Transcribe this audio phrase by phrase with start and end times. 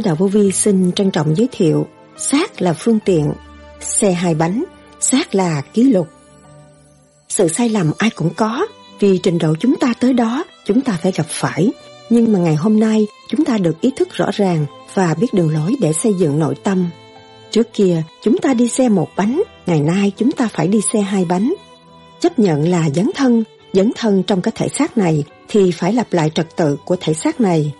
[0.00, 1.86] Đạo Vô Vi xin trân trọng giới thiệu
[2.16, 3.32] xác là phương tiện,
[3.80, 4.64] xe hai bánh,
[5.00, 6.08] xác là ký lục.
[7.28, 8.66] Sự sai lầm ai cũng có,
[9.00, 11.70] vì trình độ chúng ta tới đó, chúng ta phải gặp phải.
[12.10, 15.54] Nhưng mà ngày hôm nay, chúng ta được ý thức rõ ràng và biết đường
[15.54, 16.86] lối để xây dựng nội tâm.
[17.50, 21.00] Trước kia, chúng ta đi xe một bánh, ngày nay chúng ta phải đi xe
[21.00, 21.54] hai bánh.
[22.20, 26.12] Chấp nhận là dấn thân, dấn thân trong cái thể xác này thì phải lặp
[26.12, 27.72] lại trật tự của thể xác này.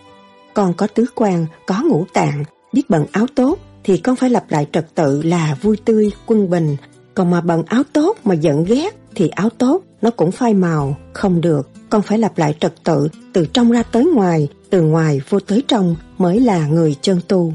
[0.54, 4.44] Con có tứ quan, có ngũ tạng, biết bận áo tốt thì con phải lập
[4.48, 6.76] lại trật tự là vui tươi, quân bình.
[7.14, 10.96] Còn mà bận áo tốt mà giận ghét thì áo tốt nó cũng phai màu,
[11.12, 11.70] không được.
[11.90, 15.62] Con phải lập lại trật tự từ trong ra tới ngoài, từ ngoài vô tới
[15.68, 17.52] trong mới là người chân tu.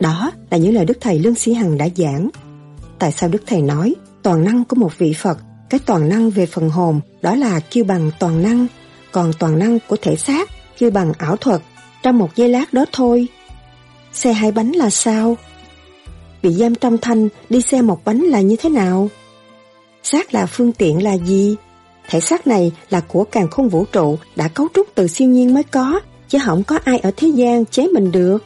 [0.00, 2.30] Đó là những lời Đức Thầy Lương Sĩ Hằng đã giảng.
[2.98, 5.38] Tại sao Đức Thầy nói toàn năng của một vị Phật,
[5.70, 8.66] cái toàn năng về phần hồn đó là kêu bằng toàn năng,
[9.12, 11.62] còn toàn năng của thể xác kêu bằng ảo thuật,
[12.02, 13.26] trong một giây lát đó thôi.
[14.12, 15.36] Xe hai bánh là sao?
[16.42, 19.08] Bị giam trong thanh đi xe một bánh là như thế nào?
[20.02, 21.56] Xác là phương tiện là gì?
[22.08, 25.54] Thể xác này là của càng khôn vũ trụ đã cấu trúc từ siêu nhiên
[25.54, 28.44] mới có, chứ không có ai ở thế gian chế mình được.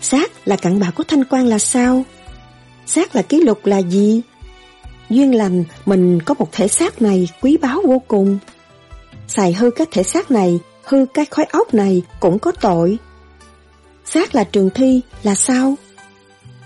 [0.00, 2.04] Xác là cặn bã của thanh quan là sao?
[2.86, 4.22] Xác là ký lục là gì?
[5.10, 8.38] Duyên lành mình có một thể xác này quý báu vô cùng.
[9.28, 10.58] Xài hư cái thể xác này,
[10.88, 12.98] hư cái khói óc này cũng có tội.
[14.04, 15.74] Xác là trường thi là sao?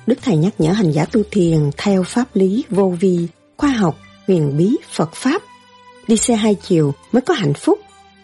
[0.07, 3.99] Đức Thầy nhắc nhở hành giả tu thiền theo pháp lý vô vi, khoa học,
[4.27, 5.43] huyền bí, Phật Pháp.
[6.09, 7.79] Đi xe hai chiều mới có hạnh phúc.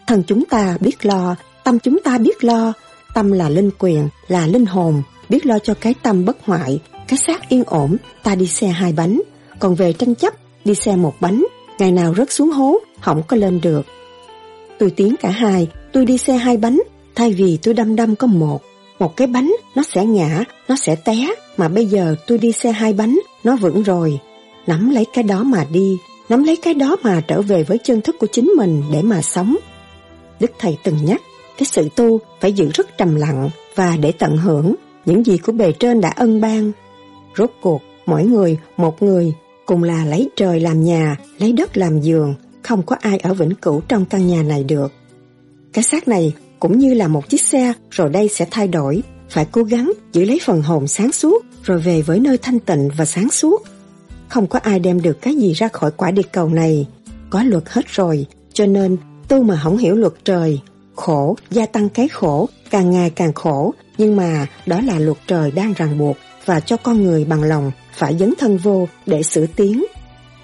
[0.07, 2.73] Thần chúng ta biết lo, tâm chúng ta biết lo.
[3.13, 7.19] Tâm là linh quyền, là linh hồn, biết lo cho cái tâm bất hoại, cái
[7.27, 9.21] xác yên ổn, ta đi xe hai bánh.
[9.59, 10.33] Còn về tranh chấp,
[10.65, 11.45] đi xe một bánh,
[11.79, 13.85] ngày nào rớt xuống hố, không có lên được.
[14.79, 16.81] Tôi tiến cả hai, tôi đi xe hai bánh,
[17.15, 18.61] thay vì tôi đâm đâm có một.
[18.99, 22.71] Một cái bánh, nó sẽ ngã, nó sẽ té, mà bây giờ tôi đi xe
[22.71, 24.19] hai bánh, nó vững rồi.
[24.67, 25.97] Nắm lấy cái đó mà đi,
[26.29, 29.21] nắm lấy cái đó mà trở về với chân thức của chính mình để mà
[29.21, 29.55] sống.
[30.39, 31.21] Đức Thầy từng nhắc,
[31.57, 34.75] cái sự tu phải giữ rất trầm lặng và để tận hưởng
[35.05, 36.71] những gì của bề trên đã ân ban.
[37.37, 39.33] Rốt cuộc, mỗi người, một người,
[39.65, 43.55] cùng là lấy trời làm nhà, lấy đất làm giường, không có ai ở vĩnh
[43.55, 44.91] cửu trong căn nhà này được.
[45.73, 49.45] Cái xác này cũng như là một chiếc xe rồi đây sẽ thay đổi, phải
[49.51, 53.05] cố gắng giữ lấy phần hồn sáng suốt rồi về với nơi thanh tịnh và
[53.05, 53.63] sáng suốt.
[54.29, 56.87] Không có ai đem được cái gì ra khỏi quả địa cầu này,
[57.29, 58.97] có luật hết rồi, cho nên
[59.27, 60.59] tu mà không hiểu luật trời,
[60.95, 65.51] khổ, gia tăng cái khổ, càng ngày càng khổ, nhưng mà đó là luật trời
[65.51, 69.45] đang ràng buộc và cho con người bằng lòng phải dấn thân vô để sửa
[69.45, 69.85] tiến.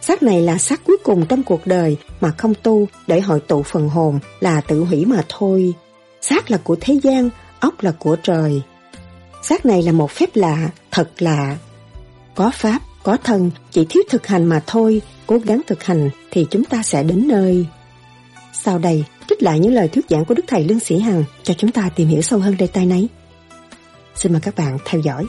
[0.08, 3.64] Xác này là xác cuối cùng trong cuộc đời mà không tu để hội tụ
[3.64, 5.74] phần hồn là tự hủy mà thôi.
[6.22, 7.30] Xác là của thế gian,
[7.60, 8.62] ốc là của trời.
[9.42, 11.58] Xác này là một phép lạ, thật lạ.
[12.36, 16.48] Có pháp, có thân, chỉ thiếu thực hành mà thôi, cố gắng thực hành thì
[16.52, 17.66] chúng ta sẽ đến nơi.
[18.54, 21.54] Sau đây, trích lại những lời thuyết giảng của Đức Thầy Lương Sĩ Hằng cho
[21.54, 23.08] chúng ta tìm hiểu sâu hơn đề tài này.
[24.16, 25.26] Xin mời các bạn theo dõi.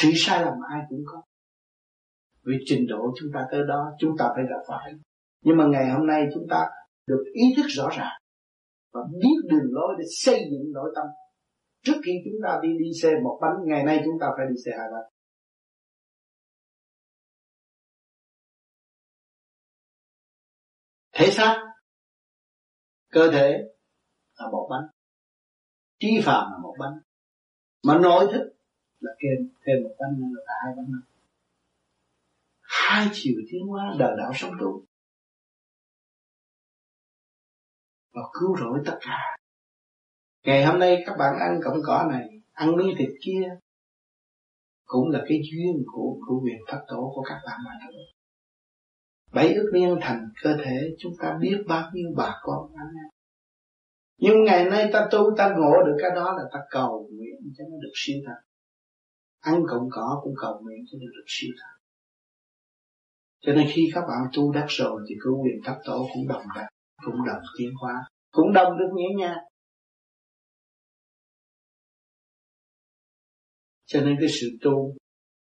[0.00, 1.22] Sự sai lầm ai cũng có.
[2.42, 4.92] Vì trình độ chúng ta tới đó, chúng ta phải gặp phải.
[5.40, 6.68] Nhưng mà ngày hôm nay chúng ta
[7.06, 8.20] được ý thức rõ ràng
[8.92, 11.06] và biết đường lối để xây dựng nội tâm.
[11.82, 14.54] Trước khi chúng ta đi đi xe một bánh, ngày nay chúng ta phải đi
[14.64, 15.10] xe hai bánh.
[21.12, 21.56] Thể xác,
[23.08, 23.58] cơ thể
[24.38, 24.90] là một bánh.
[25.98, 26.92] Trí phạm là một bánh.
[27.84, 28.59] Mà nội thức
[29.00, 31.02] là thêm thêm một bánh nữa, là hai bánh nữa.
[32.60, 34.84] Hai chiều tiến hóa, đời đạo sống tu
[38.12, 39.18] và cứu rỗi tất cả.
[40.44, 43.58] Ngày hôm nay các bạn ăn cọng cỏ này, ăn miếng thịt kia,
[44.84, 47.92] cũng là cái duyên của của quyền pháp tổ của các bạn mà thôi.
[49.32, 52.88] Bảy ước niên thành cơ thể, chúng ta biết bao nhiêu bà con ăn.
[54.18, 57.64] Nhưng ngày nay ta tu, ta ngộ được cái đó là ta cầu nguyện cho
[57.70, 58.49] nó được siêu thật
[59.40, 61.76] ăn cọng cỏ cũng cầu nguyện cho được, được siêu thoát.
[63.40, 66.42] Cho nên khi các bạn tu đắc rồi thì cứ quyền thấp tổ cũng đồng
[66.54, 66.68] đắc
[67.04, 67.94] cũng đồng tiến hóa
[68.30, 69.38] cũng đồng được nhẹ nhàng
[73.86, 74.96] cho nên cái sự tu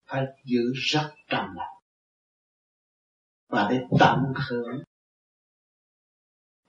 [0.09, 1.75] phải giữ rất trầm lặng
[3.47, 4.19] và để tận
[4.49, 4.83] hưởng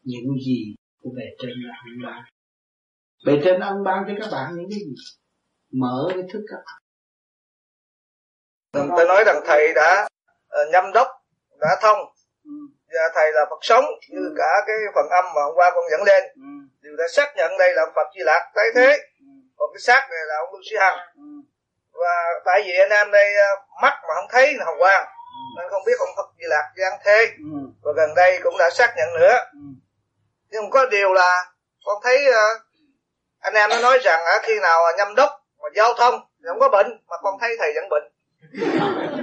[0.03, 2.23] những gì của bề trên là ân ban.
[3.27, 4.95] Bề trên ân ban cho các bạn những cái gì?
[5.73, 6.82] Mở cái thức các bạn
[8.73, 10.09] tôi nói rằng thầy đã
[10.63, 11.09] uh, nhâm đốc
[11.61, 11.99] đã thông.
[12.45, 12.51] Ừ.
[12.95, 14.35] và thầy là Phật sống như ừ.
[14.39, 16.23] cả cái phần âm mà hôm qua con dẫn lên.
[16.35, 16.51] Ừ.
[16.83, 18.99] đều đã xác nhận đây là Phật Di Lạc tái thế
[19.57, 20.99] còn cái xác này là ông Lưu Sĩ Hằng.
[21.93, 25.05] Và tại vì anh em đây uh, mắt mà không thấy là hồng quang
[25.59, 27.29] nên không biết ông Phật Di Lạc giang thế
[27.83, 29.39] và gần đây cũng đã xác nhận nữa.
[30.51, 31.45] Nhưng có điều là
[31.85, 32.63] con thấy uh,
[33.41, 35.31] anh em nó nói rằng uh, khi nào nhâm đốc
[35.63, 38.13] mà giao thông thì không có bệnh mà con thấy thầy vẫn bệnh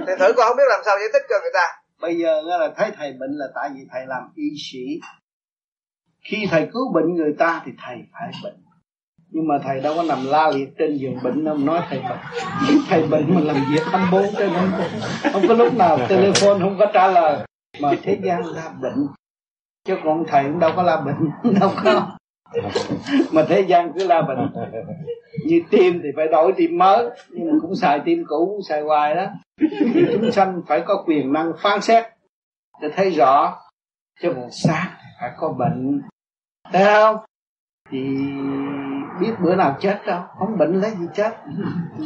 [0.06, 1.66] thì thử con không biết làm sao giải thích cho người ta.
[2.00, 5.00] Bây giờ là thấy thầy bệnh là tại vì thầy làm y sĩ.
[6.24, 8.56] Khi thầy cứu bệnh người ta thì thầy phải bệnh.
[9.32, 12.18] Nhưng mà thầy đâu có nằm la liệt trên giường bệnh đâu, nói thầy bệnh.
[12.88, 16.86] Thầy bệnh mà làm việc 24 trên 24 không có lúc nào telephone không có
[16.94, 17.46] trả lời.
[17.80, 19.06] Mà thế gian là bệnh.
[19.84, 21.30] Chứ còn thầy cũng đâu có la bệnh,
[21.60, 22.16] đâu có.
[23.32, 24.38] mà thế gian cứ la bệnh
[25.46, 29.14] như tim thì phải đổi tim mới, nhưng mà cũng xài tim cũ xài hoài
[29.14, 29.26] đó.
[29.94, 32.04] Thì chúng sanh phải có quyền năng phán xét
[32.80, 33.58] để thấy rõ
[34.20, 36.02] cho còn xác phải có bệnh.
[36.72, 37.16] Thấy không?
[37.90, 37.98] Thì
[39.20, 41.32] biết bữa nào chết đâu, không bệnh lấy gì chết.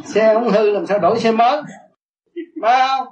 [0.05, 1.63] Xe không hư làm sao đổi xe mới.
[2.63, 3.09] Phải không?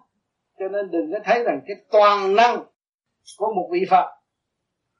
[0.59, 2.65] Cho nên đừng có thấy rằng cái toàn năng
[3.39, 4.07] của một vị phật,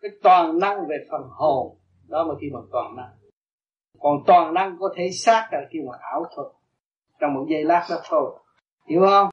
[0.03, 1.77] cái toàn năng về phần hồn
[2.13, 3.11] đó mà khi mà toàn năng.
[4.01, 6.47] Còn toàn năng có thể xác là khi mà ảo thuật.
[7.21, 8.39] Trong một giây lát đó thôi.
[8.89, 9.29] Hiểu không?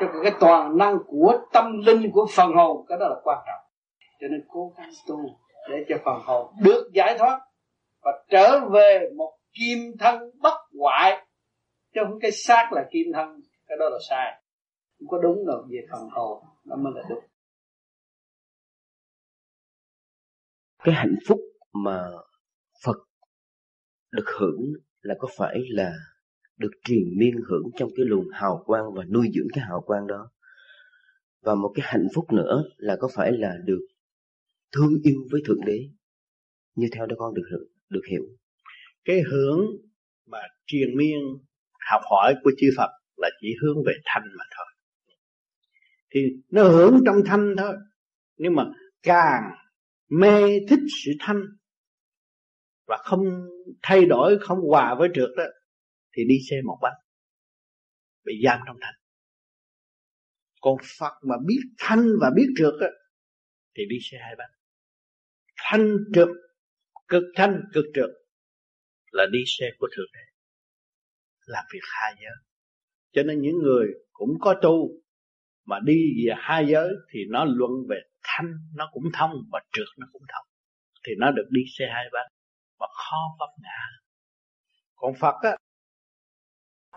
[0.00, 3.70] Cho cái toàn năng của tâm linh của phần hồn, cái đó là quan trọng.
[4.20, 5.16] Cho nên cố gắng tu
[5.70, 7.40] để cho phần hồn được giải thoát
[8.02, 11.26] và trở về một kim thân bất hoại.
[11.94, 14.42] Chứ không cái xác là kim thân, cái đó là sai.
[14.98, 17.24] Không có đúng đâu, về phần hồn, nó mới là đúng.
[20.84, 21.38] Cái hạnh phúc
[21.72, 22.08] mà
[22.84, 22.96] Phật
[24.10, 25.92] được hưởng là có phải là
[26.56, 30.06] được truyền miên hưởng trong cái luồng hào quang và nuôi dưỡng cái hào quang
[30.06, 30.30] đó?
[31.40, 33.86] Và một cái hạnh phúc nữa là có phải là được
[34.72, 35.88] thương yêu với thượng đế
[36.74, 38.22] như theo đó con được hưởng, được hiểu?
[39.04, 39.60] Cái hướng
[40.26, 41.18] mà truyền miên,
[41.90, 44.66] học hỏi của chư Phật là chỉ hướng về thanh mà thôi.
[46.14, 46.20] Thì
[46.50, 47.74] nó hưởng trong thanh thôi,
[48.36, 48.64] nhưng mà
[49.02, 49.42] càng
[50.08, 51.42] mê thích sự thanh
[52.86, 53.20] và không
[53.82, 55.44] thay đổi không hòa với trượt đó
[56.16, 57.00] thì đi xe một bánh
[58.24, 58.94] bị giam trong thanh
[60.62, 62.86] còn Phật mà biết thanh và biết trượt đó,
[63.76, 64.50] thì đi xe hai bánh.
[65.56, 66.28] Thanh trượt
[67.08, 68.10] cực thanh cực trượt
[69.10, 70.20] là đi xe của thượng đế.
[71.46, 72.36] Làm việc hai giới.
[73.12, 74.88] Cho nên những người cũng có tu
[75.64, 79.88] mà đi về hai giới thì nó luận về thanh nó cũng thông và trượt
[79.98, 80.46] nó cũng thông.
[81.06, 82.31] Thì nó được đi xe hai bánh
[82.82, 83.80] mà khó vấp ngã.
[84.94, 85.56] Còn Phật á,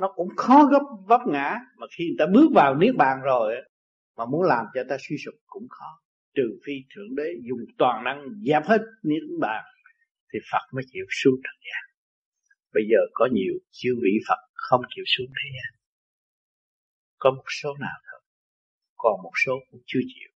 [0.02, 3.56] nó cũng khó gấp vấp ngã, mà khi người ta bước vào niết bàn rồi
[4.18, 6.02] mà muốn làm cho ta suy sụp cũng khó.
[6.36, 9.64] Trừ phi thượng đế dùng toàn năng dẹp hết niết bàn,
[10.34, 11.84] thì Phật mới chịu xuống trần gian.
[12.74, 15.82] Bây giờ có nhiều chư vị Phật không chịu xuống thế gian.
[17.18, 18.16] Có một số nào thôi
[19.06, 20.30] còn một số cũng chưa chịu.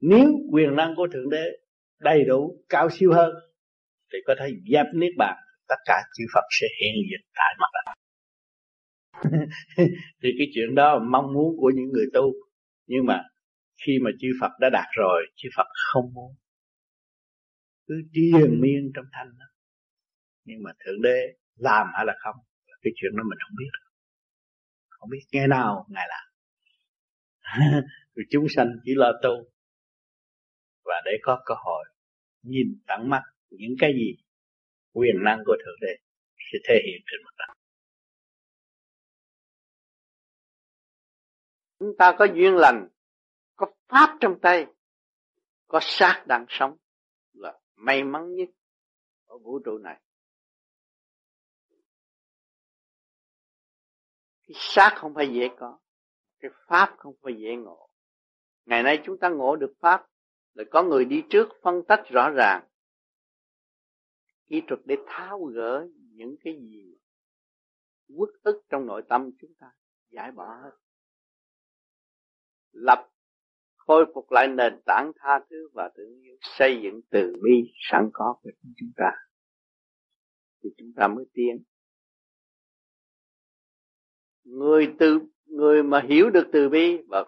[0.00, 1.44] Nếu quyền năng của thượng đế
[2.00, 3.30] đầy đủ, cao siêu hơn
[4.12, 5.36] thì có thể dẹp niết bàn,
[5.68, 7.92] tất cả chư Phật sẽ hiện diện tại mặt đất
[10.22, 12.32] thì cái chuyện đó mong muốn của những người tu.
[12.86, 13.22] Nhưng mà
[13.86, 16.34] khi mà chư Phật đã đạt rồi, chư Phật không muốn.
[17.86, 19.44] Cứ triền miên trong thanh đó.
[20.44, 21.18] Nhưng mà thượng đế
[21.54, 22.36] làm hay là không,
[22.82, 23.70] cái chuyện đó mình không biết.
[24.88, 26.26] Không biết ngày nào ngày làm.
[28.30, 29.50] Chúng sanh chỉ lo tu.
[30.84, 31.84] Và để có cơ hội
[32.42, 34.16] nhìn tận mắt những cái gì
[34.92, 35.96] quyền năng của thượng đế
[36.52, 37.54] sẽ thể hiện trên mặt đất.
[41.78, 42.88] Chúng ta có duyên lành,
[43.56, 44.66] có pháp trong tay,
[45.68, 46.76] có xác đang sống
[47.32, 48.48] là may mắn nhất
[49.26, 50.00] ở vũ trụ này.
[54.42, 55.78] Cái xác không phải dễ có,
[56.40, 57.88] cái pháp không phải dễ ngộ.
[58.66, 60.06] Ngày nay chúng ta ngộ được pháp
[60.54, 62.69] là có người đi trước phân tách rõ ràng
[64.50, 66.96] kỹ thuật để tháo gỡ những cái gì
[68.08, 69.72] uất ức trong nội tâm chúng ta,
[70.10, 70.70] giải bỏ hết.
[72.72, 73.10] Lập,
[73.76, 78.10] khôi phục lại nền tảng tha thứ và thương yêu xây dựng từ bi sẵn
[78.12, 79.10] có của chúng ta.
[80.62, 81.62] Thì chúng ta mới tiến.
[84.44, 87.24] Người từ, người mà hiểu được từ bi và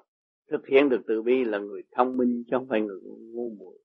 [0.51, 3.79] thực hiện được từ bi là người thông minh chứ không phải người ngu muội.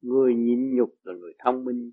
[0.00, 1.92] Người nhịn nhục là người thông minh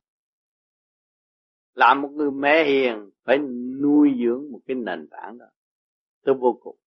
[1.75, 3.37] làm một người mẹ hiền, phải
[3.81, 5.45] nuôi dưỡng một cái nền tảng đó.
[6.23, 6.77] Tôi vô cùng.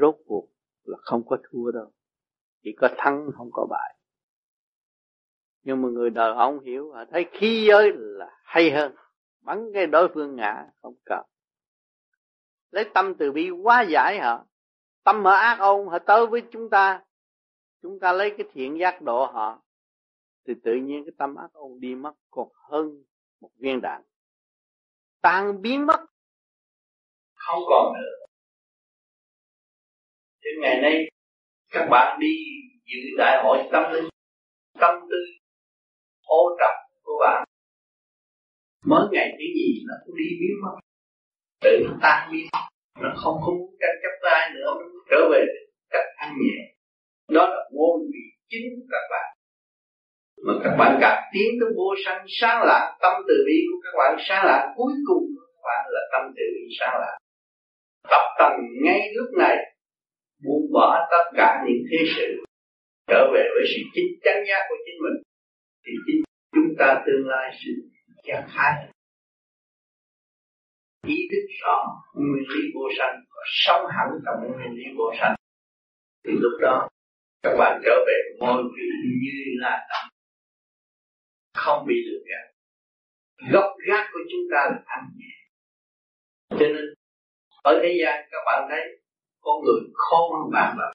[0.00, 0.48] Rốt cuộc
[0.84, 1.92] là không có thua đâu.
[2.62, 3.96] Chỉ có thắng, không có bại.
[5.62, 8.94] Nhưng mà người đời họ không hiểu họ thấy khí giới là hay hơn.
[9.40, 11.26] Bắn cái đối phương ngã, không cần.
[12.70, 14.44] Lấy tâm từ bi quá giải họ
[15.04, 17.02] tâm họ ác ôn họ tới với chúng ta.
[17.82, 19.63] Chúng ta lấy cái thiện giác độ họ
[20.46, 23.04] thì tự nhiên cái tâm ác ôn đi mất còn hơn
[23.40, 24.02] một viên đạn.
[25.22, 26.00] Tan biến mất.
[27.34, 28.26] Không còn nữa.
[30.44, 31.10] Thế ngày nay,
[31.70, 32.36] các bạn đi
[32.84, 34.08] dự đại hội tâm linh,
[34.80, 35.16] tâm tư
[36.26, 37.44] ô trọng của bạn.
[38.84, 40.80] Mới ngày cái gì nó cũng đi biến mất.
[41.60, 42.46] Tự nó tan biến
[43.00, 45.44] nó không không muốn tranh chấp với ai nữa, nó trở về
[45.90, 46.74] cách ăn nhẹ.
[47.28, 49.33] Đó là vô vị chính các bạn
[50.46, 53.94] mà các bạn càng tiến tới vô sanh sáng lạc, tâm từ bi của các
[53.98, 57.16] bạn sáng lạc, cuối cùng của các bạn là tâm từ bi sáng lạc.
[58.10, 59.56] Tập tành ngay lúc này,
[60.44, 62.44] buông bỏ tất cả những thế sự,
[63.06, 65.22] trở về với sự chính chắn giác của chính mình.
[65.86, 66.22] Thì chính
[66.54, 67.72] chúng ta tương lai sự
[68.26, 68.72] giác khai
[71.06, 71.76] ý thức rõ
[72.14, 75.34] nguyên lý vô sanh và sống hẳn trong nguyên lý vô sanh.
[76.24, 76.88] Thì lúc đó,
[77.42, 78.88] các bạn trở về ngôi vị
[79.22, 80.13] như là tâm
[81.54, 82.46] không bị lừa gạt.
[83.52, 85.34] Gốc gác của chúng ta là thanh nhẹ.
[86.50, 86.84] Cho nên
[87.62, 88.80] ở thế gian các bạn thấy
[89.40, 90.92] con người khôn hơn bạn và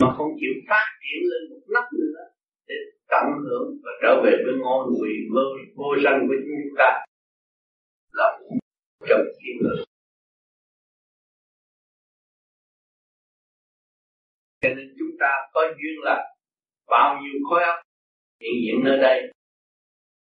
[0.00, 2.20] mà không chịu phát triển lên một nấc nữa
[2.66, 2.74] để
[3.08, 5.40] tận hưởng và trở về với ngôi người vô,
[5.76, 7.04] vô sanh của chúng ta.
[8.12, 8.38] Là
[9.08, 9.84] trong thiên lượng
[14.62, 16.34] cho nên chúng ta có duyên là
[16.86, 17.80] bao nhiêu khối óc
[18.40, 19.32] hiện diện nơi đây.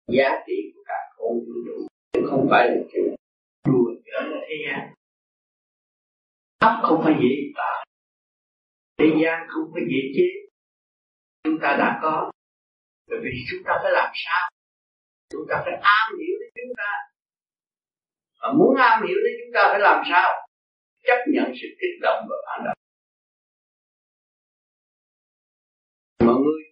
[0.09, 1.87] Giá trị của cả con vũ trụ
[2.31, 3.15] không phải là chuyện
[3.67, 4.95] đùa giỡn ở thế gian.
[6.59, 7.85] Ấp không phải dễ tạo
[8.99, 10.29] thế gian không phải dễ chế.
[11.45, 12.33] Chúng ta đã có.
[13.09, 14.51] Bởi vì chúng ta phải làm sao?
[15.31, 16.93] Chúng ta phải am hiểu đến chúng ta.
[18.41, 20.49] Và muốn am hiểu đến chúng ta phải làm sao?
[21.07, 22.79] Chấp nhận sự kích động và phản động.
[26.27, 26.63] Mọi người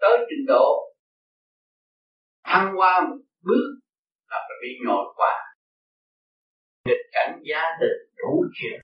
[0.00, 0.94] tới trình độ
[2.44, 3.80] thăng qua một bước
[4.30, 5.54] là phải bị nhồi qua
[6.84, 8.80] nghịch cảnh gia đình đủ chuyện.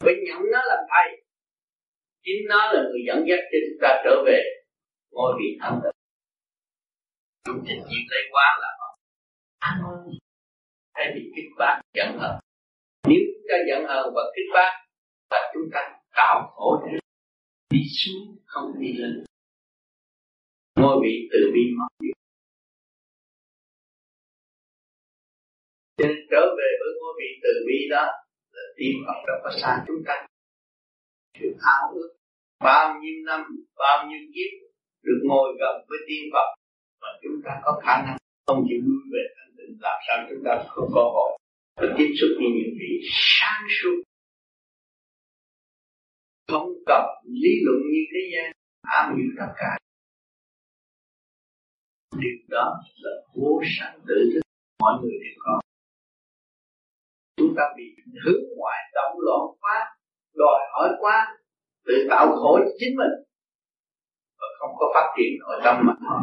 [0.00, 1.22] Phải nhận nó làm thầy.
[2.22, 4.42] Chính nó là người dẫn dắt cho chúng ta trở về
[5.10, 5.98] ngôi vị thanh tịnh
[7.44, 8.68] chúng trình diện lấy quá là
[9.58, 9.82] anh
[10.94, 12.38] thay vì kích bác, giận hờn.
[13.08, 14.72] Nếu chúng ta giận hờn và kích bác,
[15.30, 15.80] là chúng ta
[16.16, 16.82] tạo khổ
[17.70, 19.24] đi xuống, không đi lên.
[20.76, 21.84] Ngôi vị từ bi mà.
[25.98, 28.04] Cho nên trở về với ngôi vị từ bi đó
[28.52, 30.26] là tim Phật đã có xa chúng ta.
[31.40, 32.10] Sự ao ước,
[32.60, 33.40] bao nhiêu năm,
[33.78, 34.50] bao nhiêu kiếp
[35.02, 36.48] được ngồi gần với tiên Phật
[37.02, 40.42] mà chúng ta có khả năng không chịu lui về thanh tịnh, làm sao chúng
[40.44, 41.38] ta không có hội
[41.76, 44.07] và tiếp xúc với những vị sáng suốt
[46.48, 48.52] không cần lý luận như thế gian
[48.82, 49.76] am hiểu tất cả.
[52.20, 54.40] Điều đó là vô sanh tự thức,
[54.80, 55.60] mọi người đều có.
[57.36, 57.84] Chúng ta bị
[58.24, 59.96] hướng ngoại động loạn quá,
[60.34, 61.38] đòi hỏi quá,
[61.84, 63.14] tự tạo khổ cho chính mình.
[64.38, 66.20] Và không có phát triển nội tâm mà thôi.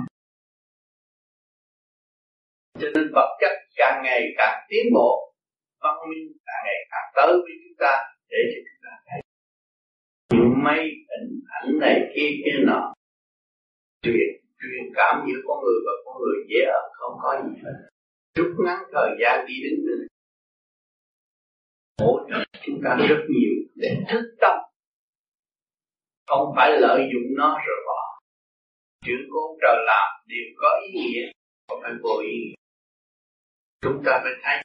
[2.79, 5.33] Cho nên vật chất càng ngày càng tiến bộ,
[5.81, 7.91] văn minh càng ngày càng tới với chúng ta,
[8.29, 9.24] để cho chúng ta thấy
[10.65, 11.29] mây hình
[11.61, 12.93] ảnh này kia kia nọ.
[14.01, 14.29] Truyền
[14.61, 17.77] truyền cảm giữa con người và con người dễ ở không có gì hết.
[18.35, 20.07] Rút ngắn thời gian đi đến nơi.
[22.01, 24.57] Hỗ trợ chúng ta rất nhiều để thức tâm.
[26.27, 28.19] Không phải lợi dụng nó rồi bỏ.
[29.05, 31.31] Chuyện con trời làm đều có ý nghĩa,
[31.67, 32.37] không phải vô ý.
[32.49, 32.55] Nghĩa
[33.81, 34.63] chúng ta phải thấy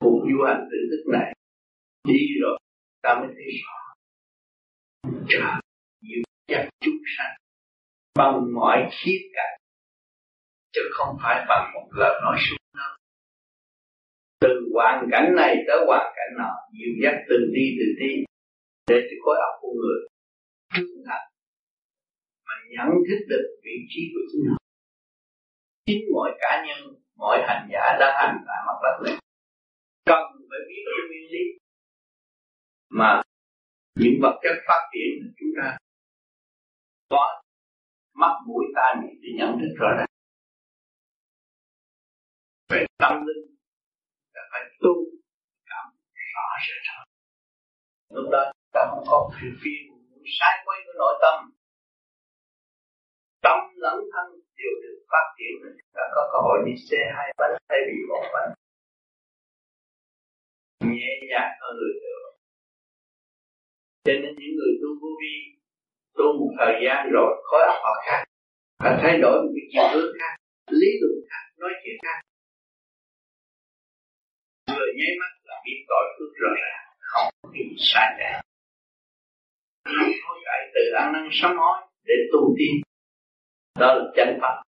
[0.00, 1.32] cuộc du hành tự thức này
[2.08, 2.58] đi rồi,
[3.02, 3.85] ta mới thấy rõ
[5.28, 5.52] trời
[6.00, 7.36] nhiều dắt chúng sanh.
[8.14, 9.60] Bằng mọi khía cạnh,
[10.72, 12.96] chứ không phải bằng một lời nói xuống đâu
[14.40, 18.12] từ hoàn cảnh này tới hoàn cảnh nọ, nhiều dắt từng đi từng đi,
[18.86, 19.98] để cho khối óc của người
[20.74, 21.26] trưởng thành,
[22.46, 24.56] mà nhận thức được vị trí của chính họ
[25.86, 29.18] chính mọi cá nhân, mọi hành giả đã hành tại mặt đất này.
[30.06, 31.44] Cần phải biết cái nguyên lý.
[32.88, 33.22] Mà
[33.96, 35.78] những vật chất phát triển chúng ta
[37.10, 37.42] có
[38.14, 40.10] mắt, mũi, tai, miệng để nhận thức rõ ràng.
[42.68, 43.56] Về tâm linh
[44.34, 44.94] là phải tu,
[45.70, 45.86] cảm
[46.34, 47.06] rõ rệt hơn
[48.16, 49.82] lúc đó ta không có phiền phiền
[50.38, 51.36] sai quay của nội tâm.
[53.42, 54.26] Tâm lẫn thân
[54.58, 55.54] đều được phát triển.
[55.94, 58.50] Ta có cơ hội đi xe hai bánh, thay vì một bánh.
[60.80, 62.15] Nhẹ nhàng hơn người thường
[64.06, 65.34] cho nên những người tu vô vi
[66.18, 68.24] tu một thời gian rồi khối óc họ khác
[68.82, 70.36] phải thay đổi một cái chiều hướng khác
[70.70, 72.18] lý luận khác nói chuyện khác
[74.68, 78.42] vừa nháy mắt là biết tội phước rõ ràng không có gì sai lệch
[80.26, 82.74] hối cải từ ăn năn sám hối để tu tiên
[83.78, 84.62] đó là chân pháp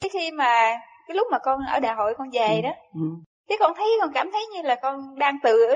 [0.00, 2.60] cái khi mà cái lúc mà con ở đại hội con về ừ.
[2.62, 3.00] đó ừ.
[3.48, 5.66] Cái con thấy con cảm thấy như là con đang từ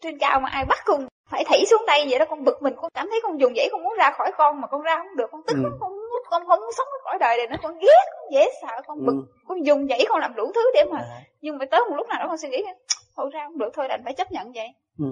[0.00, 2.24] trên cao mà ai bắt con phải thảy xuống tay vậy đó.
[2.28, 4.66] Con bực mình con cảm thấy con dùng dãy con muốn ra khỏi con mà
[4.66, 5.30] con ra không được.
[5.32, 5.70] Con tức ừ.
[5.80, 7.56] con muốn con không muốn sống cái cõi đời này nữa.
[7.62, 9.12] Con ghét con dễ sợ con bực.
[9.12, 9.42] Ừ.
[9.48, 11.22] con dùng dãy con làm đủ thứ để mà à.
[11.40, 12.64] nhưng mà tới một lúc nào đó con suy nghĩ
[13.16, 14.68] thôi ra không được thôi đành phải chấp nhận vậy.
[14.98, 15.04] Ừ.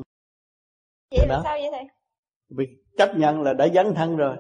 [1.11, 1.85] vậy là sao vậy thầy?
[2.57, 2.65] Vì
[2.99, 4.37] chấp nhận là đã dấn thân rồi.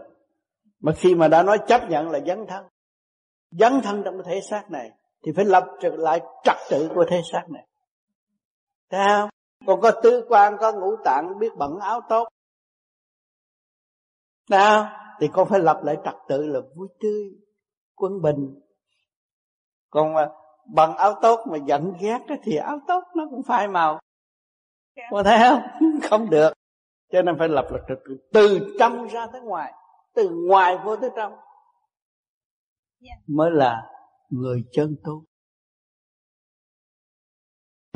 [0.80, 2.64] Mà khi mà đã nói chấp nhận là dấn thân.
[3.50, 4.90] Dấn thân trong cái thể xác này
[5.22, 7.66] thì phải lập lại trật tự của thế xác này.
[8.90, 9.31] Thấy không?
[9.66, 12.29] Còn có tư quan, có ngũ tạng, biết bận áo tốt.
[14.50, 17.31] Nào thì con phải lập lại trật tự là vui tươi,
[17.94, 18.61] quân bình.
[19.90, 20.29] Còn mà
[20.74, 24.00] bằng áo tốt mà giận ghét thì áo tốt nó cũng phai màu.
[25.11, 25.62] Con thấy không?
[26.11, 26.52] Không được.
[27.12, 29.72] Cho nên phải lập lại trật tự từ trong ra tới ngoài.
[30.14, 31.33] Từ ngoài vô tới trong.
[33.26, 33.95] Mới là
[34.31, 35.25] người chân tốt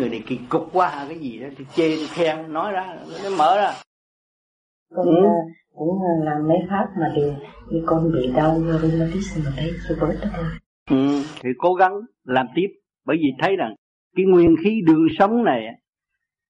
[0.01, 3.31] người này kỳ cục quá cái gì đó thì chê thì khen nói ra nó
[3.39, 3.73] mở ra.
[4.95, 5.13] Con ừ.
[5.75, 7.35] cũng làm mấy pháp mà đều
[7.71, 10.45] như con bị đau rheumatism mà thấy chưa bớt đó thôi
[10.91, 12.69] ừ, thì cố gắng làm tiếp.
[13.05, 13.75] Bởi vì thấy rằng
[14.17, 15.65] cái nguyên khí đường sống này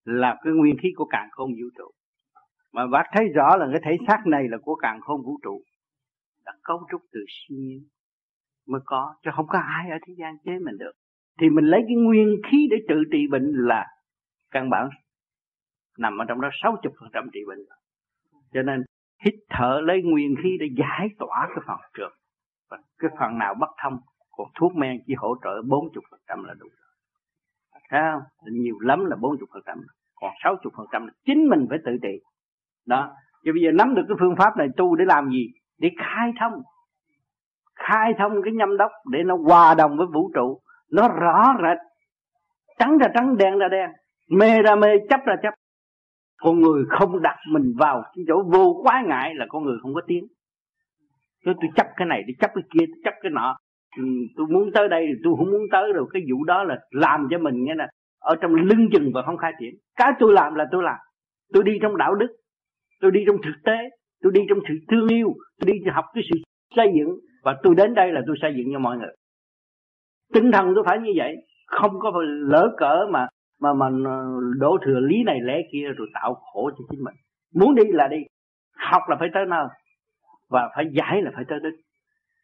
[0.05, 1.91] là cái nguyên khí của càng không vũ trụ.
[2.71, 5.61] Mà bác thấy rõ là cái thể xác này là của càng không vũ trụ.
[6.45, 7.87] Đã cấu trúc từ siêu nhiên
[8.67, 10.91] mới có, chứ không có ai ở thế gian chế mình được.
[11.39, 13.87] Thì mình lấy cái nguyên khí để tự trị bệnh là
[14.51, 14.89] căn bản
[15.97, 17.59] nằm ở trong đó 60% trị bệnh
[18.53, 18.83] cho nên
[19.25, 22.11] hít thở lấy nguyên khí để giải tỏa cái phần trượt.
[22.69, 23.99] Và cái phần nào bất thông
[24.31, 26.91] còn thuốc men chỉ hỗ trợ 40% là đủ rồi.
[27.89, 28.21] Thấy không?
[28.51, 29.37] Nhiều lắm là 40%
[30.15, 32.19] còn 60% là chính mình phải tự trị.
[32.87, 33.11] Đó.
[33.43, 35.47] Chứ bây giờ nắm được cái phương pháp này tu để làm gì?
[35.77, 36.61] Để khai thông
[37.87, 40.59] khai thông cái nhâm đốc để nó hòa đồng với vũ trụ.
[40.91, 41.77] Nó rõ rệt.
[42.79, 43.89] Trắng ra trắng đen ra đen.
[44.29, 45.53] Mê ra mê chấp ra chấp.
[46.41, 49.93] Con người không đặt mình vào cái chỗ vô quá ngại là con người không
[49.93, 50.27] có tiếng.
[51.45, 53.57] Tôi tôi chấp cái này tôi chấp cái kia tôi chấp cái nọ.
[53.97, 54.03] Ừ,
[54.37, 57.37] tôi muốn tới đây tôi không muốn tới rồi cái vụ đó là làm cho
[57.37, 57.87] mình nghe là
[58.19, 59.75] ở trong lưng chừng và không khai triển.
[59.95, 60.97] Cái tôi làm là tôi làm.
[61.53, 62.27] Tôi đi trong đạo đức.
[63.01, 63.77] Tôi đi trong thực tế.
[64.23, 65.33] Tôi đi trong sự thương yêu.
[65.59, 66.39] Tôi đi học cái sự
[66.75, 69.15] xây dựng và tôi đến đây là tôi xây dựng cho mọi người.
[70.33, 71.35] Tinh thần tôi phải như vậy.
[71.67, 73.27] Không có lỡ cỡ mà
[73.61, 73.89] mà mà
[74.59, 77.15] đổ thừa lý này lẽ kia rồi tạo khổ cho chính mình.
[77.55, 78.17] Muốn đi là đi.
[78.75, 79.65] Học là phải tới nơi.
[80.49, 81.79] Và phải giải là phải tới đích.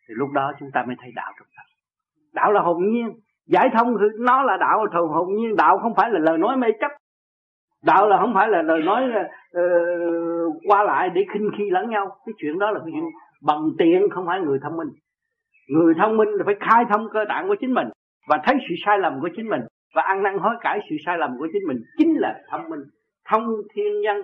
[0.07, 1.65] Thì lúc đó chúng ta mới thấy đạo trong tâm
[2.33, 3.09] đạo là hồn nhiên.
[3.47, 5.55] Giải thông nó là đạo thường hồn nhiên.
[5.55, 6.91] Đạo không phải là lời nói mê chấp.
[7.85, 9.03] Đạo là không phải là lời nói
[9.57, 12.05] uh, qua lại để khinh khi lẫn nhau.
[12.25, 13.03] Cái chuyện đó là cái chuyện
[13.41, 14.87] bằng tiện không phải người thông minh.
[15.69, 17.87] Người thông minh là phải khai thông cơ tạng của chính mình
[18.27, 19.61] và thấy sự sai lầm của chính mình
[19.95, 22.79] và ăn năn hối cải sự sai lầm của chính mình chính là thông minh.
[23.29, 24.21] Thông thiên nhân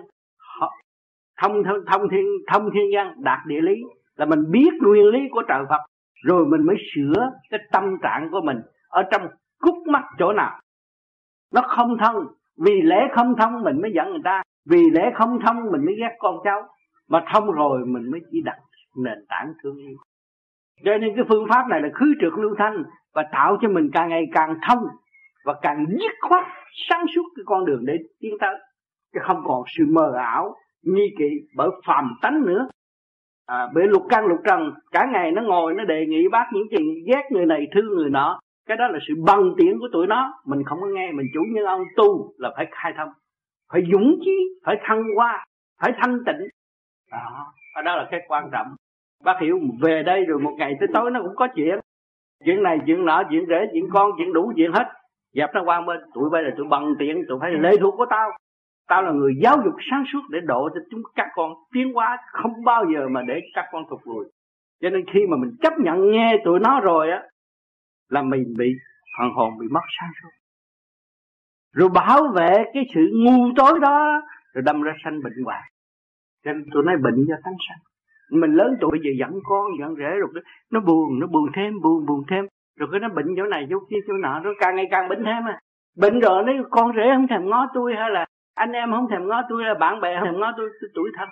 [1.42, 3.74] thông thông, thông thiên thông thiên nhân đạt địa lý
[4.16, 5.80] là mình biết nguyên lý của trời Phật
[6.24, 8.56] rồi mình mới sửa cái tâm trạng của mình
[8.88, 10.60] ở trong cút mắt chỗ nào.
[11.54, 15.38] Nó không thông vì lẽ không thông mình mới giận người ta vì lẽ không
[15.46, 16.62] thông mình mới ghét con cháu
[17.08, 18.58] mà thông rồi mình mới chỉ đặt
[18.96, 19.96] nền tảng thương yêu.
[20.84, 23.90] Cho nên cái phương pháp này là khứ trượt lưu thanh và tạo cho mình
[23.92, 24.86] càng ngày càng thông
[25.44, 26.44] và càng dứt khoát
[26.88, 28.54] sáng suốt cái con đường để tiến tới.
[29.14, 32.68] Chứ không còn sự mờ ảo nghi kỵ bởi phàm tánh nữa.
[33.46, 36.66] À, bởi lục căn lục trần cả ngày nó ngồi nó đề nghị bác những
[36.70, 38.40] chuyện ghét người này thương người nọ.
[38.66, 40.34] Cái đó là sự bằng tiện của tụi nó.
[40.46, 43.08] Mình không có nghe mình chủ nhân ông tu là phải khai thông.
[43.72, 45.46] Phải dũng chí phải thăng hoa
[45.80, 46.48] phải thanh tịnh.
[47.12, 47.52] Đó,
[47.84, 48.66] đó là cái quan trọng
[49.24, 51.78] bác hiểu về đây rồi một ngày tới tối nó cũng có chuyện.
[52.44, 54.86] Chuyện này, chuyện nọ, chuyện rể, chuyện con, chuyện đủ, chuyện hết.
[55.34, 58.06] Dẹp nó qua bên, tụi bây là tụi bằng tiện tụi phải lệ thuộc của
[58.10, 58.30] tao.
[58.88, 62.18] Tao là người giáo dục sáng suốt để độ cho chúng các con tiến hóa
[62.32, 64.24] không bao giờ mà để các con thụt lùi
[64.84, 67.22] cho nên khi mà mình chấp nhận nghe tụi nó rồi á,
[68.08, 68.74] là mình bị
[69.18, 70.28] phần hồn, bị mất sáng suốt.
[71.72, 74.22] Rồi bảo vệ cái sự ngu tối đó,
[74.54, 75.62] rồi đâm ra sanh bệnh hoài
[76.44, 77.78] cho nên tụi nó bệnh do tánh sanh
[78.40, 80.28] mình lớn tuổi bây giờ dẫn con dẫn rể rồi
[80.70, 82.44] nó buồn nó buồn thêm buồn buồn thêm.
[82.78, 85.24] Rồi cái nó bệnh chỗ này chỗ kia chỗ nọ nó càng ngày càng bệnh
[85.24, 85.60] thêm à.
[85.96, 89.28] Bệnh rồi nó con rể không thèm ngó tôi hay là anh em không thèm
[89.28, 91.28] ngó tôi là bạn bè không thèm ngó tôi, tôi tuổi thân.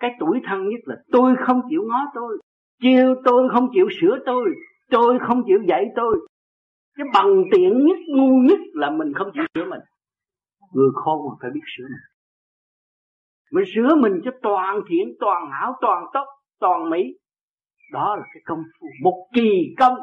[0.00, 2.38] Cái tuổi thân nhất là tôi không chịu ngó tôi
[2.82, 4.44] chiêu tôi không chịu sửa tôi
[4.90, 6.28] tôi không chịu dạy tôi.
[6.96, 9.80] Cái bằng tiện nhất ngu nhất là mình không chịu sửa mình.
[10.74, 12.17] Người khôn mà phải biết sửa mình
[13.52, 16.24] mình sửa mình cho toàn thiện, toàn hảo, toàn tốt,
[16.60, 17.18] toàn mỹ.
[17.92, 19.94] Đó là cái công phu, một kỳ công.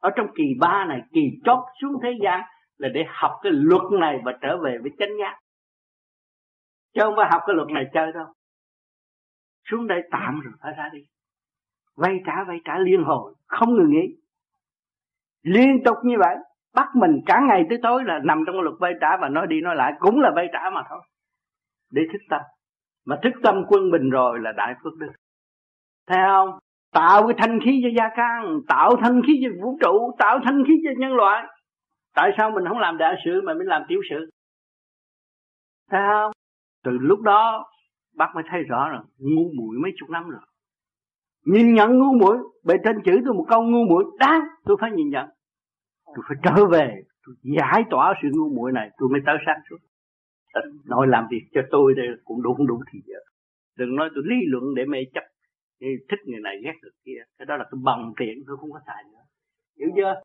[0.00, 2.40] Ở trong kỳ ba này, kỳ chót xuống thế gian
[2.76, 5.38] là để học cái luật này và trở về với chánh giác.
[6.94, 8.26] Chứ không phải học cái luật này chơi đâu.
[9.70, 11.00] Xuống đây tạm rồi phải ra đi.
[11.96, 14.16] Vay trả vay trả liên hồi, không ngừng nghỉ.
[15.42, 16.36] Liên tục như vậy,
[16.74, 19.46] bắt mình cả ngày tới tối là nằm trong cái luật vay trả và nói
[19.46, 21.00] đi nói lại, cũng là vay trả mà thôi.
[21.90, 22.40] Để thức tâm
[23.06, 25.12] mà thức tâm quân bình rồi là đại phước đức.
[26.06, 26.58] Thấy không?
[26.92, 30.64] Tạo cái thanh khí cho gia can, tạo thanh khí cho vũ trụ, tạo thanh
[30.66, 31.44] khí cho nhân loại.
[32.14, 34.30] Tại sao mình không làm đại sự mà mình làm tiểu sự?
[35.90, 36.32] Thấy không?
[36.84, 37.66] Từ lúc đó,
[38.16, 40.40] bác mới thấy rõ rồi, ngu muội mấy chục năm rồi.
[41.44, 44.90] Nhìn nhận ngu muội, bề trên chữ tôi một câu ngu muội, đáng, tôi phải
[44.90, 45.28] nhìn nhận.
[46.06, 49.60] Tôi phải trở về, tôi giải tỏa sự ngu muội này, tôi mới tới sáng
[49.70, 49.76] suốt.
[50.52, 53.18] Ờ, nói làm việc cho tôi đây cũng đủ đủ thì giờ
[53.76, 55.24] đừng nói tôi lý luận để mê chấp
[55.82, 57.22] thích người này, ghét người kia.
[57.38, 59.18] Cái đó là cái bằng tiện tôi không có xài nữa.
[59.78, 60.22] Hiểu chưa?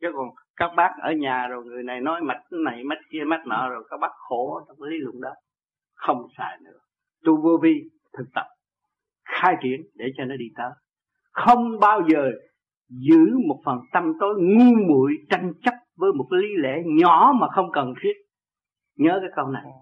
[0.00, 3.46] Chứ còn các bác ở nhà rồi, người này nói mạch này mạch kia mạch
[3.46, 5.34] nọ rồi, các bác khổ trong cái lý luận đó.
[5.94, 6.78] Không xài nữa.
[7.24, 7.82] Tu vô vi,
[8.18, 8.46] thực tập,
[9.24, 10.70] khai triển để cho nó đi tới.
[11.32, 12.30] Không bao giờ
[12.88, 17.48] giữ một phần tâm tối ngu muội tranh chấp với một lý lẽ nhỏ mà
[17.48, 18.12] không cần thiết
[18.98, 19.72] nhớ cái câu này.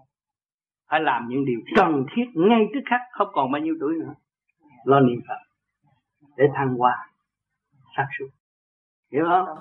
[0.89, 4.13] Phải làm những điều cần thiết ngay tức khắc, không còn bao nhiêu tuổi nữa.
[4.85, 5.47] Lo niệm phật
[6.37, 7.11] để thăng hoa,
[7.97, 8.27] sáng suốt.
[9.11, 9.57] Hiểu không?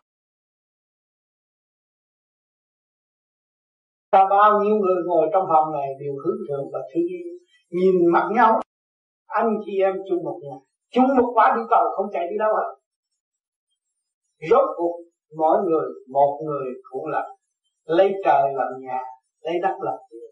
[4.11, 7.03] Ta bao nhiêu người ngồi trong phòng này đều hướng thượng và thương
[7.71, 8.61] nhìn mặt nhau.
[9.27, 10.57] Anh chị em chung một nhà.
[10.91, 12.77] Chung một quá đi cầu, không chạy đi đâu hết.
[14.51, 14.97] Rốt cuộc,
[15.37, 17.29] mỗi người một người cũng là
[17.85, 19.01] lấy trời làm nhà
[19.47, 20.27] lấy đất làm tiền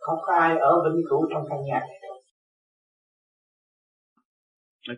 [0.00, 2.16] không có ai ở vĩnh cửu trong căn nhà này đâu.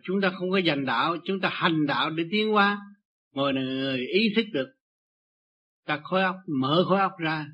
[0.02, 2.80] Chúng ta không có dành đạo, chúng ta hành đạo để tiến hóa.
[3.32, 4.72] Ngồi người ý thức được.
[5.86, 7.46] Ta khối óc, mở khối óc ra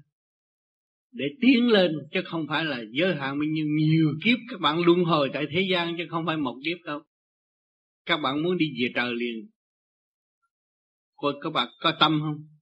[1.12, 4.80] để tiến lên, chứ không phải là giới hạn bao nhiêu nhiều kiếp các bạn
[4.86, 7.00] luân hồi tại thế gian, chứ không phải một kiếp đâu.
[8.06, 9.50] Các bạn muốn đi về trời liền.
[11.16, 12.57] Coi các bạn có tâm không?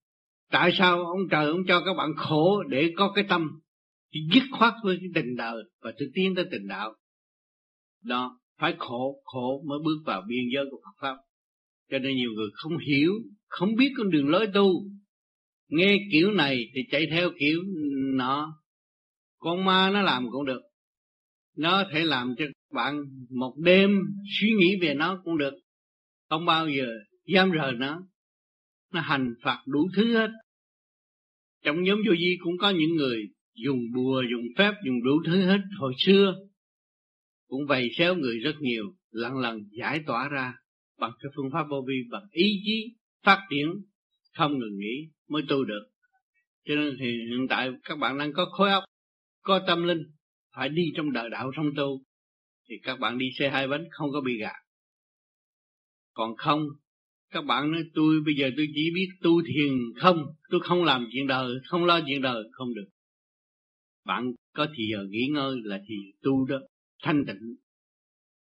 [0.51, 3.61] Tại sao ông trời ông cho các bạn khổ để có cái tâm
[4.35, 6.95] dứt khoát với cái tình đời và tự tiến tới tình đạo?
[8.05, 11.17] Đó, phải khổ khổ mới bước vào biên giới của Phật pháp.
[11.91, 13.13] Cho nên nhiều người không hiểu,
[13.49, 14.85] không biết con đường lối tu.
[15.69, 17.63] Nghe kiểu này thì chạy theo kiểu
[18.15, 18.53] nọ.
[19.39, 20.61] Con ma nó làm cũng được.
[21.57, 23.91] Nó thể làm cho bạn một đêm
[24.41, 25.55] suy nghĩ về nó cũng được.
[26.29, 26.87] Không bao giờ
[27.27, 28.03] dám rời nó
[28.93, 30.31] nó hành phạt đủ thứ hết.
[31.65, 35.47] Trong nhóm vô vi cũng có những người dùng bùa, dùng phép, dùng đủ thứ
[35.47, 36.35] hết hồi xưa.
[37.49, 40.55] Cũng vầy xéo người rất nhiều lần lần giải tỏa ra
[40.99, 43.67] bằng cái phương pháp vô vi, bằng ý chí phát triển
[44.35, 45.87] không ngừng nghỉ mới tu được.
[46.65, 48.85] Cho nên thì hiện tại các bạn đang có khối óc,
[49.43, 50.03] có tâm linh,
[50.57, 52.03] phải đi trong đời đạo trong tu,
[52.69, 54.57] thì các bạn đi xe hai bánh không có bị gạt.
[56.13, 56.61] Còn không
[57.37, 60.17] các bạn nói, tôi bây giờ tôi chỉ biết tu thiền không,
[60.51, 62.43] tôi không làm chuyện đời, không lo chuyện đời.
[62.53, 62.89] Không được.
[64.05, 66.57] Bạn có thì giờ nghỉ ngơi là thì tu đó,
[67.03, 67.57] thanh tịnh.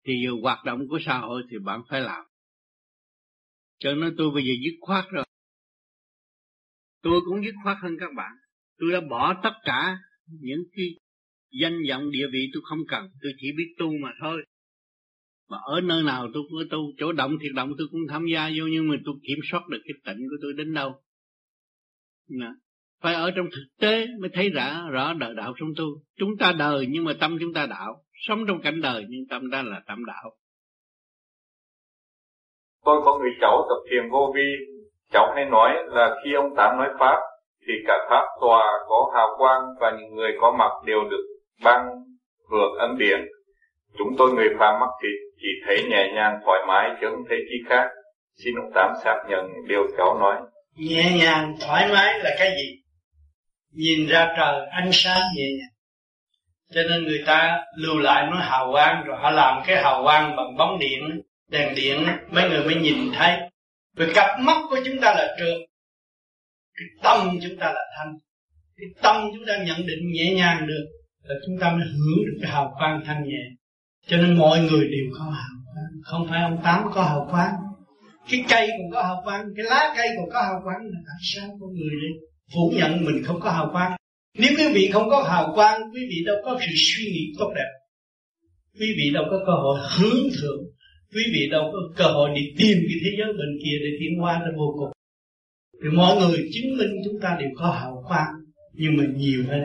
[0.05, 2.25] Thì giờ hoạt động của xã hội thì bạn phải làm.
[3.79, 5.25] Cho nên tôi bây giờ dứt khoát rồi.
[7.01, 8.31] Tôi cũng dứt khoát hơn các bạn.
[8.79, 10.85] Tôi đã bỏ tất cả những cái
[11.61, 13.09] danh vọng, địa vị tôi không cần.
[13.21, 14.43] Tôi chỉ biết tu mà thôi
[15.49, 18.49] mà ở nơi nào tôi cũng tu chỗ động thiệt động, tôi cũng tham gia
[18.57, 20.91] vô, nhưng mà tôi kiểm soát được cái tịnh của tôi đến đâu
[22.29, 22.47] Nè.
[23.01, 25.85] phải ở trong thực tế mới thấy rõ rõ đời đạo trong tu
[26.19, 29.51] chúng ta đời nhưng mà tâm chúng ta đạo sống trong cảnh đời nhưng tâm
[29.51, 30.31] ta là tâm đạo
[32.85, 34.73] tôi có người cháu tập thiền vô vi
[35.13, 37.17] cháu hay nói là khi ông Tám nói Pháp,
[37.67, 41.25] thì cả pháp tòa có hào quang và những người có mặt đều được
[41.63, 41.85] ban
[42.51, 43.19] hưởng ân điển.
[43.97, 47.37] Chúng tôi người phàm mắc thịt chỉ thấy nhẹ nhàng thoải mái chứ không thấy
[47.49, 47.87] chi khác.
[48.43, 50.35] Xin ông Tám xác nhận điều cháu nói.
[50.75, 52.79] Nhẹ nhàng thoải mái là cái gì?
[53.71, 55.73] Nhìn ra trời ánh sáng nhẹ nhàng.
[56.73, 60.35] Cho nên người ta lưu lại nói hào quang rồi họ làm cái hào quang
[60.35, 63.37] bằng bóng điện, đèn điện mấy người mới nhìn thấy.
[63.95, 65.57] Vì cặp mắt của chúng ta là trượt
[66.77, 68.13] cái tâm chúng ta là thanh
[68.77, 70.85] cái tâm chúng ta nhận định nhẹ nhàng được
[71.23, 73.43] là chúng ta mới hưởng được cái hào quang thanh nhẹ
[74.07, 76.01] cho nên mọi người đều có hào quang.
[76.03, 77.53] Không phải ông tám có hào quang
[78.29, 81.19] cái cây cũng có hào quang cái lá cây cũng có hào quang là tại
[81.21, 82.11] sao con người lại
[82.53, 83.91] phủ nhận mình không có hào quang.
[84.37, 87.51] Nếu quý vị không có hào quang quý vị đâu có sự suy nghĩ tốt
[87.55, 87.69] đẹp.
[88.79, 90.63] Quý vị đâu có cơ hội hướng thượng.
[91.15, 94.23] Quý vị đâu có cơ hội đi tìm cái thế giới bên kia để tiến
[94.23, 94.91] qua nó vô cùng.
[95.83, 98.33] Thì mọi người chứng minh chúng ta đều có hào quang
[98.73, 99.61] nhưng mà nhiều hơn,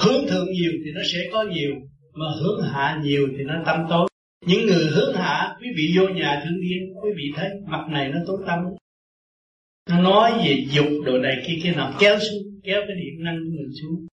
[0.00, 1.70] hướng thượng nhiều thì nó sẽ có nhiều
[2.12, 4.08] mà hướng hạ nhiều thì nó tâm tối.
[4.46, 8.08] Những người hướng hạ, quý vị vô nhà thương điên quý vị thấy mặt này
[8.08, 8.58] nó tối tâm
[9.90, 13.36] nó nói về dục đồ này kia kia nào kéo xuống, kéo cái điện năng
[13.36, 14.06] của mình xuống.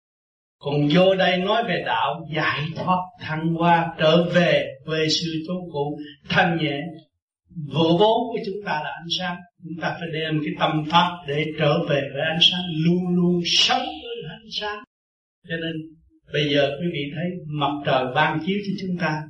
[0.59, 5.57] Còn vô đây nói về đạo, giải thoát thăng hoa, trở về về sư chốn
[5.71, 6.79] cũ, thanh nhẹ.
[7.73, 9.35] Vô vốn của chúng ta là ánh sáng.
[9.63, 13.41] Chúng ta phải đem cái tâm pháp để trở về với ánh sáng, luôn luôn
[13.45, 14.83] sống với ánh sáng.
[15.49, 15.73] Cho nên
[16.35, 17.25] bây giờ quý vị thấy
[17.61, 19.23] mặt trời ban chiếu cho chúng ta.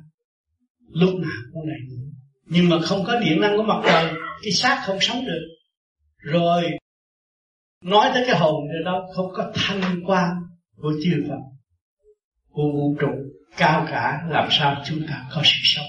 [0.92, 2.06] Lúc nào cũng này nữa
[2.46, 5.46] nhưng mà không có điện năng của mặt trời, cái xác không sống được.
[6.18, 6.62] Rồi,
[7.84, 10.30] nói tới cái hồn nữa đó không có thanh quan
[10.76, 11.38] của chư Phật.
[12.50, 13.08] Của vũ trụ,
[13.56, 15.86] cao cả, làm sao chúng ta có sự sống?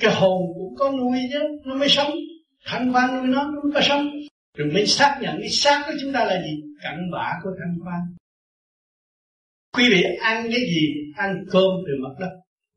[0.00, 2.10] Cái hồn cũng có nuôi chứ, nó mới sống.
[2.64, 4.10] Thanh quan nuôi nó nó mới có sống.
[4.56, 6.60] Rồi mới xác nhận cái xác của chúng ta là gì?
[6.82, 8.00] Cặn bã của thanh quan
[9.72, 11.12] quý vị ăn cái gì?
[11.16, 12.30] Ăn cơm từ mặt đất.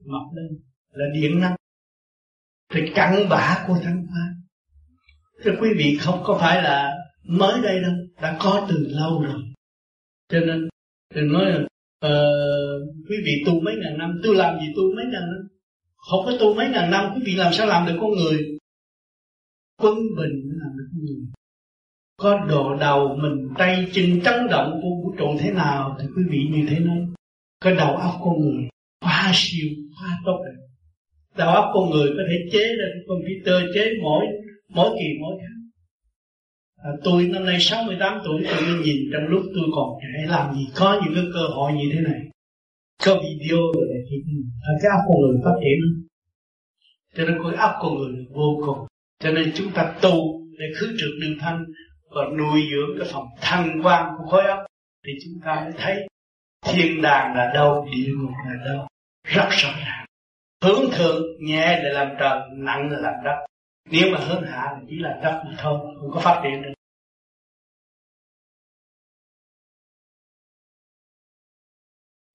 [0.06, 0.60] Mặt lên
[0.92, 1.56] là điện năng.
[2.74, 4.36] Thì cặn bã của thanh hoa.
[5.44, 7.94] Thì quý vị không có phải là mới đây đâu.
[8.22, 9.42] Đã có từ lâu rồi.
[10.30, 10.68] Cho nên
[11.16, 11.58] đừng nói là
[12.06, 14.20] uh, quý vị tu mấy ngàn năm.
[14.24, 15.48] Tôi làm gì tu mấy ngàn năm?
[15.96, 18.58] Không có tu mấy ngàn năm quý vị làm sao làm được con người?
[19.78, 21.26] Quân bình làm được con người
[22.18, 26.24] có độ đầu mình tay chân chấn động của vũ trụ thế nào thì quý
[26.30, 27.06] vị như thế nói.
[27.60, 28.70] Có đầu óc con người
[29.02, 29.68] quá siêu
[30.00, 30.64] quá tốt đẹp
[31.38, 34.26] đầu óc con người có thể chế ra computer chế mỗi
[34.70, 35.60] mỗi kỳ mỗi tháng.
[36.84, 40.56] À, tôi năm nay 68 tuổi tôi mới nhìn trong lúc tôi còn trẻ làm
[40.56, 42.20] gì có những cái cơ hội như thế này.
[43.06, 44.16] Có video rồi này thì
[44.62, 45.80] à, cái óc con người phát triển.
[47.16, 48.88] Cho nên cái óc con người vô cùng.
[49.24, 50.16] Cho nên chúng ta tu
[50.60, 51.66] để khứ trượt đường thanh
[52.16, 54.60] và nuôi dưỡng cái phòng thăng quan của khối óc
[55.06, 56.08] thì chúng ta mới thấy
[56.66, 58.88] thiên đàng là đâu địa ngục là đâu
[59.24, 60.06] rất rõ ràng
[60.64, 63.46] hướng thượng nhẹ để làm trời nặng là làm đất
[63.90, 66.74] nếu mà hướng hạ thì chỉ là đất mà thôi không có phát triển được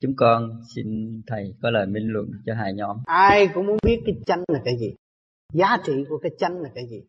[0.01, 2.97] Chúng con xin Thầy có lời minh luận cho hai nhóm.
[3.07, 4.95] Ai cũng muốn biết cái chánh là cái gì.
[5.53, 7.03] Giá trị của cái chánh là cái gì.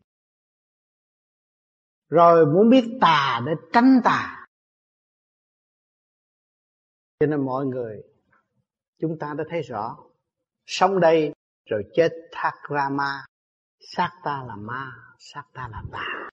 [2.10, 4.46] Rồi muốn biết tà để tránh tà.
[7.20, 8.02] Cho nên mọi người
[9.00, 9.96] chúng ta đã thấy rõ.
[10.66, 11.32] Sống đây
[11.70, 13.24] rồi chết thác ra ma.
[13.80, 16.30] Xác ta là ma, xác ta là tà.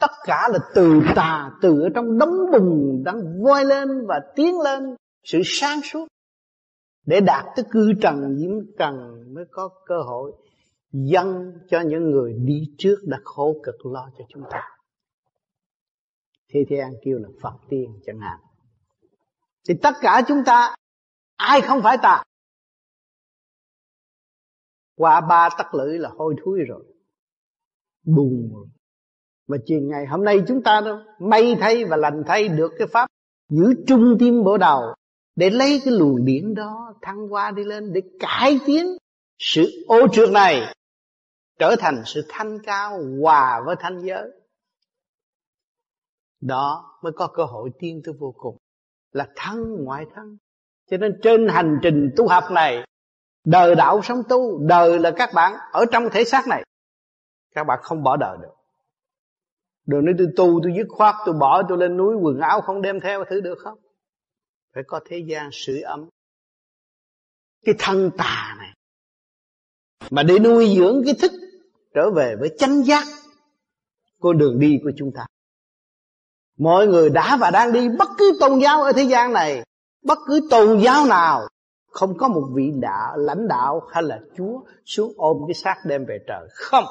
[0.00, 4.60] Tất cả là từ tà, từ ở trong đống bùn đang voi lên và tiến
[4.60, 6.06] lên sự sáng suốt
[7.06, 10.32] để đạt tới cư trần diễm trần mới có cơ hội
[10.94, 14.62] dâng cho những người đi trước đã khổ cực lo cho chúng ta.
[16.52, 18.38] Thế thế an kêu là phật tiên chẳng hạn.
[19.68, 20.74] Thì tất cả chúng ta,
[21.36, 22.22] ai không phải ta?
[24.96, 26.84] Qua ba tắc lưỡi là hôi thối rồi.
[28.04, 28.66] Buồn rồi.
[29.46, 32.88] Mà chuyện ngày hôm nay chúng ta đâu may thay và lành thay được cái
[32.88, 33.10] pháp,
[33.48, 34.94] giữ trung tim bộ đầu
[35.36, 38.86] để lấy cái luồng điển đó thăng qua đi lên để cải tiến
[39.38, 40.74] sự ô trượt này
[41.58, 44.30] trở thành sự thanh cao hòa với thanh giới.
[46.40, 48.56] Đó mới có cơ hội tiên tới vô cùng,
[49.12, 50.36] là thân, ngoại thân.
[50.90, 52.84] Cho nên trên hành trình tu học này,
[53.44, 56.64] đời đạo sống tu, đời là các bạn ở trong thể xác này,
[57.54, 58.54] các bạn không bỏ đời được.
[59.86, 62.82] Đừng nói tôi tu, tôi dứt khoát, tôi bỏ, tôi lên núi quần áo không
[62.82, 63.78] đem theo thứ được không?
[64.74, 66.08] Phải có thế gian sưởi ấm.
[67.64, 68.70] Cái thân tà này,
[70.10, 71.32] mà để nuôi dưỡng cái thức
[71.94, 73.04] trở về với chánh giác
[74.20, 75.26] con đường đi của chúng ta.
[76.58, 79.62] Mọi người đã và đang đi bất cứ tôn giáo ở thế gian này,
[80.02, 81.48] bất cứ tôn giáo nào,
[81.86, 86.04] không có một vị đạo lãnh đạo hay là chúa xuống ôm cái xác đem
[86.08, 86.48] về trời.
[86.50, 86.84] Không.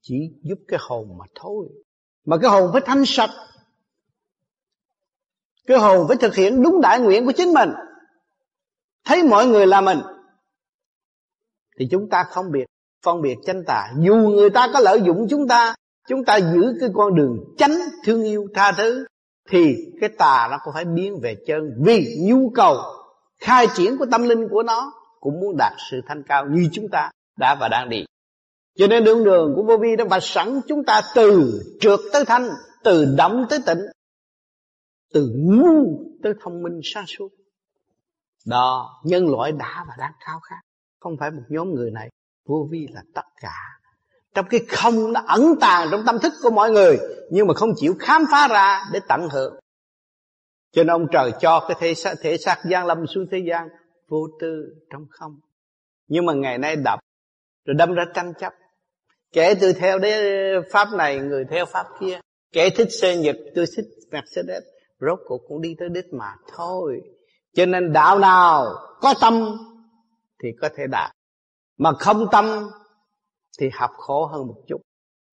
[0.00, 1.68] Chỉ giúp cái hồn mà thôi.
[2.24, 3.30] Mà cái hồn phải thanh sạch.
[5.66, 7.70] Cái hồn phải thực hiện đúng đại nguyện của chính mình.
[9.04, 9.98] Thấy mọi người là mình,
[11.78, 12.66] thì chúng ta không biệt
[13.04, 13.92] phân biệt chánh tà.
[13.98, 15.74] Dù người ta có lợi dụng chúng ta
[16.08, 19.06] chúng ta giữ cái con đường chánh thương yêu tha thứ,
[19.50, 21.60] thì cái tà nó cũng phải biến về chân.
[21.84, 22.76] Vì nhu cầu
[23.40, 26.88] khai triển của tâm linh của nó cũng muốn đạt sự thanh cao như chúng
[26.92, 28.04] ta đã và đang đi.
[28.78, 32.24] Cho nên đường đường của vô vi đã vạch sẵn chúng ta từ trượt tới
[32.24, 32.48] thanh,
[32.84, 33.80] từ động tới tịnh,
[35.14, 37.28] từ ngu tới thông minh sáng suốt.
[38.46, 40.60] Đó, nhân loại đã và đang khao khát.
[41.00, 42.08] Không phải một nhóm người này
[42.46, 43.56] vô vi là tất cả.
[44.34, 46.98] Trong cái không nó ẩn tàng trong tâm thức của mọi người
[47.30, 49.54] nhưng mà không chịu khám phá ra để tận hưởng.
[50.72, 53.68] Cho nên ông trời cho cái thể xác, thể xác gian lâm xuống thế gian
[54.08, 55.40] vô tư trong không.
[56.08, 57.00] Nhưng mà ngày nay đập
[57.64, 58.52] rồi đâm ra tranh chấp.
[59.32, 62.20] Kẻ tôi theo đế pháp này người theo pháp kia.
[62.52, 64.62] Kẻ thích xe nhật tôi thích mercedes
[65.00, 67.00] rốt cuộc cũng đi tới đích mà thôi.
[67.54, 68.64] Cho nên đạo nào
[69.00, 69.56] có tâm
[70.42, 71.10] thì có thể đạt
[71.78, 72.70] mà không tâm
[73.58, 74.80] thì học khổ hơn một chút.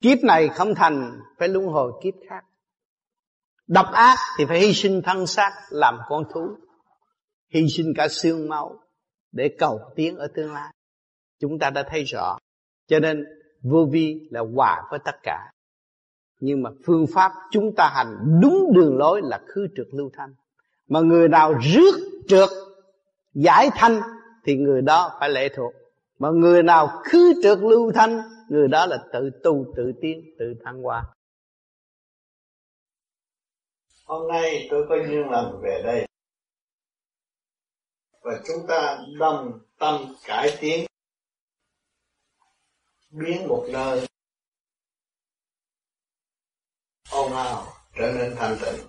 [0.02, 2.46] Kiếp này không thành, phải luân hồi kiếp khác.
[3.68, 6.48] Độc ác thì phải hy sinh thân xác, làm con thú.
[7.54, 8.80] Hy sinh cả xương máu
[9.32, 10.74] để cầu tiến ở tương lai.
[11.40, 12.38] Chúng ta đã thấy rõ.
[12.88, 13.26] Cho nên,
[13.62, 15.52] vô vi là hòa với tất cả.
[16.40, 20.36] Nhưng mà phương pháp chúng ta hành đúng đường lối là khứ trượt lưu thanh.
[20.88, 22.50] Mà người nào rước trượt,
[23.34, 24.02] giải thanh,
[24.44, 25.74] thì người đó phải lệ thuộc
[26.20, 30.46] mà người nào khứ trượt lưu thanh, người đó là tự tu, tự tiến, tự
[30.66, 31.16] thăng hoa.
[34.06, 36.08] Hôm nay tôi có duyên lần về đây.
[38.22, 40.86] Và chúng ta đồng tâm cải tiến,
[43.10, 44.08] biến một nơi
[47.12, 48.86] ồn ào trở nên thanh tịnh.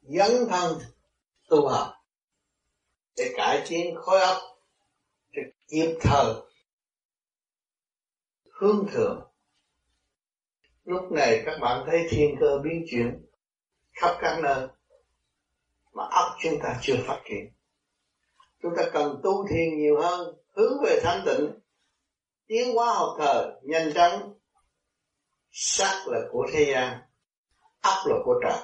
[0.00, 0.78] Dấn thân
[1.48, 1.92] tu học
[3.16, 4.51] để cải tiến khối óc
[5.72, 6.34] để kịp thời
[8.60, 9.32] hướng thượng.
[10.84, 13.26] Lúc này các bạn thấy thiên cơ biến chuyển
[13.92, 14.68] khắp các nơi
[15.92, 17.52] mà óc chúng ta chưa phát triển.
[18.62, 21.60] Chúng ta cần tu thiền nhiều hơn, hướng về thanh tịnh,
[22.46, 24.38] tiến hóa học thờ nhanh chóng.
[25.50, 26.98] Sắc là của thế gian
[27.80, 28.58] ấp là của trời.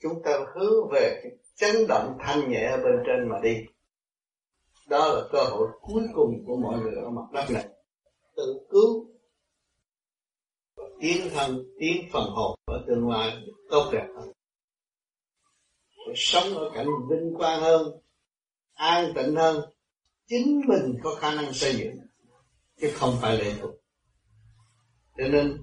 [0.00, 1.22] Chúng ta hướng về
[1.54, 3.66] chấn động thanh nhẹ ở bên trên mà đi
[4.88, 7.68] đó là cơ hội cuối cùng của mọi người ở mặt đất này.
[8.36, 9.06] Tự cứu
[11.00, 14.32] tiến thân, tiến phần hồn ở tương lai tốt đẹp hơn.
[16.06, 17.86] Và sống ở cảnh vinh quang hơn,
[18.74, 19.60] an tịnh hơn.
[20.26, 21.96] Chính mình có khả năng xây dựng,
[22.80, 23.74] chứ không phải lệ thuộc.
[25.16, 25.62] Cho nên,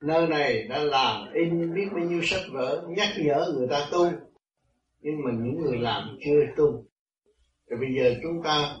[0.00, 4.04] nơi này đã làm in biết bao nhiêu sách vở nhắc nhở người ta tu,
[5.00, 6.84] nhưng mà những người làm chưa tu
[7.70, 8.76] thì bây giờ chúng ta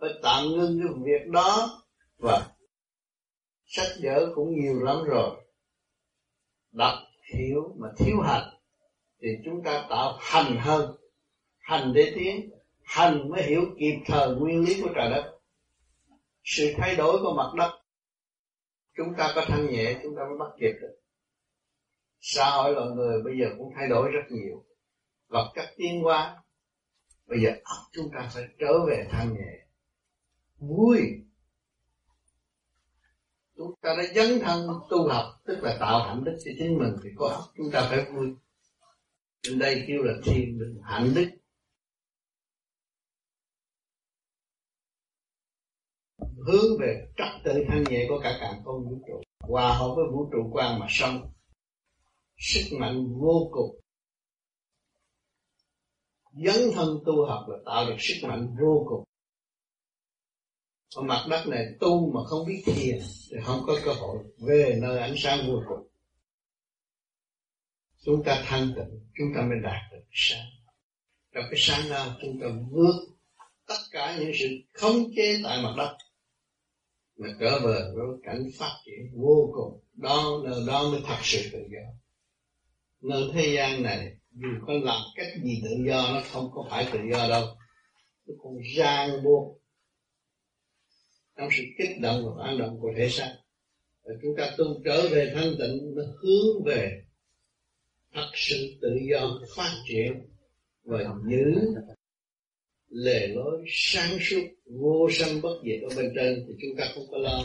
[0.00, 1.82] phải tạm ngưng cái việc đó
[2.18, 2.50] và
[3.64, 5.44] sách vở cũng nhiều lắm rồi.
[6.72, 6.98] Đọc
[7.34, 8.54] hiểu mà thiếu hành
[9.22, 10.96] thì chúng ta tạo hành hơn.
[11.58, 12.50] Hành để tiến,
[12.82, 15.38] hành mới hiểu kịp thời nguyên lý của trời đất.
[16.44, 17.82] Sự thay đổi của mặt đất,
[18.96, 20.96] chúng ta có thanh nhẹ, chúng ta mới bắt kịp được.
[22.20, 24.64] Xã hội loài người bây giờ cũng thay đổi rất nhiều.
[25.28, 26.42] Vật chất tiến hóa
[27.26, 29.66] bây giờ óc chúng ta phải trở về thanh nhẹ.
[30.58, 30.98] Vui.
[33.56, 36.96] Chúng ta đã dấn thân tu học, tức là tạo hạnh đức cho chính mình,
[37.04, 38.28] thì có óc chúng ta phải vui.
[39.42, 41.30] Trên đây kêu là thiên đức, hạnh đức.
[46.18, 49.22] Hướng về trật tự thanh nhẹ của cả càng con vũ trụ.
[49.40, 51.32] Hòa hợp với vũ trụ quan mà sống.
[52.38, 53.80] Sức mạnh vô cùng
[56.44, 59.04] dấn thân tu học là tạo được sức mạnh vô cùng.
[60.94, 62.98] Ở mặt đất này tu mà không biết thiền
[63.30, 64.18] thì không có cơ hội
[64.48, 65.88] về nơi ánh sáng vô cùng.
[68.04, 70.46] Chúng ta thanh tịnh, chúng ta mới đạt được sáng.
[71.34, 72.94] Trong cái sáng đó, chúng ta vượt
[73.66, 75.96] tất cả những sự không chế tại mặt đất.
[77.16, 79.82] Mà trở về với cảnh phát triển vô cùng.
[79.92, 81.92] Đó nơi đó mới thật sự tự do.
[83.00, 86.88] Nơi thế gian này dù có làm cách gì tự do, nó không có phải
[86.92, 87.46] tự do đâu.
[88.26, 89.60] Nó còn ràng buộc,
[91.36, 93.36] trong sự kích động và an động của thể xác.
[94.02, 97.02] Và chúng ta tu trở về thanh tịnh, nó hướng về
[98.12, 100.12] thật sự tự do, phát triển
[100.84, 100.98] và
[101.30, 101.74] giữ
[102.88, 106.44] lề lối sáng suốt, vô sanh bất diệt ở bên trên.
[106.48, 107.42] Thì chúng ta không có lo.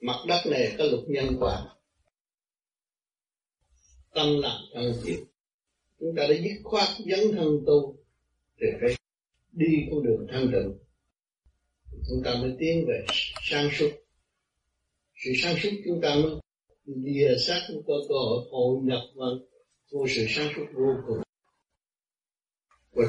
[0.00, 1.66] Mặt đất này có luật nhân quả.
[4.14, 5.26] Tâm làm thân chịu
[5.98, 7.96] chúng ta đã dứt khoát dấn thân tu
[8.60, 8.94] thì phải
[9.52, 10.78] đi con đường thanh tịnh.
[12.08, 13.06] Chúng ta mới tiến về
[13.42, 13.90] sang suốt.
[15.14, 16.40] Sự sáng suốt chúng ta mới
[16.84, 19.30] lìa xác có cơ hội hội nhập vào
[19.90, 21.22] vô sự sáng suốt vô cùng.
[22.90, 23.08] Quật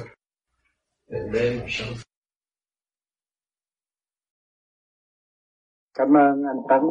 [1.07, 1.93] đừng đêm sống
[5.99, 6.81] cảm ơn anh Tấn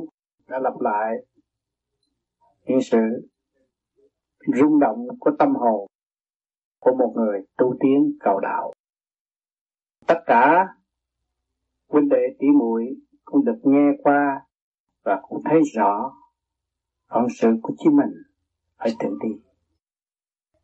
[0.49, 1.13] đã lặp lại
[2.65, 3.29] những sự
[4.57, 5.87] rung động của tâm hồn
[6.81, 8.73] của một người tu tiến cầu đạo.
[10.07, 10.67] Tất cả
[11.89, 14.47] huynh đệ tỷ muội cũng được nghe qua
[15.05, 16.13] và cũng thấy rõ
[17.09, 18.23] phận sự của chính mình
[18.79, 19.41] phải tự đi.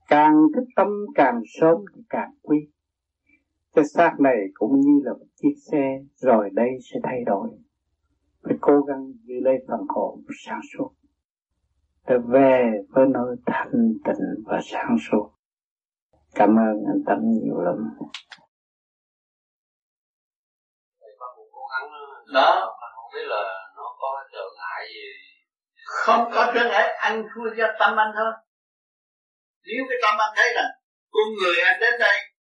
[0.08, 2.68] Càng thức tâm càng sớm thì càng quý.
[3.74, 7.48] Cái xác này cũng như là một chiếc xe, rồi đây sẽ thay đổi.
[8.42, 10.90] Phải cố gắng giữ lấy phần hồn sáng suốt
[12.06, 15.30] ta về với nơi thanh tịnh và sáng suốt.
[16.34, 17.76] Cảm ơn anh tâm nhiều lắm.
[22.34, 23.42] Đó không biết là
[23.76, 25.08] nó có trở ngại gì.
[25.86, 28.32] Không có trở ngại, anh thua cho tâm anh thôi.
[29.66, 30.64] Nếu cái tâm anh thấy là
[31.10, 32.34] con người anh đến đây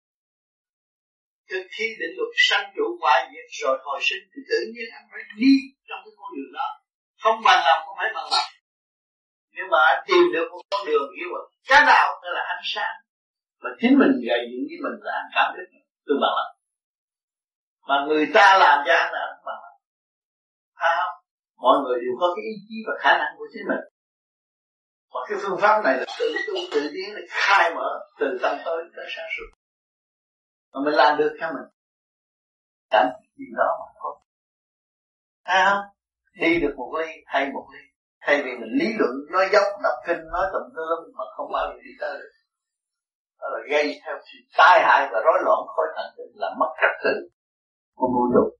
[1.53, 5.05] thực thi định luật sanh trụ hoại diệt rồi hồi sinh, thì tự nhiên anh
[5.11, 5.53] phải đi
[5.87, 6.67] trong cái con đường đó.
[7.23, 8.49] Không bằng lòng, không phải bằng lòng
[9.55, 12.65] nhưng mà anh tìm được một con đường hiểu rồi cái nào đó là ánh
[12.73, 12.95] sáng,
[13.61, 16.53] mà chính mình gây dựng với mình là anh cảm biết tôi bằng lòng
[17.87, 19.77] mà người ta làm cho anh là anh bằng lòng
[20.79, 21.15] phải không?
[21.57, 23.83] Mọi người đều có cái ý chí và khả năng của chính mình.
[25.13, 27.89] Và cái phương pháp này là tự tu, tự tiến là khai mở
[28.19, 29.49] từ tâm tới tới sáng suốt.
[30.73, 31.67] Mà mình làm được cho mình.
[32.89, 34.15] Cảm gì đó mà thôi
[35.45, 35.83] thấy không?
[36.33, 37.92] Đi được một ly hay một ly
[38.25, 41.65] thay vì mình lý luận nói dốc đọc kinh nói tùm lum mà không bao
[41.67, 42.31] giờ đi tới được.
[43.39, 46.69] Đó là gây theo sự tai hại và rối loạn khối thần kinh là mất
[46.81, 47.29] trật tự
[47.95, 48.57] của vũ trụ.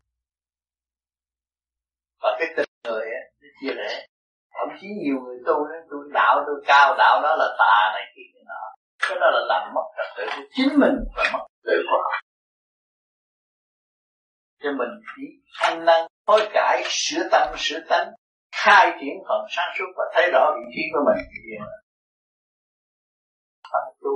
[2.21, 4.05] Và cái tình người ấy, nó chia rẽ.
[4.53, 8.03] Thậm chí nhiều người tu nói tu đạo tu cao đạo đó là tà này
[8.15, 8.63] kia kia nọ.
[8.99, 11.97] Cái đó là làm mất trật tự của chính mình và mất trật tự của
[12.03, 12.19] họ.
[14.63, 15.23] Cho mình chỉ
[15.61, 18.07] ăn năn hối cải sửa tâm sửa tánh
[18.63, 21.25] khai triển phần sáng suốt và thấy rõ vị trí của mình.
[21.31, 21.39] Thì
[23.71, 24.13] đó là tu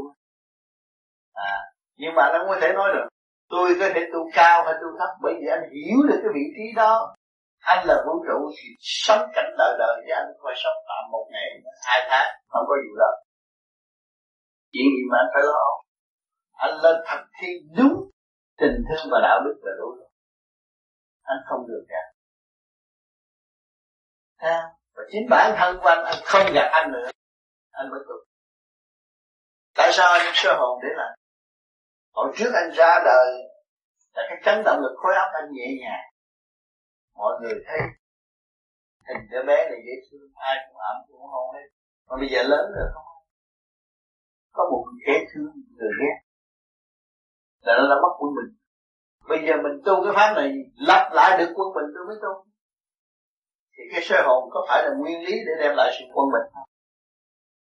[1.34, 1.54] à
[1.95, 3.08] nhưng mà nó không có thể nói được.
[3.50, 6.45] Tôi có thể tu cao hay tu thấp bởi vì anh hiểu được cái vị
[6.56, 7.16] trí đó.
[7.60, 11.26] Anh là vũ trụ thì sống cảnh đời đời thì anh phải sống tạm một
[11.32, 11.48] ngày,
[11.88, 13.14] hai tháng, không có gì đâu
[14.72, 15.68] chuyện gì mà anh phải lo.
[16.66, 17.95] Anh lên thật thi đúng
[18.60, 20.10] tình thương và đạo đức là đủ rồi.
[21.24, 22.02] Anh không được cả
[24.38, 24.62] à,
[24.96, 27.10] và chính bản thân của anh anh không gặp anh nữa.
[27.72, 28.28] Anh mới tu
[29.78, 31.14] tại sao anh sơ hồn để làm?
[32.14, 33.28] Hồi trước anh ra đời
[34.14, 36.06] là cái chấn động lực khối óc anh nhẹ nhàng.
[37.16, 37.80] Mọi người thấy
[39.08, 41.68] hình đứa bé này dễ thương ai cũng ẩm cũng hôn hết
[42.08, 43.04] mà bây giờ lớn rồi không
[44.52, 46.16] có một người kẻ thương người ghét.
[47.62, 48.58] Là nó đã mất quân mình.
[49.30, 52.47] Bây giờ mình tu cái pháp này lặp lại được quân mình tôi mới tu
[53.78, 56.47] thì cái sơ hồn có phải là nguyên lý để đem lại sự quân bình
[56.53, 56.69] không?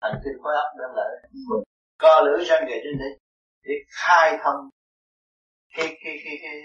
[0.02, 1.08] Hành tinh khối óc đem lại
[1.50, 1.64] mình
[1.98, 3.20] co lưỡi sang về trên đây
[3.64, 4.70] để khai thông
[5.76, 6.56] cái cái cái cái,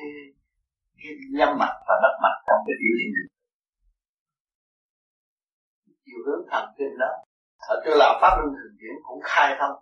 [1.02, 3.10] cái nhâm mặt và đất mặt trong cái biểu hiện
[6.04, 7.10] chiều hướng thần kinh đó
[7.68, 9.76] ở tôi làm pháp luân thường chuyển cũng khai thông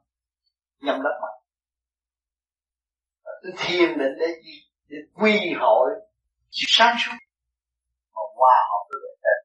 [0.81, 1.39] nhâm đất mặt
[3.43, 4.63] tôi thiền định để gì?
[4.89, 5.91] Để quy hội
[6.51, 7.17] sự sáng suốt.
[8.15, 9.39] Và hòa hợp với bệnh tật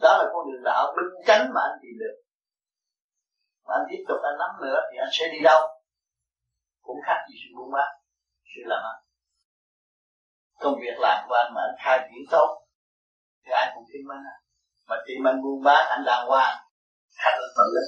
[0.00, 2.16] đó là con đường đạo đứng tránh mà anh tìm được.
[3.66, 5.60] Mà anh tiếp tục anh nắm nữa thì anh sẽ đi đâu?
[6.82, 7.90] Cũng khác gì sự buôn bán,
[8.54, 8.96] sự làm ăn.
[10.60, 12.66] Công việc làm của anh mà anh khai triển tốt,
[13.44, 14.24] thì ai cũng tin anh.
[14.88, 16.56] Mà tìm anh buôn bán, anh đàng hoàng
[17.18, 17.86] khác là tự lực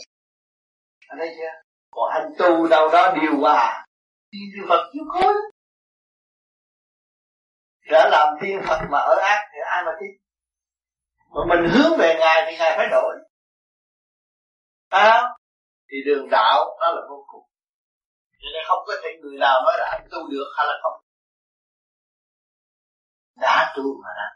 [1.09, 1.53] anh thấy chưa?
[1.91, 3.87] Còn anh tu đâu đó điều hòa.
[4.33, 5.35] Thiên điều Phật chiếu khối.
[7.91, 10.11] Đã làm thiên Phật mà ở ác thì ai mà tin
[11.39, 13.16] mà mình hướng về Ngài thì Ngài phải đổi.
[14.89, 15.22] À,
[15.89, 17.43] thì đường đạo đó là vô cùng.
[18.30, 21.05] Cho nên không có thể người nào nói là anh tu được hay là không.
[23.36, 24.09] Đã tu mà.
[24.16, 24.26] Đã,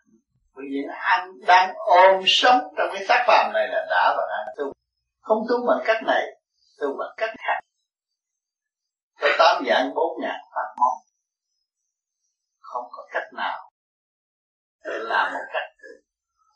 [0.54, 4.54] bởi vì anh đang ôm sống trong cái xác phàm này là đã và đang
[4.56, 4.72] tu.
[5.20, 6.22] Không tu bằng cách này
[6.80, 7.60] tu bằng cách khác.
[9.20, 10.98] Có tám dạng bốn ngàn pháp môn.
[12.60, 13.70] Không có cách nào.
[14.84, 15.71] Để làm một cách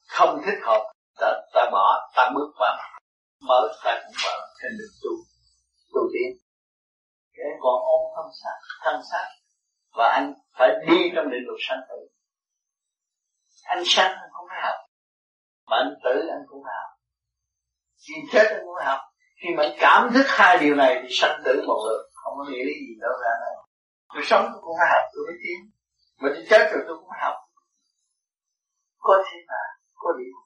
[0.07, 2.99] không thích hợp ta, ta bỏ ta bước qua
[3.41, 5.11] mở ta cũng mở trên đường tu
[5.95, 6.39] tu tiến.
[7.37, 9.29] Cái còn ôm thân xác thân xác
[9.97, 12.09] và anh phải đi trong định luật sanh tử.
[13.65, 14.77] Anh sanh anh không phải học
[15.67, 16.91] mà anh tử anh cũng học.
[18.07, 19.01] Khi chết anh cũng học.
[19.43, 22.45] Khi mà anh cảm thức hai điều này thì sanh tử một lượt không có
[22.51, 23.67] nghĩa gì đâu ra nữa
[24.17, 25.71] tôi sống tôi cũng học tôi mới tiến.
[26.21, 27.35] Mà tôi chết rồi tôi cũng học.
[28.99, 29.63] Có thế mà
[29.97, 30.37] có điểm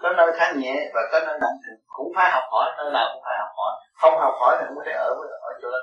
[0.00, 3.06] có nơi thanh nhẹ và có nơi nặng thì cũng phải học hỏi, nơi nào
[3.12, 3.72] cũng phải học hỏi.
[4.00, 5.10] Không học hỏi thì không có thể ở
[5.48, 5.78] ở chỗ đó.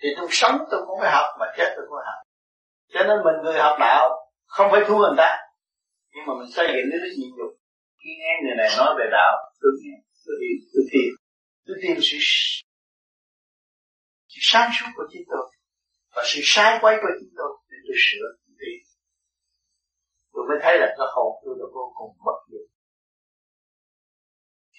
[0.00, 2.20] Thì tôi sống tôi cũng phải học mà chết tôi cũng phải học.
[2.92, 4.04] Cho nên mình người học đạo,
[4.46, 5.38] không phải thua người ta.
[6.14, 7.48] Nhưng mà mình xây dựng cái đức nhiệm vụ
[8.00, 11.10] khi nghe người này nói về đạo, tôi nghe, tôi hiểu, tôi tìm
[11.66, 12.18] tôi tìm sự
[14.32, 15.44] sự sáng suốt của chính tôi.
[16.14, 18.26] Và sự sai quay của chính tôi để tôi sửa
[20.40, 22.66] tôi mới thấy là cái hồn tôi là vô cùng bất diệt.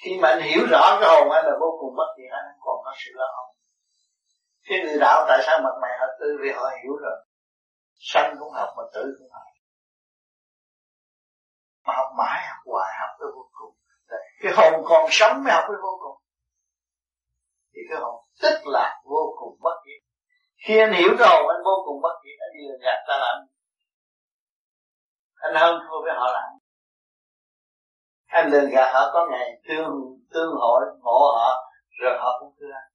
[0.03, 2.77] Khi mà anh hiểu rõ cái hồn anh là vô cùng bất diệt, anh còn
[2.85, 3.47] có sự lo âu.
[4.67, 6.27] Cái người đạo tại sao mặt mày họ tư?
[6.41, 7.17] Vì họ hiểu rồi.
[7.93, 9.43] Sanh cũng học mà tử cũng học.
[11.85, 13.75] Mà học mãi, học hoài, học tới vô cùng.
[14.41, 16.17] Cái hồn còn sống mới học tới vô cùng.
[17.73, 20.01] Thì cái hồn tức là vô cùng bất diệt.
[20.65, 23.37] Khi anh hiểu cái hồn anh vô cùng bất diệt, anh lừa gạt ta làm
[25.41, 26.49] anh hơn thua với họ làm
[28.27, 29.91] anh đừng gạt họ, có ngày tương
[30.33, 31.49] tương hội ngộ họ,
[32.01, 32.91] rồi họ cũng thương anh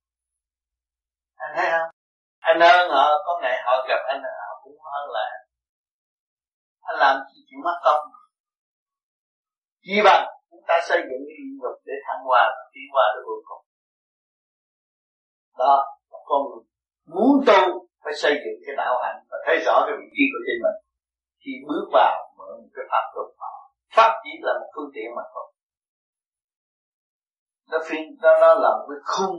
[1.36, 1.90] anh thấy không?
[2.38, 5.46] Anh hơn họ, có ngày họ gặp anh, họ cũng hơn lại anh.
[6.98, 8.00] Làm gì chuyện mất công.
[9.82, 13.04] Chỉ bằng, chúng ta xây dựng cái lĩnh vực để thăng hoa và tiến qua
[13.14, 13.64] được vô cùng.
[15.58, 15.84] Đó
[16.24, 16.42] con
[17.14, 20.42] muốn tu, phải xây dựng cái đạo hạnh và thấy rõ cái vị trí của
[20.46, 20.85] chính mình
[21.46, 25.14] khi bước vào mở một cái pháp luật họ pháp chỉ là một phương tiện
[25.16, 25.52] mà thôi.
[27.70, 29.36] Nó phiên nó, nó là một cái khung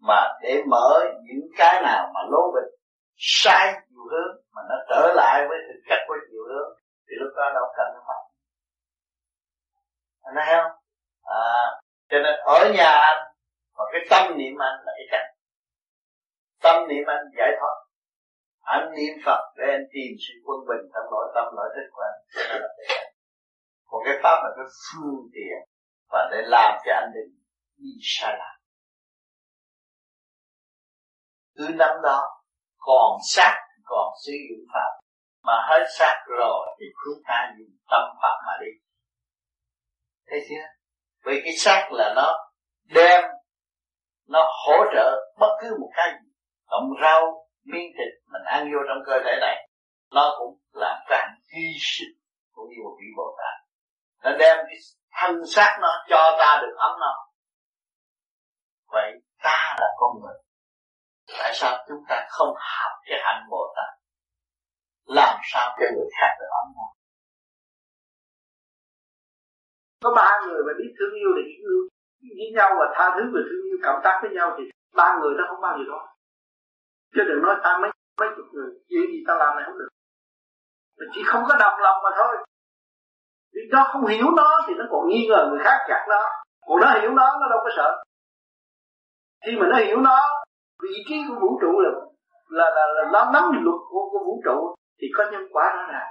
[0.00, 2.70] mà để mở những cái nào mà lố bịch
[3.16, 7.32] sai nhiều hướng mà nó trở lại với thực chất của nhiều hướng thì lúc
[7.36, 8.22] đó đâu cần nó học
[10.26, 10.72] anh thấy không?
[11.22, 11.46] À,
[12.10, 13.26] cho nên ở nhà anh
[13.76, 15.26] và cái tâm niệm anh là cái cách.
[16.62, 17.85] Tâm niệm anh giải thoát
[18.74, 22.02] anh niệm Phật để anh tìm sự quân bình trong nội tâm nội thức của
[22.10, 22.18] anh.
[23.88, 25.58] Còn cái pháp là cái phương tiện
[26.12, 27.32] và để làm cho anh định
[27.76, 28.56] đi sai lạc
[31.56, 32.22] cứ năm đó,
[32.78, 34.90] còn sát còn sử dụng pháp.
[35.42, 38.70] Mà hết sát rồi thì chúng ta dùng tâm pháp mà đi.
[40.30, 40.66] Thấy chưa?
[41.24, 42.50] Vì cái xác là nó
[42.94, 43.24] đem,
[44.28, 46.28] nó hỗ trợ bất cứ một cái gì.
[46.66, 49.68] Cộng rau miếng thịt mình ăn vô trong cơ thể này.
[50.14, 52.14] Nó cũng làm càng hy sinh
[52.52, 53.54] cũng như một vị bồ tát.
[54.24, 54.76] Nó đem cái
[55.12, 57.26] thân xác nó cho ta được ấm nó
[58.96, 59.12] vậy
[59.42, 60.36] ta là con người.
[61.38, 63.90] Tại sao chúng ta không học cái hạnh bồ tát?
[65.04, 66.86] Làm sao cho người khác được ấm no?
[70.04, 71.78] Có ba người mà biết thương yêu để yêu.
[72.38, 74.64] Với nhau và tha thứ và thương yêu, cảm tác với nhau thì
[74.94, 76.15] ba người đó không bao giờ đó
[77.14, 77.90] chứ đừng nói ta mấy
[78.20, 79.88] mấy chục người chuyện gì ta làm này không được.
[80.98, 82.36] Mình chỉ không có đồng lòng mà thôi.
[83.54, 86.22] Vì nó không hiểu nó thì nó còn nghi ngờ người khác gạt nó.
[86.66, 88.04] Còn nó hiểu nó nó đâu có sợ.
[89.46, 90.18] Khi mà nó hiểu nó
[90.82, 91.90] vị trí của vũ trụ là
[92.48, 95.92] là là, là nó nắm luật của, của vũ trụ thì có nhân quả rõ
[95.92, 96.08] ràng.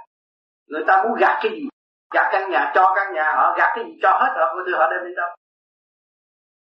[0.68, 1.68] Người ta muốn gạt cái gì?
[2.14, 4.88] Gạt căn nhà cho căn nhà họ gạt cái gì cho hết họ đưa họ
[4.92, 5.30] đem đi đâu?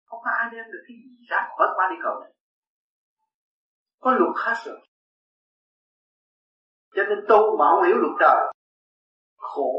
[0.07, 2.31] Không có ai đem được cái gì ra hết qua đi cầu này
[4.01, 4.81] có luật hết rồi.
[6.95, 8.53] Cho nên tu mà không hiểu luật trời,
[9.37, 9.73] khổ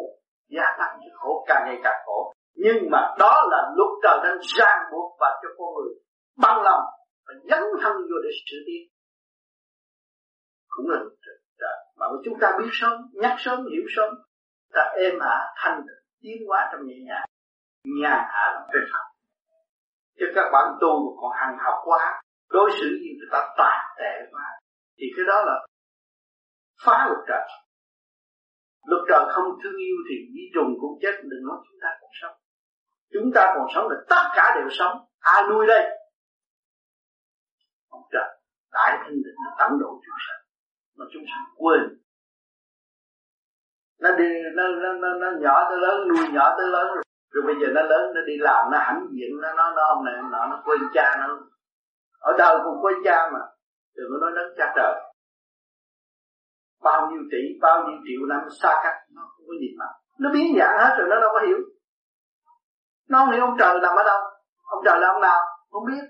[0.48, 2.34] gia tăng cho khổ, càng ngày càng khổ.
[2.56, 5.94] Nhưng mà đó là luật trời đang ràng buộc và cho con người
[6.38, 6.84] bằng lòng
[7.28, 8.84] và dấn thân vô để sửa tiến.
[10.68, 11.18] Cũng là luật
[11.60, 11.78] trời.
[11.96, 14.10] Mà chúng ta biết sớm, nhắc sớm, hiểu sớm,
[14.74, 15.82] ta êm hạ thanh
[16.22, 17.26] tiến hóa trong nhẹ nhàng.
[18.02, 19.08] Nhà hạ là cái pháp
[20.20, 24.14] chứ các bạn tu còn hàng học quá đối xử như người ta tàn tệ
[24.32, 24.46] quá
[24.98, 25.68] thì cái đó là
[26.86, 27.48] phá luật trời.
[28.86, 32.10] Luật trời không thương yêu thì di trùng cũng chết đừng nói chúng ta còn
[32.22, 32.38] sống.
[33.14, 35.06] Chúng ta còn sống là tất cả đều sống.
[35.20, 35.84] Ai nuôi đây?
[37.90, 38.30] Ông trời
[38.72, 40.42] đại thanh định tận độ chúng sanh.
[40.98, 41.82] Mà chúng sanh quên.
[44.00, 47.44] Nó đi nó nó nó, nó nhỏ tới lớn nuôi nhỏ tới lớn rồi, rồi
[47.48, 50.14] bây giờ nó lớn nó đi làm nó hãnh diện nó nó nó ông này
[50.32, 51.40] nó nó quên cha nó
[52.30, 53.40] ở đời cũng quên cha mà.
[53.96, 54.94] Đừng có nói đến cha trời.
[56.84, 59.86] Bao nhiêu tỷ, bao nhiêu triệu năm xa cách, nó không có gì mà.
[60.20, 61.58] Nó biến dạng hết rồi, nó đâu có hiểu.
[63.10, 64.20] Nó không hiểu ông trời nằm ở đâu.
[64.64, 65.40] Ông trời là ông nào?
[65.72, 66.04] Không biết.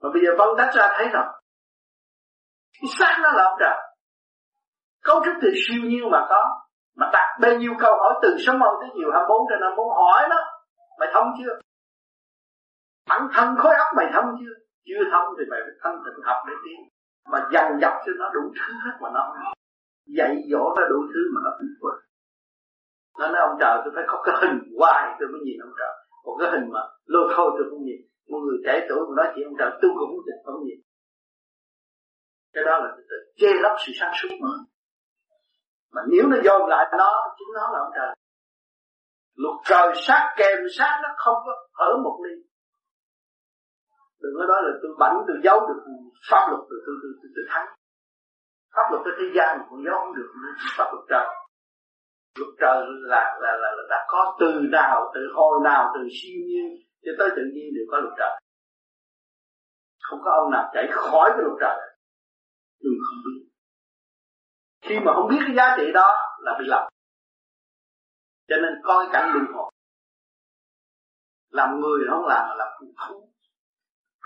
[0.00, 1.26] Mà bây giờ phân tách ra thấy rồi.
[2.74, 3.76] Cái xác nó là ông trời.
[5.04, 6.42] Cấu trúc từ siêu nhiên mà có.
[6.96, 10.28] Mà đặt bao nhiêu câu hỏi, từ sớm mâu tới chiều 24 trên 24 hỏi
[10.30, 10.40] nó.
[10.98, 11.67] Mày thông chưa?
[13.08, 14.54] Bản thân khối óc mày thông chưa?
[14.86, 16.80] Chưa thông thì mày phải thanh tịnh học để tiến.
[17.32, 19.22] Mà dằn dọc cho nó đủ thứ hết mà nó
[20.16, 21.98] dạy dỗ nó đủ thứ mà nó không quên.
[23.18, 25.94] Nó nói, ông trời, tôi phải có cái hình hoài, tôi mới nhìn ông trời.
[26.24, 26.82] Còn cái hình mà
[27.12, 28.00] lô khâu tôi không nhìn.
[28.30, 30.78] Một người trẻ tuổi mà nói chuyện ông trời, tôi cũng không không nhìn.
[32.54, 34.54] Cái đó là tự che lấp sự sáng suốt mà.
[35.94, 38.14] Mà nếu nó dồn lại nó, chính nó là ông trời.
[39.34, 42.47] Luật trời sát kèm sát nó không có ở một ly
[44.22, 45.80] đừng có nói là tôi bắn tôi giấu được
[46.30, 47.66] pháp luật tôi tôi tôi, tôi, tôi thắng.
[48.74, 51.26] Pháp luật cái thế gian cũng giấu không được nữa pháp luật trời.
[52.38, 52.78] Luật trời
[53.12, 56.66] là là, là là đã có từ nào từ hồi nào từ siêu nhiên
[57.04, 58.34] cho tới tự nhiên đều có luật trời.
[60.06, 61.76] Không có ông nào chạy khỏi cái luật trời
[62.82, 63.40] đừng không biết.
[64.82, 66.08] Khi mà không biết cái giá trị đó
[66.38, 66.88] là bị lầm.
[68.48, 69.72] Cho nên coi cảnh luân hồi
[71.50, 73.28] làm người không làm là làm con thú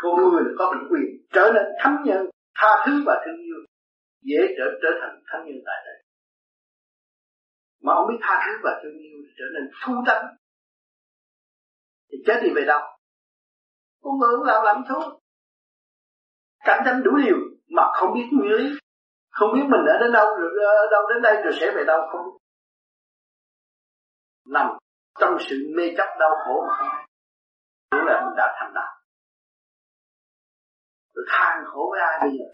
[0.03, 3.61] con người là có bản quyền, trở nên thánh nhân, tha thứ và thương yêu,
[4.22, 6.05] dễ trở trở thành thánh nhân tại đây.
[7.82, 10.24] Mà không biết tha thứ và thương yêu trở nên thu tánh.
[12.11, 12.80] Thì chết đi về đâu?
[14.03, 15.00] Con người cũng làm làm thú
[16.64, 17.36] cạnh tranh đủ điều
[17.76, 18.78] mà không biết nguyên lý.
[19.30, 22.00] Không biết mình ở đến đâu rồi ở đâu đến đây rồi sẽ về đâu
[22.12, 22.26] không?
[22.26, 22.42] Biết
[24.46, 24.66] nằm
[25.20, 26.88] trong sự mê chấp đau khổ mà không
[27.90, 28.91] cũng là mình đã thành đạo
[31.22, 32.44] tôi than khổ với ai bây giờ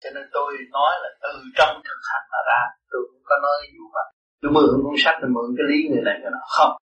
[0.00, 2.60] cho nên tôi nói là từ trong thực hành mà ra
[2.90, 4.00] tôi cũng có nói dụ mà
[4.40, 6.76] tôi mượn cuốn sách tôi mượn cái lý người này người nào không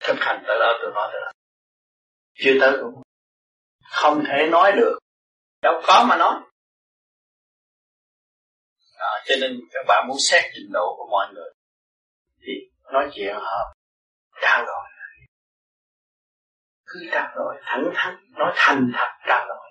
[0.00, 1.30] thực hành tới đó tôi nói tới đó.
[2.34, 3.02] Chưa tới cũng
[3.90, 4.98] không thể nói được.
[5.62, 6.34] Đâu có mà nói.
[8.98, 11.50] Đó, cho nên các bạn muốn xét trình độ của mọi người
[12.40, 12.52] thì
[12.92, 13.72] nói chuyện hợp
[14.42, 14.87] trao đổi
[16.88, 19.68] cứ trao đổi thẳng thắn, nói thành thật trao đổi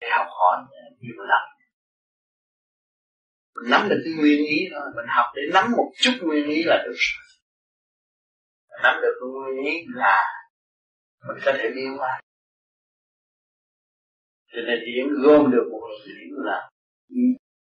[0.00, 0.64] để học hỏi
[1.00, 1.42] nhiều lần.
[3.54, 6.62] Mình nắm được cái nguyên ý đó, mình học để nắm một chút nguyên ý
[6.66, 7.26] là được rồi.
[8.82, 10.24] Nắm được cái nguyên ý là
[11.28, 12.20] mình có thể biến hóa.
[14.52, 16.70] Cho nên điển gom được một điểm là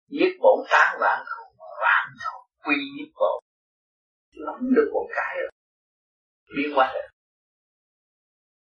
[0.07, 1.43] giết bổn tán vạn thù
[1.81, 3.43] vạn thù quy nhất bổn.
[4.45, 5.51] Nắm được một cái rồi,
[6.57, 7.16] biến hóa được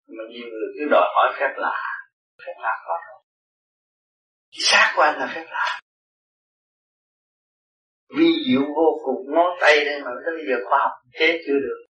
[0.08, 1.76] mà nhiều người cứ đòi hỏi phép lạ.
[2.46, 3.22] Phép lạ có rồi.
[4.50, 5.80] Xác của anh là phép lạ.
[8.16, 11.58] Vi diệu vô cùng ngón tay đây mà tới bây giờ khoa học chế chưa
[11.66, 11.86] được.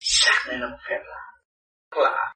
[0.00, 1.22] Xác này là một phép lạ.
[1.90, 2.32] Lạ.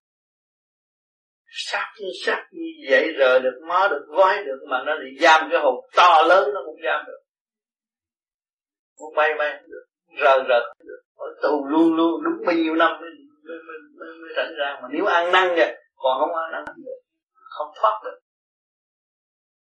[1.52, 5.48] Sắc như sắc như vậy rồi được, mó được vói được mà nó lại giam
[5.50, 7.20] cái hồn to lớn nó cũng giam được.
[8.98, 9.84] Muốn bay bay được.
[10.20, 11.02] Rờ rờ được.
[11.16, 13.10] Ở tù luôn luôn, đúng bao nhiêu năm mới
[13.44, 16.64] mới, mới, mới, mới rảnh ra mà nếu ăn năn kìa còn không ăn năn
[17.50, 18.18] không thoát được.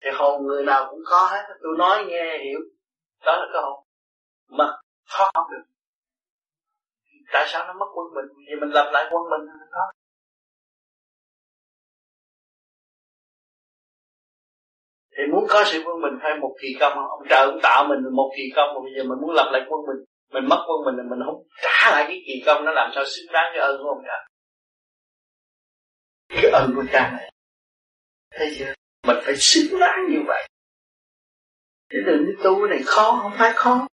[0.02, 1.42] Thì hồn người nào cũng có hết.
[1.62, 2.60] Tôi nói nghe hiểu.
[3.26, 3.84] Đó là cái hồn.
[4.48, 4.64] Mà
[5.10, 5.64] thoát không được.
[7.32, 8.36] Tại sao nó mất quân mình?
[8.36, 9.92] Vì mình lập lại quân mình thoát
[15.16, 17.98] thì muốn có sự quân mình phải một kỳ công ông trời cũng tạo mình
[18.12, 20.04] một kỳ công mà bây giờ mình muốn lập lại quân mình
[20.34, 23.04] mình mất quân mình là mình không trả lại cái kỳ công nó làm sao
[23.04, 24.22] xứng đáng cái ơn của ông trời
[26.42, 27.30] cái ơn của cha này
[28.36, 28.72] thấy chưa?
[29.06, 30.48] Mình phải xứng đáng như vậy.
[31.88, 33.86] Cái đường đi tu này khó, không phải khó.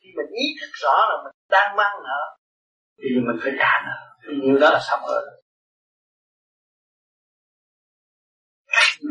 [0.00, 2.38] Khi mình ý thức rõ là mình đang mang nợ,
[2.98, 4.16] thì mình phải trả nợ.
[4.22, 5.22] Thì nhiều đó là xong rồi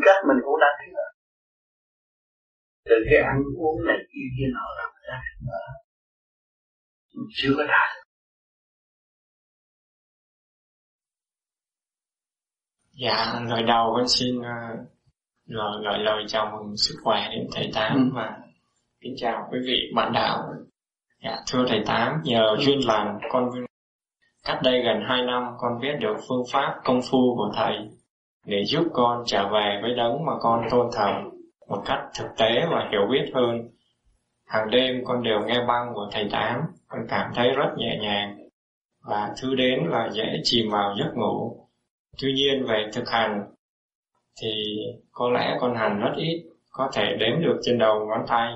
[0.04, 1.10] cách mình cũng đã thấy rồi
[2.84, 5.18] từ cái ăn uống này kia kia nọ là ra
[7.14, 8.02] mình chưa có đạt
[12.92, 14.44] Dạ, lời đầu con xin uh,
[15.46, 18.02] lời, lời lời chào mừng sức khỏe đến thầy Tám ừ.
[18.14, 18.38] và
[19.00, 20.38] kính chào quý vị bạn đạo.
[21.24, 22.56] Dạ, thưa thầy Tám, nhờ ừ.
[22.64, 23.50] duyên lành con
[24.44, 27.76] cách đây gần 2 năm con biết được phương pháp công phu của thầy
[28.46, 31.12] để giúp con trở về với đấng mà con tôn thờ
[31.68, 33.68] một cách thực tế và hiểu biết hơn.
[34.52, 38.48] Hàng đêm con đều nghe băng của thầy Tám, con cảm thấy rất nhẹ nhàng
[39.02, 41.66] và thứ đến là dễ chìm vào giấc ngủ.
[42.22, 43.44] Tuy nhiên về thực hành
[44.42, 44.76] thì
[45.12, 48.52] có lẽ con hành rất ít, có thể đếm được trên đầu ngón tay.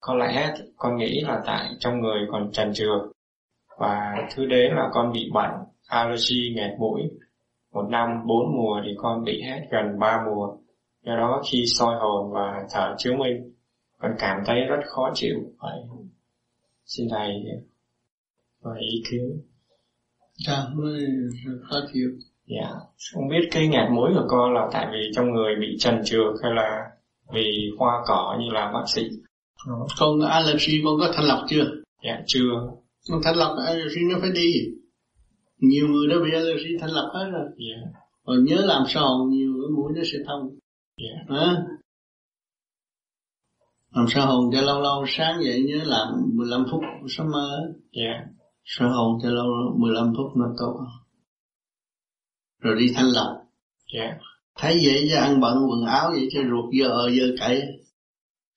[0.00, 3.02] Có lẽ con nghĩ là tại trong người còn trần trượt
[3.78, 5.54] và thứ đến là con bị bệnh,
[5.88, 7.02] allergy nghẹt mũi.
[7.72, 10.56] Một năm bốn mùa thì con bị hết gần ba mùa.
[11.02, 13.53] Do đó khi soi hồn và thở chứng minh,
[14.04, 15.36] con cảm thấy rất khó chịu.
[15.58, 15.78] Vậy
[16.86, 17.30] xin thầy
[18.60, 19.42] và ý kiến.
[20.46, 20.76] Cảm
[21.62, 22.10] khó chịu.
[22.46, 22.70] Dạ,
[23.14, 26.34] không biết cái ngạt mũi của con là tại vì trong người bị trần trượt
[26.42, 26.90] hay là
[27.32, 29.02] vì hoa cỏ như là bác sĩ.
[29.98, 31.64] Con allergy con có thanh lọc chưa?
[32.04, 32.50] Dạ chưa.
[33.10, 34.52] Con thanh lọc allergy nó phải đi.
[35.58, 37.46] Nhiều người đã bị allergy thanh lọc hết rồi.
[37.56, 38.00] Dạ.
[38.24, 40.50] Còn nhớ làm sao nhiều cái mũi nó sẽ thông.
[40.96, 41.36] Dạ.
[41.36, 41.66] À?
[43.94, 47.58] Làm sao hồn cho lâu lâu sáng dậy nhớ làm 15 phút sớm mơ.
[47.92, 48.26] Dạ.
[48.64, 49.46] Sơ hồn cho lâu
[49.78, 50.74] 15 phút nó tốt
[52.64, 53.36] rồi đi thanh lọc
[53.94, 54.16] yeah.
[54.56, 57.62] thấy vậy cho ăn bận quần áo vậy cho ruột dơ ờ dơ cậy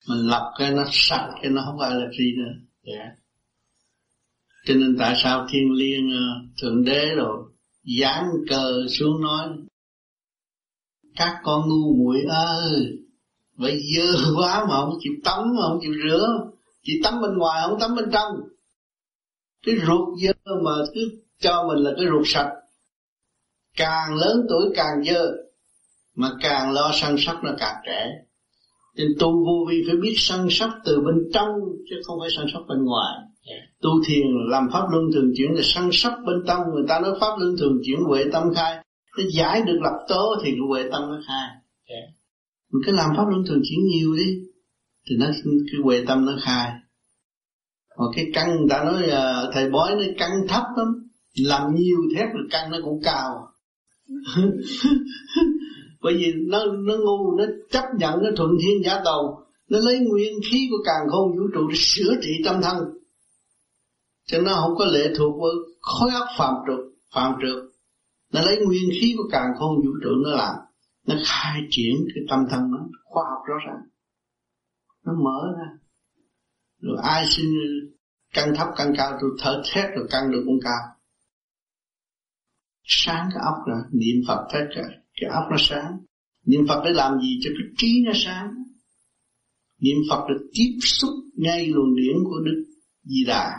[0.08, 3.08] mình lọc cái nó sạch cái nó không phải là gì nữa yeah.
[4.64, 6.26] cho nên tại sao thiên liêng ờ,
[6.62, 7.36] thượng đế rồi
[8.00, 9.48] giáng cờ xuống nói
[11.16, 12.98] các con ngu muội ơi
[13.58, 16.28] vậy dơ quá mà không chịu tắm mà không chịu rửa.
[16.82, 18.32] Chỉ tắm bên ngoài không tắm bên trong.
[19.66, 20.32] Cái ruột dơ
[20.64, 21.00] mà cứ
[21.40, 22.50] cho mình là cái ruột sạch.
[23.76, 25.32] Càng lớn tuổi càng dơ
[26.14, 28.08] mà càng lo săn sóc nó càng trẻ.
[28.96, 31.48] Nên tu vô vi phải biết săn sóc từ bên trong
[31.90, 33.14] chứ không phải săn sóc bên ngoài.
[33.50, 33.62] Yeah.
[33.82, 37.12] tu thiền làm pháp luân thường chuyển là săn sóc bên trong người ta nói
[37.20, 38.84] pháp luân thường chuyển huệ tâm khai.
[39.18, 41.48] Nó giải được lập tố thì huệ tâm nó khai.
[41.84, 42.17] Yeah
[42.72, 44.38] mình cứ làm pháp luân thường chuyển nhiều đi
[45.08, 46.72] thì nó cái huệ tâm nó khai.
[47.96, 51.98] Còn cái căn người ta nói uh, thầy bói nó căn thấp lắm làm nhiều
[52.16, 53.48] thép rồi căn nó cũng cao.
[56.00, 59.98] Bởi vì nó nó ngu nó chấp nhận nó thuận thiên giả tàu nó lấy
[59.98, 62.76] nguyên khí của càng khôn vũ trụ để sửa trị tâm thân.
[64.26, 66.78] Cho nó không có lệ thuộc với khối óc phạm trượt
[67.14, 67.64] phạm trượt.
[68.32, 70.54] Nó lấy nguyên khí của càng khôn vũ trụ nó làm
[71.08, 73.82] nó khai triển cái tâm thân nó khoa học rõ ràng.
[75.04, 75.78] Nó mở ra.
[76.80, 77.46] Rồi ai xin
[78.34, 80.80] căng thấp căng cao tôi thở thét rồi căng được cũng cao.
[82.84, 84.84] Sáng cái óc ra niệm phật phải cái,
[85.20, 85.98] cái óc nó sáng.
[86.46, 87.40] Niệm phật để làm gì?
[87.42, 88.54] Cho cái trí nó sáng.
[89.80, 92.64] Niệm phật được tiếp xúc ngay luồng điển của đức
[93.02, 93.50] di đà.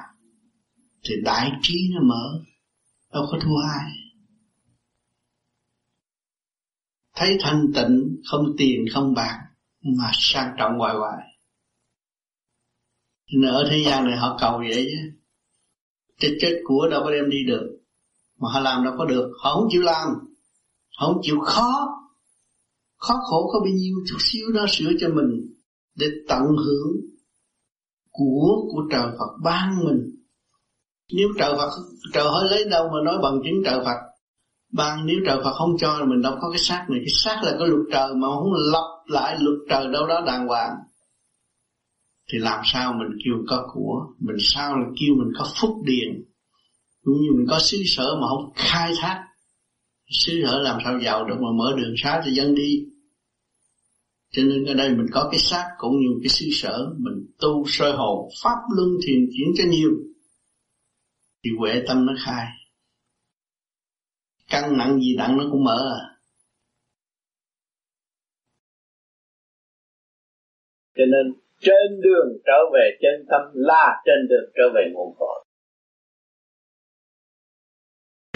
[1.03, 2.45] Thì đại trí nó mở.
[3.13, 3.91] Đâu có thua ai.
[7.19, 9.39] Thấy thanh tịnh, không tiền, không bạc,
[9.81, 11.17] mà sang trọng hoài hoài.
[13.33, 15.11] Nên ở thế gian này họ cầu vậy chứ.
[16.19, 17.79] Chết chết của đâu có đem đi được,
[18.39, 19.31] mà họ làm đâu có được.
[19.43, 20.07] Họ không chịu làm,
[20.97, 21.87] họ không chịu khó.
[22.97, 25.53] Khó khổ có bao nhiêu, chút xíu đó sửa cho mình,
[25.95, 26.95] để tận hưởng
[28.11, 30.15] của của trời Phật ban mình.
[31.13, 31.69] Nếu trời Phật,
[32.13, 34.08] trời hỏi lấy đâu mà nói bằng chứng trời Phật
[34.71, 36.99] ban nếu trời Phật không cho mình đâu có cái xác này.
[36.99, 40.47] Cái xác là cái luật trời mà không lập lại luật trời đâu đó đàng
[40.47, 40.75] hoàng.
[42.31, 44.07] Thì làm sao mình kêu có của?
[44.19, 46.23] Mình sao là kêu mình có phúc điền?
[47.03, 49.25] Cũng như mình có xứ sở mà không khai thác.
[50.09, 52.85] Xứ sở làm sao giàu được mà mở đường xá cho dân đi?
[54.31, 56.89] Cho nên ở đây mình có cái xác cũng như cái xứ sở.
[56.97, 59.91] Mình tu soi hồn, pháp luân thiền chuyển cho nhiều.
[61.43, 62.45] Thì huệ tâm nó khai
[64.49, 65.77] căng nặng gì nặng nó cũng mở.
[65.99, 66.05] À
[70.95, 75.45] cho nên trên đường trở về chân tâm là trên đường trở về nguồn cội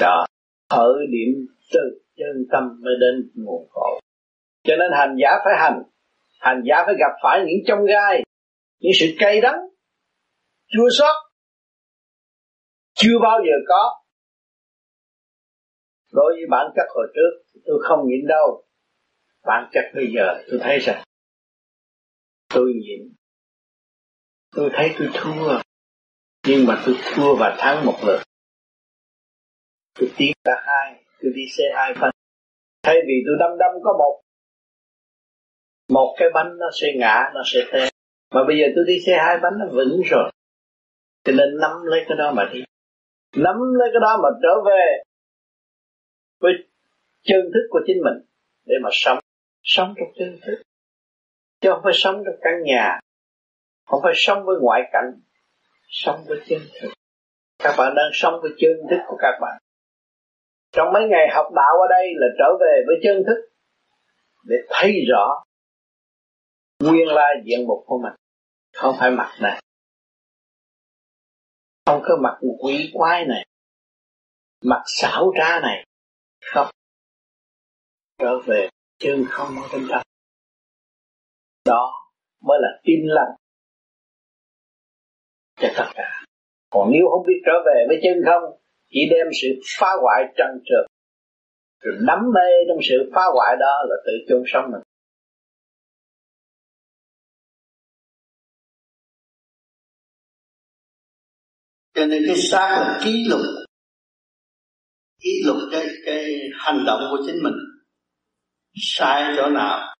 [0.01, 0.26] đó
[0.70, 1.80] khởi điểm từ
[2.16, 4.03] chân tâm mới đến nguồn cội
[4.64, 5.84] cho nên hành giả phải hành.
[6.39, 8.24] Hành giả phải gặp phải những trong gai,
[8.80, 9.59] những sự cay đắng,
[10.68, 11.16] chua xót.
[12.93, 14.03] Chưa bao giờ có
[16.14, 18.66] đối với bản chất hồi trước, tôi không nhịn đâu.
[19.43, 21.03] Bản chất bây giờ, tôi thấy rằng
[22.53, 23.14] tôi nhịn.
[24.55, 25.61] Tôi thấy tôi thua.
[26.47, 28.24] Nhưng mà tôi thua và thắng một lượt
[29.99, 32.11] tôi tiến cả hai, tôi đi xe hai phân
[32.84, 34.22] thay vì tôi đâm đâm có một.
[35.89, 37.89] Một cái bánh nó sẽ ngã, nó sẽ té.
[38.36, 40.32] Mà bây giờ tôi đi xe hai bánh nó vững rồi.
[41.24, 42.59] Cho nên nắm lấy cái đó mà đi.
[43.36, 45.03] Nắm lấy cái đó mà trở về
[46.44, 46.54] với
[47.24, 48.28] chân thức của chính mình
[48.66, 49.20] để mà sống.
[49.64, 50.64] Sống trong chân thức.
[51.62, 53.00] Chứ không phải sống trong căn nhà.
[53.86, 55.22] Không phải sống với ngoại cảnh.
[55.89, 56.89] Sống với chân thức.
[57.60, 59.58] Các bạn đang sống với chân thức của các bạn.
[60.72, 63.50] Trong mấy ngày học đạo ở đây là trở về với chân thức
[64.46, 65.44] để thấy rõ
[66.80, 68.14] nguyên lai diện mục của mình.
[68.74, 69.62] Không phải mặt này.
[71.86, 73.46] Không có mặt quỷ quái này.
[74.64, 75.86] Mặt xảo trá này
[76.52, 76.70] khóc,
[78.18, 78.70] trở về
[79.00, 80.04] chân không ở bên trong
[81.66, 81.91] đó
[82.41, 83.36] mới là tin lành
[85.60, 86.10] cho tất cả.
[86.70, 89.48] Còn nếu không biết trở về với chân không, chỉ đem sự
[89.80, 90.86] phá hoại trần trượt.
[91.80, 94.82] Rồi đắm mê trong sự phá hoại đó là tự chôn sống mình.
[101.94, 103.62] Cho nên cái xác là ký lục
[105.24, 107.53] kỷ luật cái cái hành động của chính mình.
[108.76, 109.95] Sai chỗ nào,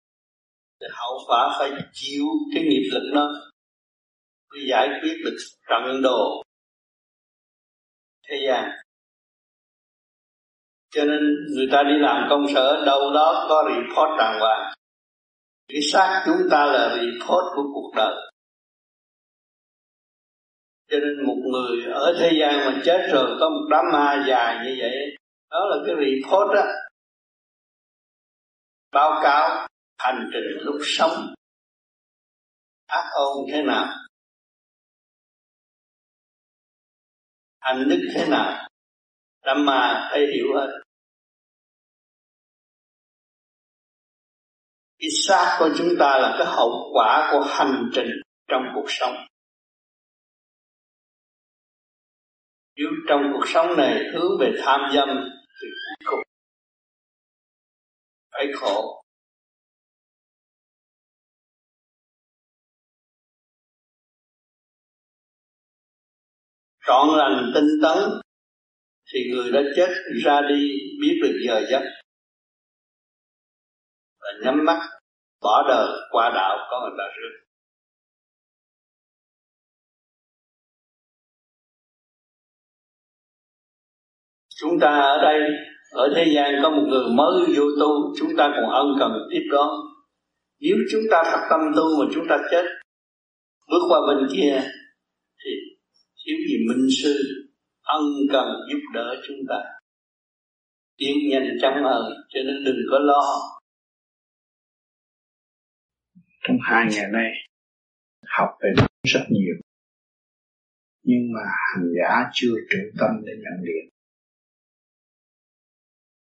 [0.80, 3.30] thì hậu quả phải chịu cái nghiệp lực nó
[4.70, 5.38] giải quyết được
[5.70, 6.44] trận đồ.
[8.30, 8.70] Thế gian.
[10.92, 11.20] Cho nên
[11.56, 14.74] người ta đi làm công sở, đâu đó có report đàng hoàng.
[15.68, 18.33] Cái xác chúng ta là report của cuộc đời
[20.88, 24.66] cho nên một người ở thế gian mà chết rồi có một đám ma dài
[24.66, 25.18] như vậy,
[25.50, 26.64] đó là cái report á.
[28.92, 29.68] Báo cáo
[29.98, 31.34] hành trình lúc sống.
[32.86, 33.86] Ác ôn thế nào?
[37.60, 38.70] Hành đức thế nào?
[39.46, 40.80] Đám ma phải hiểu hết.
[45.00, 48.10] Cái xác của chúng ta là cái hậu quả của hành trình
[48.48, 49.16] trong cuộc sống.
[52.76, 55.08] Nếu trong cuộc sống này hướng về tham dâm
[55.62, 56.24] thì cuối cùng
[58.32, 59.04] phải khổ.
[66.86, 67.98] Trọn lành tinh tấn
[69.14, 69.90] thì người đã chết
[70.24, 70.70] ra đi
[71.02, 71.82] biết được giờ giấc
[74.20, 74.90] và nhắm mắt
[75.42, 77.53] bỏ đời qua đạo có người ta rước.
[84.64, 85.40] Chúng ta ở đây,
[85.92, 89.44] ở thế gian có một người mới vô tu, chúng ta còn ân cần tiếp
[89.52, 89.84] đó.
[90.60, 92.66] Nếu chúng ta thật tâm tu mà chúng ta chết,
[93.70, 94.62] bước qua bên kia,
[95.44, 95.52] thì
[96.26, 97.16] thiếu gì minh sư
[97.82, 99.56] ân cần giúp đỡ chúng ta?
[100.98, 103.22] Tiến nhanh chóng hơn cho nên đừng có lo.
[106.44, 107.32] Trong hai ngày nay,
[108.38, 109.56] học về rất nhiều,
[111.04, 113.93] nhưng mà hành giả chưa trụ tâm để nhận điện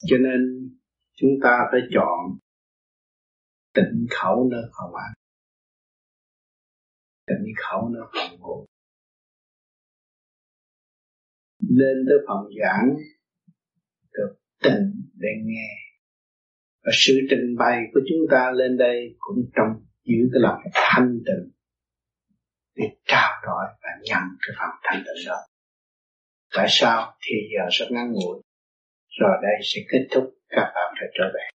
[0.05, 0.69] cho nên
[1.15, 2.37] chúng ta phải chọn
[3.73, 5.13] tịnh khẩu nơi phòng ăn
[7.27, 8.67] tịnh khẩu nơi phòng ngủ
[11.69, 12.95] lên tới phòng giảng,
[14.13, 15.69] được tịnh để nghe.
[16.83, 21.19] Và sự trình bày của chúng ta lên đây cũng trong giữ cái lòng thanh
[21.25, 21.51] tịnh
[22.75, 25.37] để trao đổi và nhận cái phần thanh tịnh đó.
[26.55, 28.41] Tại sao thì giờ rất ngắn ngủi?
[29.19, 31.49] Rồi đây sẽ kết thúc các bạn phải trở về.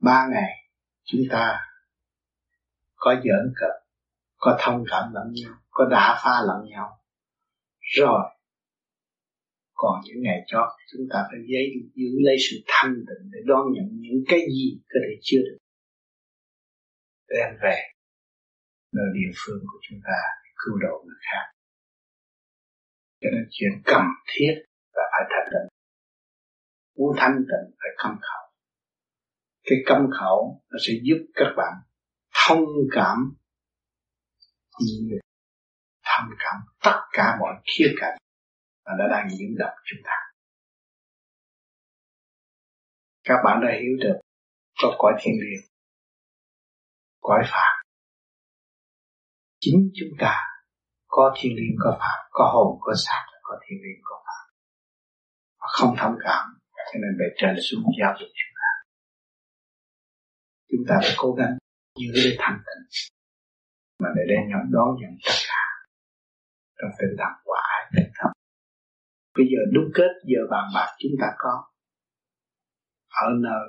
[0.00, 0.52] Ba ngày,
[1.04, 1.60] chúng ta
[2.94, 3.86] có giỡn cợt
[4.36, 7.00] có thông cảm lẫn nhau, có đả pha lẫn nhau.
[7.80, 8.22] Rồi,
[9.74, 11.64] còn những ngày chót, chúng ta phải giấy
[11.94, 15.58] giữ lấy sự thanh tịnh để đón nhận những cái gì có thể chưa được.
[17.28, 17.78] Đem về
[18.92, 20.18] nơi địa phương của chúng ta
[20.56, 21.46] cứu độ người khác.
[23.20, 24.54] Cho nên chuyện cần thiết
[25.16, 25.68] phải thanh tịnh
[26.96, 28.50] muốn thanh tịnh phải câm khẩu
[29.62, 31.72] cái câm khẩu nó sẽ giúp các bạn
[32.48, 33.16] thông cảm
[36.04, 38.18] thông cảm tất cả mọi khía cạnh
[38.86, 40.16] mà nó đang nhiễm độc chúng ta.
[43.24, 44.20] Các bạn đã hiểu được
[44.82, 45.64] có cõi thiên liêng,
[47.20, 47.86] cõi phàm.
[49.60, 50.42] Chính chúng ta
[51.06, 54.22] có thiên liêng, có phàm, có hồn, có xác, có thiên liêng, có
[55.76, 56.44] không thông cảm.
[56.88, 58.70] Cho nên bề trên xuống giáo dục chúng ta.
[60.70, 61.54] Chúng ta phải cố gắng
[62.00, 62.84] giữ lấy thanh tịnh.
[64.02, 65.62] Mà để đem nhận đó nhận tất cả.
[66.78, 68.32] Trong tinh thần quả tinh thần.
[69.36, 71.54] Bây giờ đúc kết giờ bàn bạc chúng ta có.
[73.24, 73.64] Ở nơi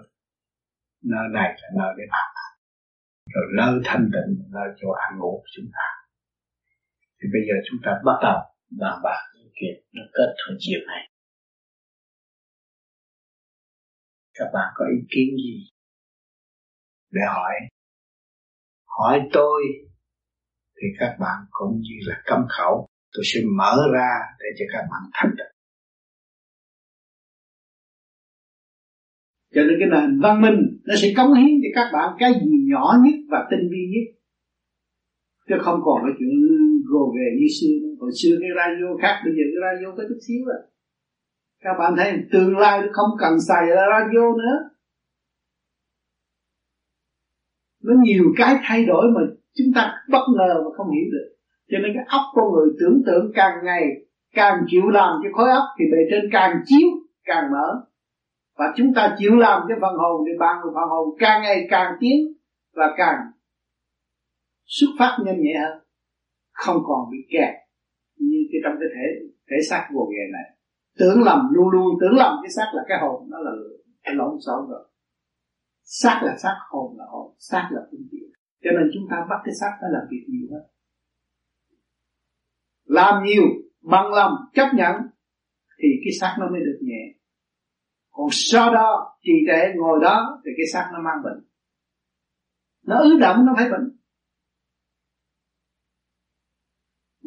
[1.13, 2.51] nơi này là nơi để bàn bạc.
[3.33, 5.87] Rồi nơi thanh tịnh, nơi chỗ ăn ngủ của chúng ta.
[7.19, 8.39] Thì bây giờ chúng ta bắt đầu
[8.81, 11.03] bàn bạc những chuyện nó kết hồi chiều này
[14.39, 15.69] các bạn có ý kiến gì?
[17.11, 17.53] Để hỏi.
[18.85, 19.63] Hỏi tôi,
[20.75, 22.87] thì các bạn cũng như là cấm khẩu.
[23.13, 24.09] Tôi sẽ mở ra
[24.39, 25.57] để cho các bạn thành được
[29.57, 32.57] cho nên cái nền văn minh, nó sẽ cống hiến cho các bạn cái gì
[32.71, 34.05] nhỏ nhất và tinh vi nhất.
[35.47, 36.29] Chứ không còn cái chuyện
[36.91, 37.75] gồ ghề như xưa.
[37.99, 40.61] Hồi xưa cái radio khác, bây giờ cái radio có chút xíu rồi
[41.59, 44.69] các bạn thấy tương lai nó không cần xài radio nữa.
[47.83, 49.21] Nó nhiều cái thay đổi mà
[49.55, 51.35] chúng ta bất ngờ mà không hiểu được.
[51.69, 53.83] Cho nên cái óc con người tưởng tượng càng ngày
[54.33, 56.87] càng chịu làm cho khối óc thì bề trên càng chiếu,
[57.25, 57.85] càng mở.
[58.57, 61.91] Và chúng ta chịu làm cái phần hồn thì bạn phần hồn càng ngày càng
[61.99, 62.33] tiến
[62.75, 63.17] và càng
[64.65, 65.79] xuất phát nhanh nhẹ hơn.
[66.51, 67.53] Không còn bị kẹt
[68.19, 70.56] như cái trong cái thể thể xác gồ ghề này
[70.99, 73.51] tưởng lầm luôn luôn tưởng lầm cái xác là cái hồn nó là
[74.03, 74.89] cái lộn xộn rồi.
[75.83, 78.29] Xác là xác, hồn là hồn, xác là phương tiện.
[78.63, 80.67] Cho nên chúng ta bắt cái xác phải làm việc nhiều hết
[82.87, 83.43] làm nhiều
[83.81, 84.95] bằng lòng chấp nhận
[85.79, 87.13] thì cái xác nó mới được nhẹ.
[88.11, 91.47] Còn sau đó trì trệ ngồi đó thì cái xác nó mang bệnh.
[92.85, 93.96] Nó ứ động nó phải bệnh.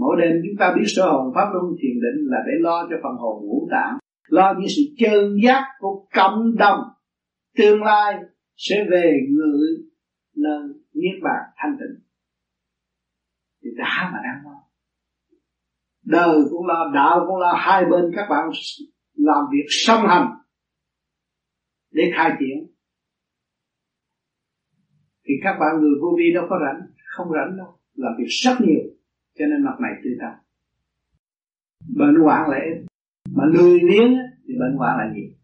[0.01, 2.97] Mỗi đêm chúng ta biết sơ hồn pháp luân thiền định là để lo cho
[3.03, 3.99] phần hồn ngũ tạng,
[4.29, 6.81] lo những sự chân giác của cộng đồng.
[7.59, 8.15] Tương lai
[8.57, 9.57] sẽ về ngự
[10.37, 12.05] nơi niết bàn thanh tịnh.
[13.63, 14.59] Thì đã mà đang lo.
[16.05, 18.51] Đời cũng lo, đạo cũng lo, hai bên các bạn
[19.15, 20.31] làm việc song hành
[21.91, 22.75] để khai triển.
[25.25, 28.57] Thì các bạn người vô vi đâu có rảnh, không rảnh đâu, làm việc rất
[28.61, 29.00] nhiều
[29.41, 30.33] cho nên mặt này tươi tắn
[31.97, 32.67] bệnh hoạn lại
[33.37, 34.13] mà lười biếng
[34.49, 35.37] thì bệnh hoạn là gì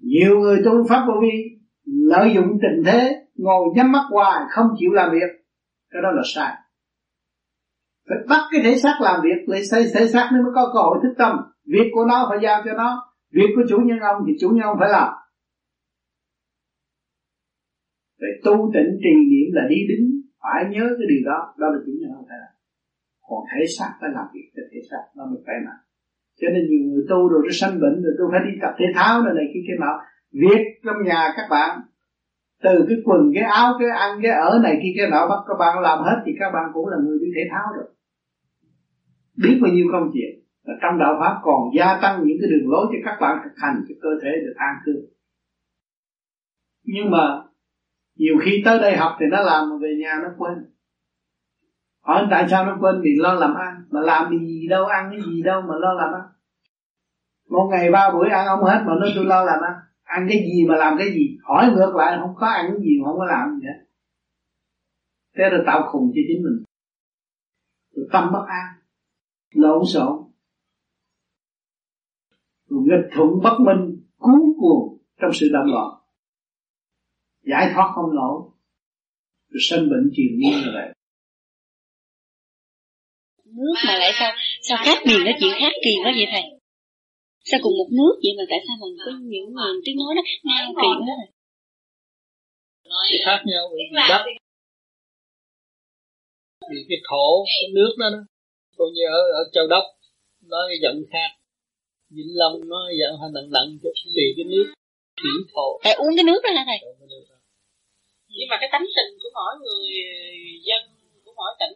[0.00, 4.66] nhiều người tu pháp vô vi lợi dụng tình thế, ngồi nhắm mắt hoài, không
[4.78, 5.44] chịu làm việc.
[5.90, 6.54] Cái đó là sai.
[8.08, 10.80] Phải bắt cái thể xác làm việc, lấy xây thể xác nó mới có cơ
[10.80, 11.36] hội thức tâm.
[11.64, 13.12] Việc của nó phải giao cho nó.
[13.30, 15.12] Việc của chủ nhân ông thì chủ nhân ông phải làm.
[18.20, 21.38] Vậy tu tịnh trì niệm là đi đứng phải nhớ cái điều đó.
[21.60, 22.52] Đó là chúng nhân ông phải làm
[23.28, 25.82] còn thể xác phải làm việc cho thể xác, nó mới khỏe mạnh.
[26.40, 28.86] Cho nên nhiều người tu rồi nó sanh bệnh rồi tôi phải đi tập thể
[28.94, 29.92] thao này này kia kia nọ.
[30.42, 31.70] Việc trong nhà các bạn,
[32.62, 35.56] từ cái quần, cái áo, cái ăn, cái ở này kia kia nọ, bắt các
[35.62, 37.88] bạn làm hết thì các bạn cũng là người đi thể thao rồi.
[39.42, 40.32] Biết bao nhiêu công chuyện.
[40.66, 43.54] Và trong đạo pháp còn gia tăng những cái đường lối cho các bạn thực
[43.56, 44.94] hành cho cơ thể, được an cư.
[46.84, 47.24] Nhưng mà
[48.18, 50.54] nhiều khi tới đây học thì nó làm mà về nhà nó quên.
[52.00, 53.00] Hỏi tại sao nó quên?
[53.02, 53.82] Vì lo làm ăn.
[53.90, 56.22] Mà làm gì đâu, ăn cái gì đâu mà lo làm ăn.
[57.48, 59.74] Một ngày ba buổi ăn không hết mà nó tôi lo làm ăn.
[60.02, 61.38] Ăn cái gì mà làm cái gì?
[61.42, 63.84] Hỏi ngược lại, không có ăn cái gì mà không có làm gì hết.
[65.36, 66.64] Thế là tạo khùng cho chính mình.
[67.94, 68.66] Rồi tâm bất an.
[69.54, 70.22] Lộn xộn.
[72.68, 75.97] Rồi nghịch thuận bất minh, cuốn cuồng trong sự động loạn
[77.50, 78.36] giải thoát không nổi
[79.50, 80.88] rồi sanh bệnh triền miên như vậy
[83.56, 84.30] nước mà lại sao
[84.62, 86.44] sao khác miền nói chuyện khác kỳ quá vậy thầy?
[87.44, 90.22] Sao cùng một nước vậy mà tại sao mình có những miền tiếng nói nó
[90.48, 91.30] ngang kỳ quá thầy
[93.10, 94.22] thì khác nhau vì đất.
[96.70, 98.22] Vì cái thổ cái nước đó đó.
[98.76, 99.84] Còn như ở, ở châu đốc
[100.42, 101.30] nói cái giọng khác.
[102.10, 104.66] Vĩnh long nó giọng hơi nặng nặng chút tùy cái nước.
[105.22, 105.80] Thủy thổ.
[105.84, 106.78] Phải uống cái nước đó hả thầy
[108.38, 109.86] nhưng mà cái tánh tình của mỗi người
[110.68, 110.82] dân
[111.24, 111.74] của mỗi tỉnh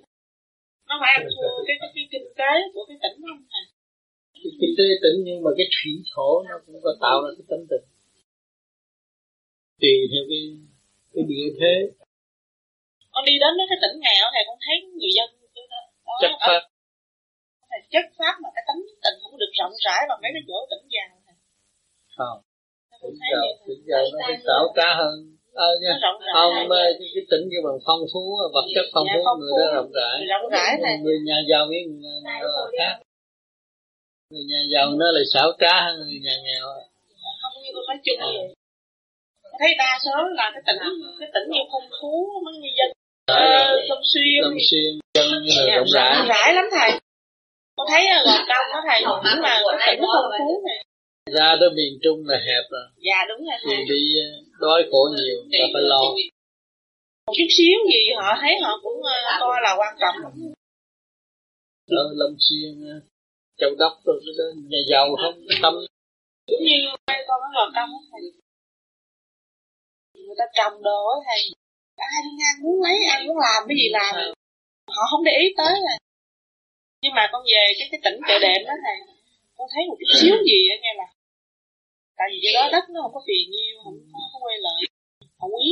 [0.89, 3.43] nó phải ăn thua cái, cái, cái kinh tế của cái tỉnh không
[4.43, 7.47] cái kinh tế tỉnh nhưng mà cái thủy thổ nó cũng có tạo ra cái
[7.51, 7.85] tánh tình.
[9.81, 10.43] Tùy theo cái
[11.13, 11.75] cái địa thế.
[13.13, 15.29] Con đi đến mấy cái tỉnh nghèo thầy con thấy người dân
[15.75, 15.83] đó,
[16.23, 16.63] chất phát
[17.71, 20.59] thầy chất phát mà cái tánh tình không được rộng rãi bằng mấy cái chỗ
[20.71, 21.37] tỉnh giàu thầy.
[22.17, 22.39] Không
[23.03, 25.17] tỉnh giàu tỉnh giàu nó phải xảo trá hơn
[25.55, 25.99] ờ nha.
[26.03, 26.19] Không
[26.71, 28.23] cái, cái tỉnh kia bằng phong phú
[28.55, 30.17] vật chất phong phú người đó rộng rãi.
[30.33, 30.95] rộng rãi này.
[31.03, 32.21] người nhà giàu với người
[32.79, 32.95] khác.
[34.31, 36.67] Người nhà giàu nó lại xảo trá hơn người nhà nghèo
[37.43, 38.55] không như nói chung vậy.
[39.61, 40.79] Thấy đa số là cái tỉnh
[41.21, 42.13] cái tỉnh nhiều phong phú
[42.45, 42.89] mấy người dân
[43.89, 45.27] Long Xuyên Long Xuyên dân
[45.77, 46.55] rộng rãi rộng rãi.
[46.55, 46.91] lắm thầy.
[47.77, 50.79] Con thấy là gò công đó thầy cũng là cái tỉnh phong phú này
[51.27, 52.87] ra tới miền Trung là hẹp rồi.
[52.97, 53.59] Dạ đúng rồi.
[53.67, 54.01] Thì đi
[54.61, 56.01] đói khổ nhiều ta phải lo.
[57.27, 59.03] một chút xíu gì họ thấy họ cũng
[59.41, 60.17] coi là quan trọng.
[61.87, 62.73] Ở Long Xuyên
[63.61, 65.41] châu đốc rồi đó nhà giàu không?
[65.63, 65.75] Tâm.
[66.47, 66.79] Cũng như
[67.29, 67.91] con ở gò công
[70.15, 71.41] người ta trồng đồ thầy.
[71.97, 74.15] Ai đi ngang muốn lấy ai muốn làm cái gì làm.
[74.97, 75.95] Họ không để ý tới là
[77.03, 79.22] nhưng mà con về cái cái tỉnh chợ đệm đó thầy
[79.63, 81.09] con thấy một chút xíu gì á nghe là
[82.19, 84.81] tại vì cái đó đất nó không có phì nhiêu không có, không quay lại
[85.39, 85.67] không quý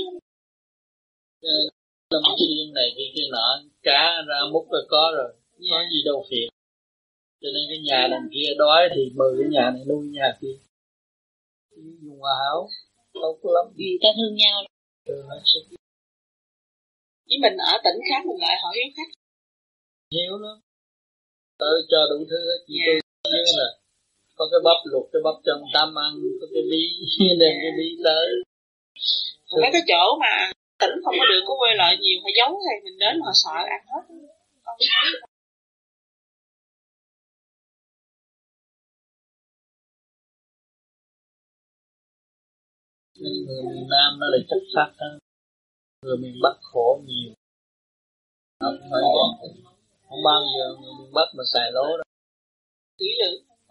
[2.13, 3.47] lâm thiên này cái cái nọ
[3.83, 5.31] cá ra múc rồi có rồi
[5.71, 6.49] có gì đâu phiền.
[7.41, 10.57] Cho nên cái nhà đằng kia đói thì mời cái nhà này nuôi nhà kia.
[12.03, 12.69] Dùng hòa hảo
[13.13, 13.67] tốt lắm.
[13.77, 14.57] Người ta thương nhau.
[17.29, 19.13] Với mình ở tỉnh khác mình lại họ hiếu khách.
[20.15, 20.57] Hiếu lắm.
[21.59, 23.03] Tới cho đủ thứ hết chỉ yeah.
[23.23, 23.80] tôi như là
[24.41, 26.83] có cái bắp luộc cái bắp trong tam ăn có cái bí
[27.41, 28.27] đem cái bí tới.
[29.63, 30.33] Mấy cái chỗ mà
[30.81, 33.57] tỉnh không có được có quay lại nhiều phải giấu thì mình đến họ sợ
[33.77, 34.05] ăn hết.
[43.19, 45.19] Người miền Nam nó lại chất phát hơn.
[46.03, 47.33] Người miền Bắc khổ nhiều.
[48.61, 49.51] Không phải vậy.
[50.09, 52.11] Không bao giờ người miền Bắc mà xài lố đâu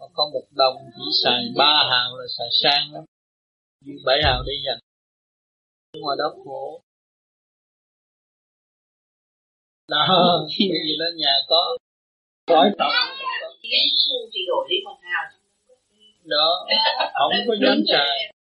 [0.00, 3.04] còn có một đồng chỉ xài ba hào là xài sang lắm.
[3.84, 4.78] Như bảy hào đi dành.
[6.02, 6.80] Ngoài đó khổ.
[9.88, 10.06] Đó
[10.58, 11.76] vì đó nhà có.
[12.46, 12.92] Cõi tổng.
[14.32, 15.24] thì đổi đi một hào.
[16.24, 16.66] Đó
[17.14, 18.32] không có dám xài.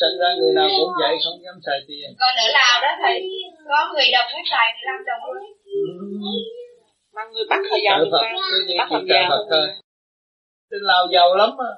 [0.00, 2.08] Sinh ra người nào cũng vậy không dám xài tiền.
[2.18, 3.30] Còn ở Lào đó thầy
[3.68, 5.44] Có người đồng cái xài 15 đồng luôn
[7.14, 8.22] Mà người Bắc họ giàu Phật,
[8.78, 9.68] Bắc họ giàu thôi
[10.70, 11.70] Trên Lào giàu lắm á.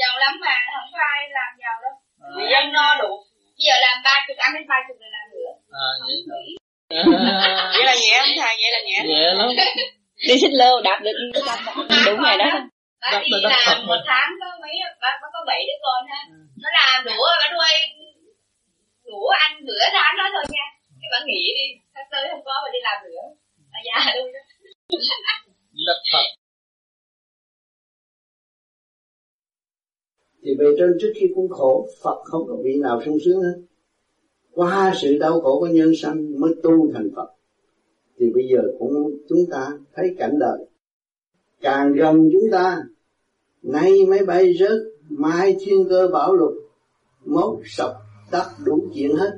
[0.00, 1.94] Giàu lắm mà không có ai làm giàu đâu.
[2.24, 2.28] À.
[2.36, 3.10] Người dân no đủ.
[3.56, 5.50] Bây giờ làm ba chục ăn đến ba chục người làm nữa
[5.86, 6.42] À vậy thôi
[7.74, 8.54] Vậy là nhẹ không thầy?
[8.62, 9.48] Vậy là nhẹ Nhẹ lắm.
[10.28, 11.16] Đi xích lô đạp được
[12.06, 12.50] đủ ngày đó.
[13.12, 16.20] Bác đi làm một tháng có mấy bác có bảy đứa con ha.
[16.62, 17.74] Nó làm đủ rồi nó nuôi
[19.06, 20.66] đủ ăn bữa tháng đó thôi nha.
[21.00, 23.22] Cái bạn nghỉ đi tháng tới không có mà đi làm nữa.
[23.72, 24.40] Là già luôn đó.
[25.86, 26.26] Đất Phật
[30.48, 33.62] thì bề trên trước khi cũng khổ, Phật không có vị nào sung sướng hết.
[34.52, 37.28] Qua sự đau khổ của nhân sanh mới tu thành Phật.
[38.18, 38.92] Thì bây giờ cũng
[39.28, 40.66] chúng ta thấy cảnh đời.
[41.60, 42.82] Càng gần chúng ta,
[43.62, 46.54] nay máy bay rớt, mai thiên cơ bão lụt,
[47.24, 47.92] mốt sập
[48.30, 49.30] tắt đủ chuyện hết.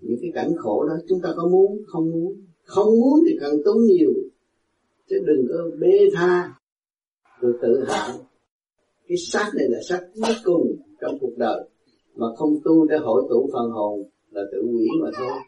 [0.00, 2.36] Những cái cảnh khổ đó chúng ta có muốn, không muốn?
[2.64, 4.10] Không muốn thì cần tốn nhiều,
[5.08, 6.54] chứ đừng có bê tha.
[7.40, 8.10] Rồi tự hại
[9.10, 11.68] cái xác này là xác cuối cùng trong cuộc đời.
[12.14, 15.38] Mà không tu để hội tụ phần hồn là tự hủy mà thôi.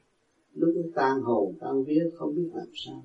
[0.55, 3.05] Lúc tan hồn, tan vía, không biết làm sao.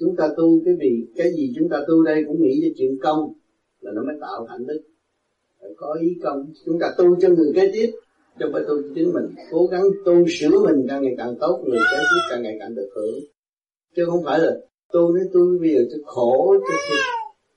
[0.00, 2.98] Chúng ta tu cái vì cái gì chúng ta tu đây cũng nghĩ cho chuyện
[3.02, 3.32] công
[3.80, 4.80] là nó mới tạo hạnh đức.
[5.60, 6.52] Phải có ý công.
[6.66, 7.90] Chúng ta tu cho người kế tiếp
[8.38, 9.34] cho phải tu cho chính mình.
[9.50, 12.74] Cố gắng tu sửa mình càng ngày càng tốt, người kế tiếp càng ngày càng
[12.74, 13.20] được hưởng.
[13.96, 14.60] Chứ không phải là
[14.92, 16.98] tu nói tôi bây giờ tôi khổ, tôi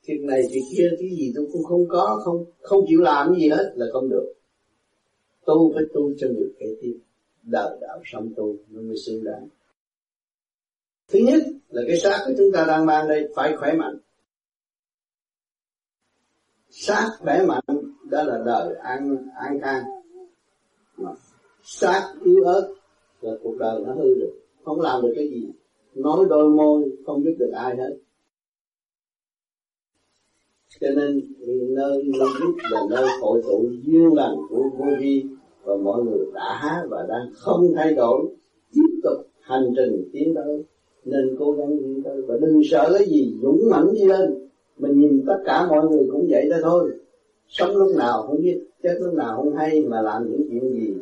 [0.06, 3.50] việc này việc kia, cái gì tôi cũng không có, không không chịu làm gì
[3.50, 4.34] hết, là không được.
[5.46, 7.00] Tu phải tu cho người kế tiếp
[7.44, 9.48] đời đạo sống tu, nó mới xứng đáng.
[11.08, 13.98] Thứ nhất là cái xác của chúng ta đang mang đây phải khỏe mạnh.
[16.70, 17.64] Xác khỏe mạnh,
[18.10, 19.84] đó là đời an an khang.
[21.64, 22.74] Xác yếu ớt
[23.22, 24.34] là cuộc đời nó hư được,
[24.64, 25.52] không làm được cái gì.
[25.96, 27.98] Nói đôi môi, không giúp được ai hết
[30.80, 31.22] cho nên
[31.70, 35.24] nơi nơi lúc là nơi hội tụ duyên lành của vô vi
[35.64, 38.26] và mọi người đã và đang không thay đổi,
[38.74, 40.64] tiếp tục hành trình tiến tới,
[41.06, 42.22] nên cố gắng đi tới.
[42.28, 46.08] Và đừng sợ cái gì dũng mãnh đi lên, mình nhìn tất cả mọi người
[46.12, 46.92] cũng vậy đó thôi.
[47.48, 50.94] Sống lúc nào không biết, chết lúc nào không hay mà làm những chuyện gì,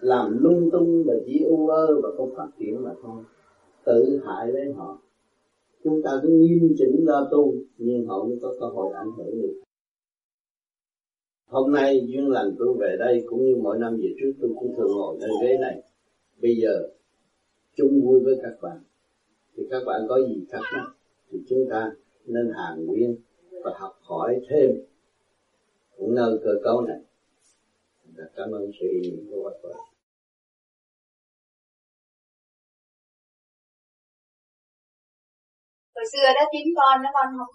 [0.00, 3.22] làm lung tung là chỉ u ơ và không phát triển mà thôi.
[3.84, 4.98] Tự hại lấy họ
[5.84, 9.42] chúng ta cứ nghiêm chỉnh lo tu, nhưng họ mới có cơ hội ảnh hưởng
[9.42, 9.60] được.
[11.46, 14.74] Hôm nay, duyên lành tôi về đây cũng như mỗi năm về trước, tôi cũng
[14.76, 15.82] thường ngồi nơi ghế này.
[16.42, 16.88] Bây giờ,
[17.76, 18.78] chung vui với các bạn.
[19.56, 20.92] Thì các bạn có gì thắc mắc,
[21.30, 21.92] thì chúng ta
[22.26, 23.16] nên hàng nguyên
[23.64, 24.70] và học hỏi thêm.
[25.96, 27.00] Cũng nơi cơ cấu này.
[28.36, 29.93] Cảm ơn sự hiện của các bạn.
[36.04, 37.54] Hồi xưa đó chính con nó con không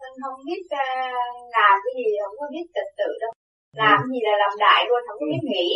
[0.00, 3.32] con không biết uh, làm cái gì không có biết trật tự đâu.
[3.82, 4.08] Làm ừ.
[4.12, 5.68] gì là làm đại luôn không có biết nghĩ.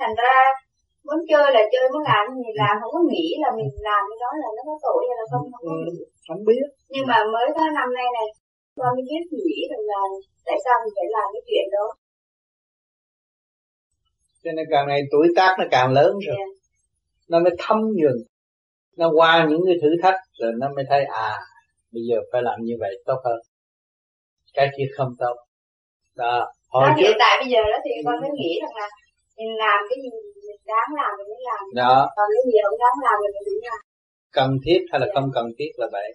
[0.00, 0.34] Thành ra
[1.06, 4.18] muốn chơi là chơi muốn làm gì làm không có nghĩ là mình làm cái
[4.24, 5.96] đó là nó có tội hay là không không có nghĩ.
[6.28, 6.66] Không biết.
[6.92, 8.28] Nhưng mà mới có năm nay này
[8.78, 10.00] con mới biết nghĩ rằng là
[10.46, 11.86] tại sao mình phải làm cái chuyện đó.
[14.42, 16.38] Cho nên càng ngày tuổi tác nó càng lớn rồi.
[16.38, 16.50] Yeah.
[17.30, 18.16] nó mới thấm dần
[18.98, 21.36] nó qua những cái thử thách rồi nó mới thấy à
[21.92, 23.38] bây giờ phải làm như vậy tốt hơn.
[24.54, 25.36] Cái kia không tốt.
[26.16, 27.02] Đó hồi đó, trước...
[27.02, 28.88] hiện tại bây giờ đó thì con mới nghĩ rằng là
[29.36, 30.08] mình làm cái gì
[30.46, 31.62] mình đáng làm mình mới làm.
[31.82, 31.96] Đó.
[32.16, 33.80] Còn cái gì không đáng làm mình đừng làm.
[34.38, 35.14] Cần thiết hay là yeah.
[35.14, 36.08] không cần thiết là vậy.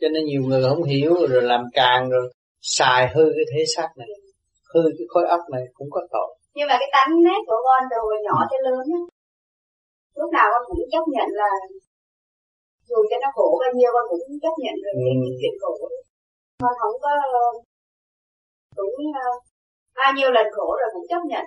[0.00, 2.26] Cho nên nhiều người không hiểu rồi làm càng rồi
[2.60, 4.08] xài hư cái thể xác này
[4.74, 6.30] hư cái khối óc này cũng có tội.
[6.56, 9.02] Nhưng mà cái tánh nét của con từ hồi nhỏ tới lớn á
[10.18, 11.50] lúc nào con cũng chấp nhận là
[12.88, 15.12] dù cho nó khổ bao nhiêu con cũng chấp nhận được ừ.
[15.24, 15.72] cái chuyện khổ
[16.62, 17.12] con không có
[18.76, 19.36] cũng uh,
[19.98, 21.44] bao nhiêu lần khổ rồi cũng chấp nhận.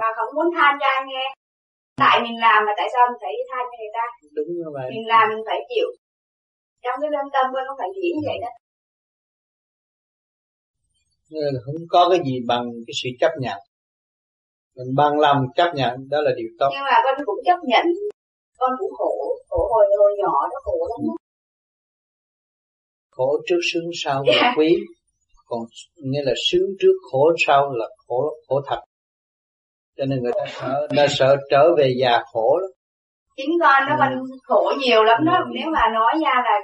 [0.00, 1.24] Và không muốn than cho ai nghe.
[2.02, 4.04] Tại mình làm mà tại sao mình phải than cho người ta?
[4.36, 4.86] Đúng như vậy.
[4.92, 5.88] Mình làm mình phải chịu.
[6.84, 8.52] Trong cái lương tâm con phải nghĩ như vậy đó.
[11.34, 13.58] Nên không có cái gì bằng cái sự chấp nhận
[14.76, 17.84] mình bằng lòng chấp nhận đó là điều tốt nhưng mà con cũng chấp nhận
[18.58, 19.14] con cũng khổ
[19.48, 21.14] khổ hồi hồi nhỏ nó khổ lắm đó.
[23.10, 24.58] khổ trước sướng sau là yeah.
[24.58, 24.76] quý
[25.46, 25.60] còn
[25.96, 28.80] nghĩa là sướng trước khổ sau là khổ khổ thật
[29.96, 32.70] cho nên người ta sợ ta sợ trở về già khổ lắm
[33.36, 34.36] chính con nó còn ừ.
[34.42, 35.50] khổ nhiều lắm đó ừ.
[35.54, 36.56] nếu mà nói ra là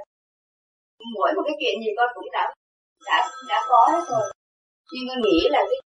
[1.15, 2.55] mỗi một cái chuyện gì con cũng đã
[3.07, 4.27] đã đã có hết rồi
[4.93, 5.81] nhưng con nghĩ là cái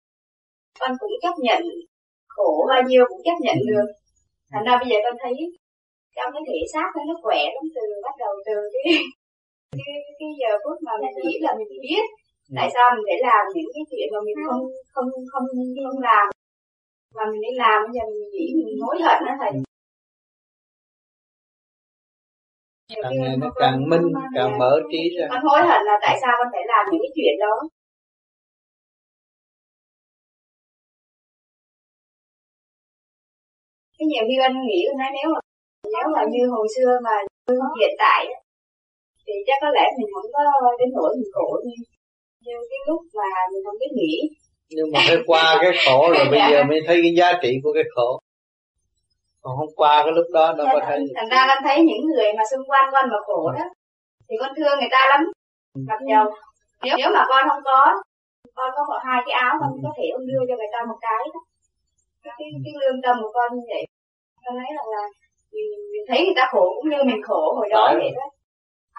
[0.81, 1.63] con cũng chấp nhận
[2.35, 3.87] khổ bao nhiêu cũng chấp nhận được.
[4.53, 5.35] Thành ra bây giờ con thấy
[6.17, 8.87] trong cái thể xác nó nó khỏe lắm từ bắt đầu từ cái
[9.79, 12.05] cái, cái giờ phút mà mình nghĩ là mình biết
[12.57, 14.63] tại sao mình phải làm những cái chuyện mà mình không
[14.95, 15.47] không không
[15.85, 16.25] không làm.
[17.17, 19.53] Mà mình đi làm bây giờ mình nghĩ mình hối hận đó thầy.
[23.03, 25.27] Càng ngày nó càng minh càng mở trí ra.
[25.31, 27.55] Con hối hận là tại sao con phải làm những cái chuyện đó
[34.05, 35.41] cái nhiều khi anh nghĩ nói nếu mà
[35.95, 37.15] nếu mà như hồi xưa mà
[37.49, 38.21] như hiện tại
[39.27, 40.43] thì chắc có lẽ mình không có
[40.79, 41.75] đến nỗi mình khổ như
[42.45, 44.15] như cái lúc mà mình không biết nghĩ.
[44.69, 47.73] Nhưng mà phải qua cái khổ rồi bây giờ mới thấy cái giá trị của
[47.75, 48.21] cái khổ.
[49.43, 52.33] Còn không qua cái lúc đó đâu có thấy thành ra con thấy những người
[52.39, 53.65] mà xung quanh con mà khổ đó
[54.29, 55.21] thì con thương người ta lắm.
[55.89, 56.25] Mặc dầu
[56.83, 57.81] nếu, nếu mà con không có
[58.55, 60.99] con có một hai cái áo con có thể con đưa cho người ta một
[61.01, 61.41] cái đó.
[62.25, 63.85] Cái, cái lương tâm của con như vậy
[64.45, 65.03] con thấy rằng là
[65.53, 68.27] mình, mình thấy người ta khổ cũng như mình khổ hồi đó vậy đó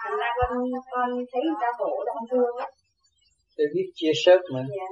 [0.00, 0.50] thành ra con
[0.92, 2.68] con thấy người ta khổ là con thương á
[3.58, 4.70] để biết chia sẻ mà yeah.
[4.78, 4.88] Dạ.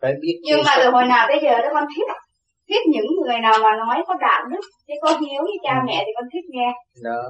[0.00, 2.06] phải biết nhưng mà từ hồi nào tới giờ đó con thích
[2.68, 5.84] thích những người nào mà nói có đạo đức chứ có hiếu với cha ừ.
[5.86, 6.68] mẹ thì con thích nghe
[7.02, 7.22] đó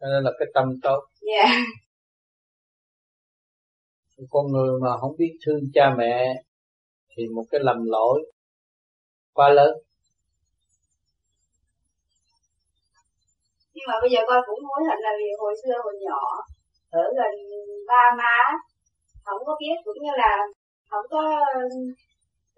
[0.00, 1.00] đó là cái tâm tốt
[1.32, 1.50] yeah.
[4.16, 4.24] Dạ.
[4.30, 6.42] con người mà không biết thương cha mẹ
[7.16, 8.18] thì một cái lầm lỗi
[9.34, 9.72] quá lớn.
[13.74, 16.20] Nhưng mà bây giờ con cũng hối hận là vì hồi xưa hồi nhỏ
[16.90, 17.34] ở gần
[17.86, 18.38] ba má
[19.24, 20.32] không có biết cũng như là
[20.90, 21.22] không có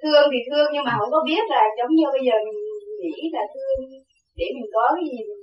[0.02, 2.60] thương thì thương nhưng mà không có biết là giống như bây giờ mình
[3.00, 3.78] nghĩ là thương
[4.38, 5.42] để mình có cái gì mình,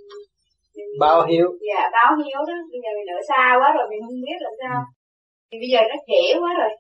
[0.75, 1.47] mình báo hiếu.
[1.69, 2.57] Dạ báo hiếu đó.
[2.71, 4.77] Bây giờ mình ở xa quá rồi mình không biết làm sao.
[5.47, 6.71] Thì bây giờ nó trễ quá rồi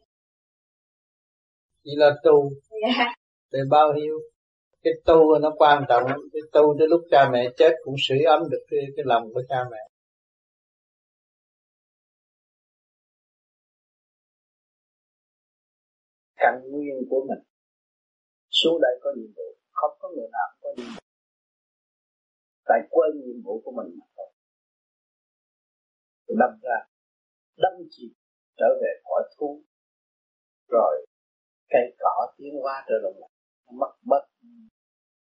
[1.85, 2.51] chỉ là tu.
[2.81, 3.05] Dạ.
[3.51, 4.19] để báo hiếu
[4.83, 6.03] cái tu nó quan trọng
[6.33, 9.43] cái tu tới lúc cha mẹ chết cũng sưởi ấm được cái, cái lòng của
[9.49, 9.77] cha mẹ.
[16.35, 17.43] Căn nguyên của mình.
[18.49, 21.01] Xuống đây có nhiệm vụ không có người nào có nhiệm vụ.
[22.65, 24.27] Tại quên nhiệm vụ của mình mà thôi.
[26.27, 26.77] Đâm ra
[27.57, 28.09] đâm chìm
[28.57, 29.61] trở về cõi thú.
[30.67, 31.05] Rồi
[31.75, 33.17] cây cỏ tiến qua trở lòng
[33.79, 34.23] mất mất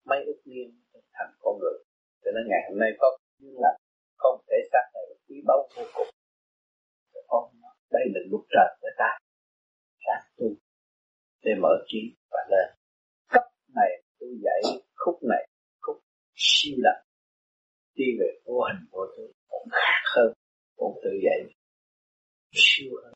[0.04, 0.68] mấy ức niên
[1.12, 1.78] thành con người.
[2.22, 3.72] Cho nên ngày hôm nay có như là
[4.16, 6.10] không thể xác này quý báu vô cùng.
[7.26, 7.44] Con
[7.90, 9.18] đây là luật trời với ta.
[10.04, 10.46] Sáng tu
[11.42, 11.98] để mở trí
[12.30, 12.68] và lên.
[13.32, 13.42] Cấp
[13.74, 14.60] này tôi dạy,
[14.94, 15.48] khúc này,
[15.80, 15.96] khúc
[16.34, 17.02] siêu lặng
[17.94, 20.32] đi về vô hình vô tướng cũng khác hơn,
[20.76, 21.38] cũng tự dạy
[22.52, 23.14] siêu hơn.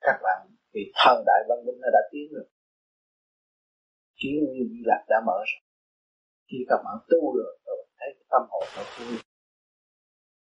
[0.00, 2.46] Các bạn thì thần đại văn minh nó đã tiến rồi.
[4.18, 5.62] Kiến nguyên di lạc đã mở rồi.
[6.48, 9.18] Khi các bạn tu rồi, các bạn thấy cái tâm hồn nó vui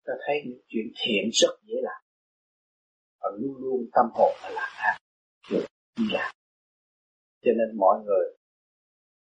[0.08, 2.02] ta thấy những chuyện thiện rất dễ làm.
[3.22, 5.02] Và luôn luôn tâm hồn là lạc an
[5.98, 6.32] di lạc
[7.42, 8.26] cho nên mọi người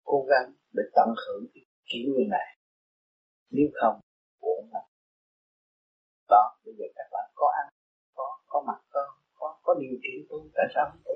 [0.04, 2.58] cố gắng để tận hưởng cái kỷ nguyên này.
[3.50, 4.00] Nếu không,
[4.40, 4.84] uổng lắm
[6.30, 7.74] đó, bây giờ các bạn có ăn,
[8.14, 9.15] có có mặt không?
[9.66, 11.14] Có, điều kiện tu tại sao không tu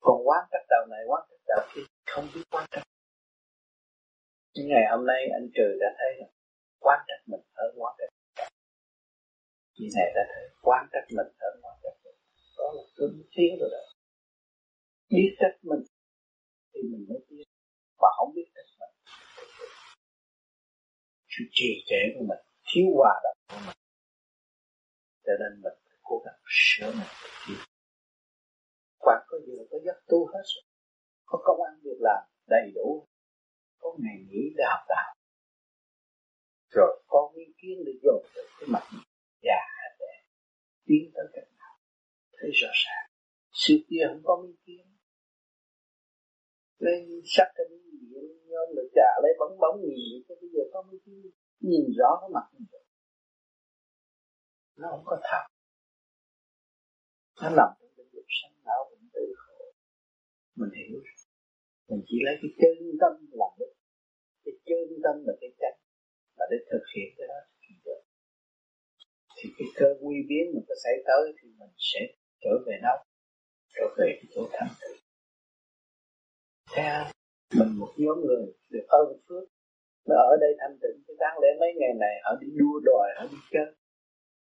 [0.00, 2.86] Còn quán trách đầu này quán trách đầu kia không biết quán trách
[4.54, 6.26] những ngày hôm nay anh trừ đã thấy là
[6.78, 8.14] quán trách mình hơn quán trách
[9.76, 12.18] chị này đã thấy quán trách mình hơn quán trách mình.
[12.58, 13.84] Đó là cứng tiến rồi đó.
[15.10, 15.82] Biết trách mình
[16.74, 17.44] thì mình mới biết.
[18.00, 18.94] Mà không biết trách mình
[21.28, 23.76] sự trì trệ của mình thiếu hòa đồng của mình.
[25.24, 27.12] Cho nên mình cố gắng sửa mình
[27.46, 27.56] chịu
[28.98, 30.64] quan có giờ có giấc tu hết rồi.
[31.24, 33.06] Có công ăn việc làm đầy đủ.
[33.78, 35.14] Có ngày nghỉ để học đạo.
[36.70, 38.84] Rồi có ý kiến để dồn được cái mặt
[39.42, 40.12] già dạ, để
[40.86, 41.74] tiến tới cách nào
[42.38, 43.06] thấy rõ ràng.
[43.52, 44.86] Sự kia không có ý kiến.
[46.80, 47.66] Nên sắc cái
[48.10, 51.14] điện nhóm được trả lấy bóng bóng nhìn cái bây giờ có mấy cái
[51.60, 52.66] nhìn rõ cái mặt mình
[54.76, 55.53] nó không có thật
[57.40, 59.64] nó nằm trong lĩnh dục sanh não cũng tử khổ.
[60.58, 61.00] Mình hiểu
[61.88, 63.72] mình chỉ lấy cái chân tâm làm được.
[64.44, 65.76] Cái chân tâm là cái cách
[66.36, 68.02] và để thực hiện cái đó thì được.
[69.36, 72.00] Thì cái cơ quy biến mình có xảy tới thì mình sẽ
[72.42, 72.98] trở về đâu
[73.74, 75.04] trở về cái chỗ thanh tịnh
[76.76, 77.04] theo
[77.58, 79.44] mình một nhóm người được ơn phước,
[80.08, 80.96] nó ở đây thanh tịnh.
[81.06, 83.68] Cái đáng lẽ mấy ngày này họ đi đua đòi, họ đi chơi,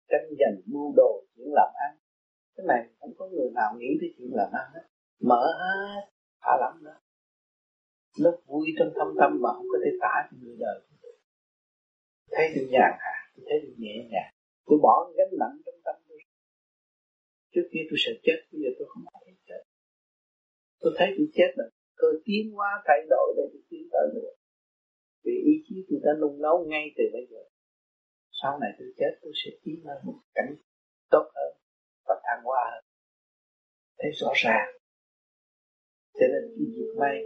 [0.08, 1.92] tranh giành mưu đồ chuyện làm ăn
[2.56, 4.84] cái này, không có người nào nghĩ tới chuyện làm ăn hết.
[5.20, 6.00] Mở hết,
[6.42, 6.94] thả lắm đó
[8.20, 10.80] nó vui trong thâm tâm mà không có thể tả cho người đời.
[12.30, 14.32] Thấy tôi nhàn hạ, tôi thấy tôi nhẹ nhàng.
[14.66, 16.18] Tôi bỏ gánh nặng trong tâm tôi
[17.52, 19.62] trước kia tôi sợ chết, bây giờ tôi không thấy chết.
[20.80, 21.70] Tôi thấy tôi chết rồi.
[21.96, 24.32] Cơ tiến hóa thay đổi để tôi tiến tới nữa
[25.24, 27.42] vì ý chí tôi đã nung nấu ngay từ bây giờ.
[28.42, 30.54] Sau này tôi chết, tôi sẽ tiến lên một cảnh
[31.10, 31.53] tốt hơn
[32.26, 32.84] thăng hoa hơn.
[33.98, 34.68] Thấy rõ ràng,
[36.18, 37.16] cho nên cái dịp may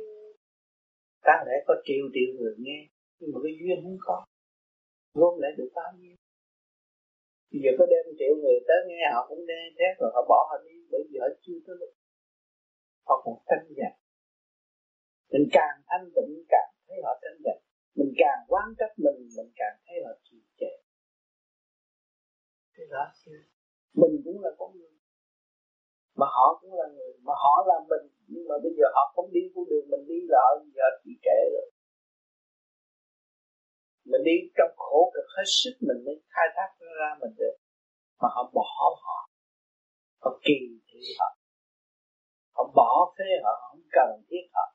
[1.26, 2.78] đáng lẽ có triệu triệu người nghe,
[3.18, 4.18] nhưng mà cái duyên không có.
[5.14, 6.16] Gom lại được bao nhiêu?
[7.50, 10.40] Bây giờ có đem triệu người tới nghe, họ cũng nghe thế rồi, họ bỏ
[10.50, 11.92] họ đi, bởi vì họ chưa tới lúc.
[13.08, 13.96] Họ còn tranh giành.
[15.32, 17.60] Mình càng thanh tịnh càng thấy họ tranh giành.
[17.98, 20.72] Mình càng quán trách mình mình càng thấy họ trì trệ.
[22.74, 23.40] Thế đó chưa?
[23.94, 24.94] Mình cũng là con người.
[26.16, 28.04] Mà họ cũng là người, mà họ là mình.
[28.26, 30.42] Nhưng mà bây giờ họ không đi con đường mình đi là
[30.74, 31.70] giờ chỉ trệ rồi.
[34.10, 36.70] Mình đi trong khổ cực hết sức mình mới khai thác
[37.00, 37.56] ra mình được.
[38.20, 38.64] Mà họ bỏ
[39.06, 39.18] họ.
[40.22, 40.58] Họ kỳ
[40.88, 41.28] thị họ.
[42.56, 44.66] Họ bỏ phế họ không cần thiết họ.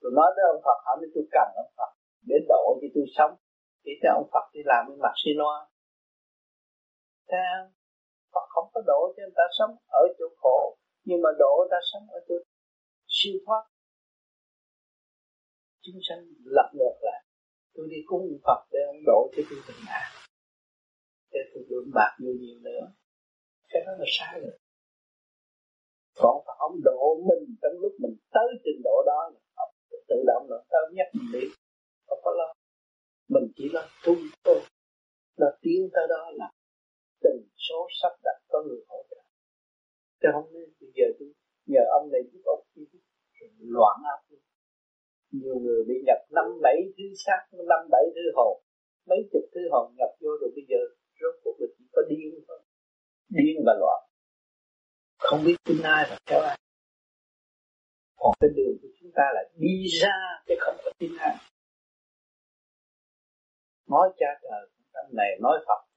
[0.00, 1.90] Tôi nói với ông Phật họ nói tôi cần ông Phật?
[2.28, 3.34] Để độ cho tôi sống.
[3.84, 5.56] Chỉ cho ông Phật đi làm cái mặt xi noa
[7.28, 7.70] ta
[8.32, 10.76] Phật không có độ cho người ta sống ở chỗ khổ.
[11.04, 12.34] Nhưng mà độ người ta sống ở chỗ
[13.06, 13.64] siêu thoát.
[15.82, 17.24] Chúng sanh lập ngược lại.
[17.74, 20.02] Tôi đi cúng Phật để ông độ cho tôi tình hạ.
[21.32, 22.92] Để tôi lượng bạc nhiều nhiều nữa.
[23.68, 24.58] Cái đó là sai rồi.
[26.16, 29.32] Còn ông độ mình trong lúc mình tới trình độ đó.
[29.54, 29.74] Ông
[30.08, 31.48] tự động là tao nhắc mình đi.
[32.06, 32.54] Không có lo.
[33.28, 34.14] Mình chỉ lo tu
[34.44, 34.60] thôi
[35.38, 36.50] nó tiến tới đó là
[37.28, 39.22] tình số sắp đặt có người hỗ trợ.
[40.20, 41.28] Chứ không nên bây giờ tôi
[41.72, 42.84] nhờ ông này giúp ông kia
[43.58, 44.20] loạn áp
[45.30, 48.62] nhiều người bị nhập năm bảy thứ xác, năm bảy thứ hồn.
[49.06, 50.80] Mấy chục thứ hồn nhập vô rồi bây giờ
[51.20, 52.60] rốt cuộc là chỉ có điên thôi.
[53.28, 54.00] Điên và loạn.
[55.18, 56.58] Không biết tin ai và theo ai.
[58.16, 61.36] Còn cái đường của chúng ta là đi ra chứ không có tin ai
[63.88, 65.87] nói cha trời tâm này nói phật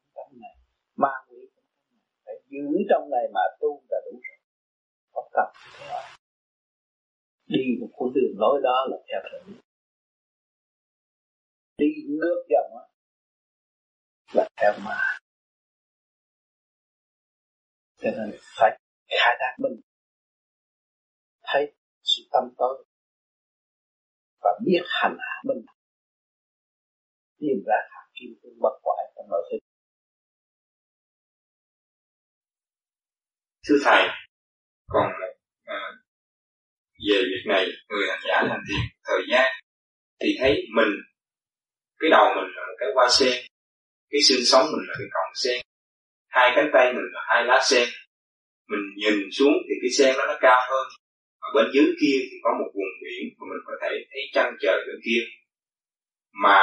[1.01, 1.39] ma quỷ
[2.25, 4.37] phải giữ trong này mà tu là đủ rồi.
[5.13, 5.49] Không cần
[7.45, 9.53] đi một con đường lối đó là theo thử.
[11.77, 12.85] Đi ngược dòng á
[14.33, 15.19] là theo ma.
[17.97, 19.81] Cho nên phải khai thác mình.
[21.43, 22.85] Thấy sự tâm tối.
[24.41, 25.65] Và biết hành hạ mình.
[27.39, 29.70] Tìm ra hạt kim cương bất hoại trong nội sinh.
[33.71, 34.07] Thưa thầy
[34.87, 35.11] còn
[35.65, 35.79] à,
[37.09, 39.51] về việc này người hành giả hành thiền thời gian
[40.21, 40.91] thì thấy mình
[41.99, 43.45] cái đầu mình là một cái hoa sen
[44.09, 45.61] cái xương sống mình là cái cọng sen
[46.31, 47.87] hai cánh tay mình là hai lá sen.
[48.67, 50.85] Mình nhìn xuống thì cái sen đó nó cao hơn
[51.39, 54.53] ở bên dưới kia thì có một vùng biển mà mình có thể thấy trăng
[54.61, 55.21] trời bên kia.
[56.43, 56.59] Mà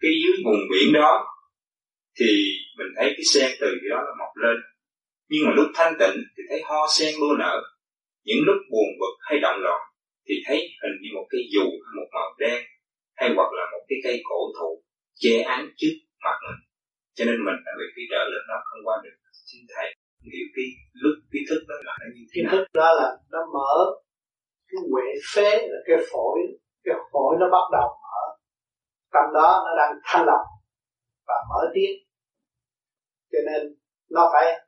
[0.00, 1.26] cái dưới vùng biển đó
[2.20, 2.26] thì
[2.78, 4.56] mình thấy cái sen từ cái đó nó mọc lên
[5.28, 7.62] nhưng mà lúc thanh tịnh thì thấy ho sen đua nở.
[8.24, 9.80] Những lúc buồn bực hay động loạn
[10.28, 12.58] thì thấy hình như một cây dù hay một màu đen
[13.18, 14.82] hay hoặc là một cái cây cổ thụ
[15.22, 15.94] che án trước
[16.24, 16.60] mặt mình.
[17.16, 19.16] Cho nên mình đã bị cái trợ lực đó không qua được.
[19.48, 19.88] Xin thầy
[20.32, 20.66] hiểu cái
[21.02, 22.52] lúc cái thức đó là nó như thế nào?
[22.52, 23.74] thức đó là nó mở
[24.68, 26.38] cái huệ phế là cái phổi
[26.84, 28.22] cái phổi nó bắt đầu mở.
[29.12, 30.44] Trong đó nó đang thanh lọc
[31.26, 31.96] và mở tiếng.
[33.32, 33.76] Cho nên
[34.10, 34.65] nó phải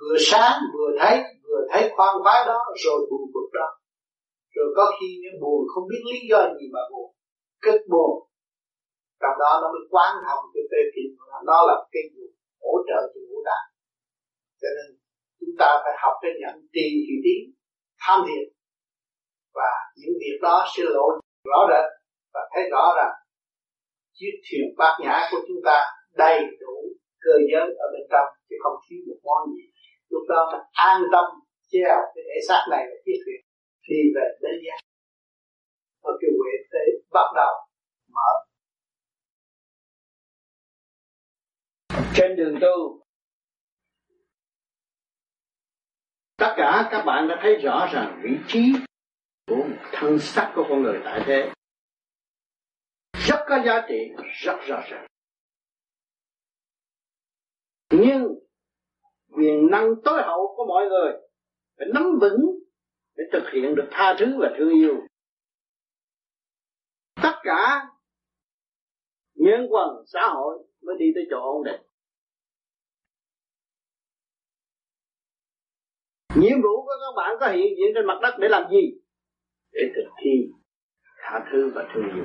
[0.00, 1.14] vừa sáng, vừa thấy
[1.44, 3.68] vừa thấy khoan khoái đó, rồi buồn bực đó.
[4.54, 7.08] Rồi có khi những buồn không biết lý do gì mà buồn.
[7.64, 8.12] Cực buồn.
[9.20, 11.10] Trong đó nó mới quán thông cái tê kinh
[11.46, 11.58] nó.
[11.68, 13.68] Là cái dụng hỗ trợ cho ngũ tạng
[14.60, 14.88] cho nên
[15.40, 17.40] chúng ta phải học cái nhận trì thì tiến
[18.02, 18.44] tham thiền.
[19.58, 19.70] Và
[20.00, 21.06] những việc đó sẽ lộ
[21.50, 21.86] rõ rệt
[22.34, 23.14] và thấy rõ rằng
[24.16, 25.76] chiếc thuyền bát nhã của chúng ta
[26.16, 26.76] đầy đủ
[27.24, 29.66] cơ giới ở bên trong, chứ không thiếu một món gì
[30.10, 31.24] lúc đó mình an tâm
[31.70, 33.40] treo cái thể xác này là chiếc thuyền
[33.88, 34.80] đi về đến giác
[36.02, 37.54] và cái huệ thế bắt đầu
[38.14, 38.30] mở.
[42.14, 43.04] Trên đường tu,
[46.36, 48.72] tất cả các bạn đã thấy rõ ràng vị trí
[49.46, 51.52] của một thân sắc của con người tại thế.
[53.12, 54.08] Rất có giá trị,
[54.44, 55.06] rất rõ ràng.
[57.90, 58.47] Nhưng
[59.38, 61.12] quyền năng tối hậu của mọi người,
[61.78, 62.40] phải nắm vững
[63.16, 64.94] để thực hiện được tha thứ và thương yêu.
[67.22, 67.86] Tất cả
[69.34, 71.80] nhân quần xã hội mới đi tới chỗ ổn định
[76.40, 79.00] nhiệm vụ của các bạn có hiện diện trên mặt đất để làm gì?
[79.72, 80.30] Để thực thi
[81.22, 82.24] tha thứ và thương yêu.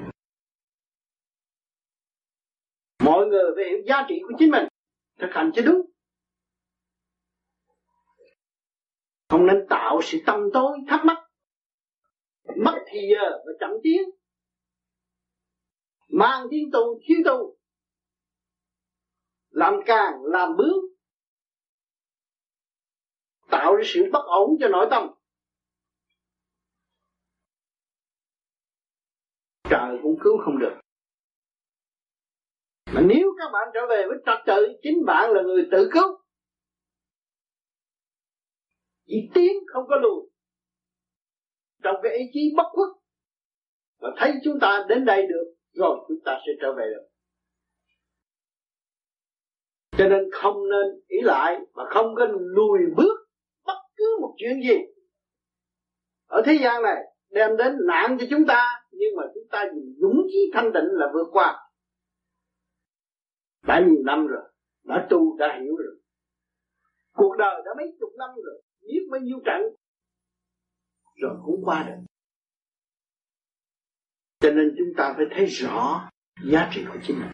[3.04, 4.68] Mọi người phải hiểu giá trị của chính mình,
[5.20, 5.93] thực hành cho đúng.
[9.34, 11.18] Không nên tạo sự tâm tối, thắc mắc.
[12.58, 14.02] Mất thì giờ và chậm tiến.
[16.10, 17.58] Mang tiếng tu, thiếu tu.
[19.50, 20.78] Làm càng, làm bướng
[23.52, 25.10] tạo ra sự bất ổn cho nội tâm.
[29.70, 30.80] Trời cũng cứu không được.
[32.94, 36.23] Mà nếu các bạn trở về với trật tự, chính bạn là người tự cứu
[39.06, 40.30] chỉ tiến không có lùi.
[41.84, 42.90] Trong cái ý chí bất khuất
[44.00, 47.08] và thấy chúng ta đến đây được, rồi chúng ta sẽ trở về được.
[49.98, 53.28] Cho nên không nên ý lại và không có lùi bước
[53.66, 54.78] bất cứ một chuyện gì.
[56.28, 59.94] Ở thế gian này, đem đến nạn cho chúng ta, nhưng mà chúng ta dùng
[59.98, 61.60] dũng chí thanh định là vượt qua.
[63.68, 64.44] Đã nhiều năm rồi,
[64.84, 66.00] đã tu, đã hiểu rồi.
[67.14, 69.62] Cuộc đời đã mấy chục năm rồi biết bao nhiêu trận.
[71.16, 72.04] Rồi cũng qua được.
[74.40, 76.10] Cho nên chúng ta phải thấy rõ
[76.46, 77.32] giá trị của chính mình.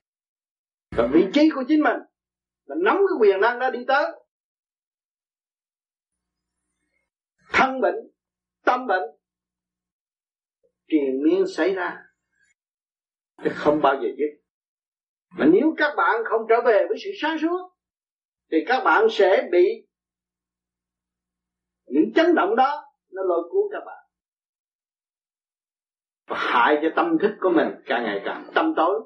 [0.98, 1.98] Và vị trí của chính mình
[2.66, 4.06] là nắm cái quyền năng đó đi tới.
[7.54, 7.96] Thân bệnh,
[8.66, 9.04] tâm bệnh,
[10.88, 11.98] triền miên xảy ra.
[13.44, 14.44] Thì không bao giờ dứt.
[15.30, 17.76] Mà nếu các bạn không trở về với sự sáng suốt,
[18.52, 19.88] thì các bạn sẽ bị
[22.10, 24.06] những chấn động đó, nó lôi cuốn các bạn.
[26.28, 29.00] Và hại cho tâm thức của mình càng ngày càng tâm tối,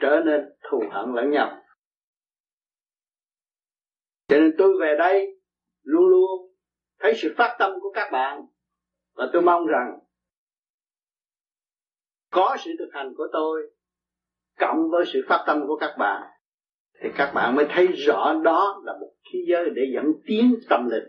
[0.00, 0.40] trở nên
[0.70, 1.62] thù hận lẫn nhau.
[4.28, 5.40] Cho nên tôi về đây
[5.82, 6.52] luôn luôn
[6.98, 8.40] thấy sự phát tâm của các bạn
[9.14, 9.98] và tôi mong rằng
[12.30, 13.70] có sự thực hành của tôi
[14.58, 16.22] cộng với sự phát tâm của các bạn
[17.02, 20.88] thì các bạn mới thấy rõ đó là một khí giới để dẫn tiến tâm
[20.90, 21.04] linh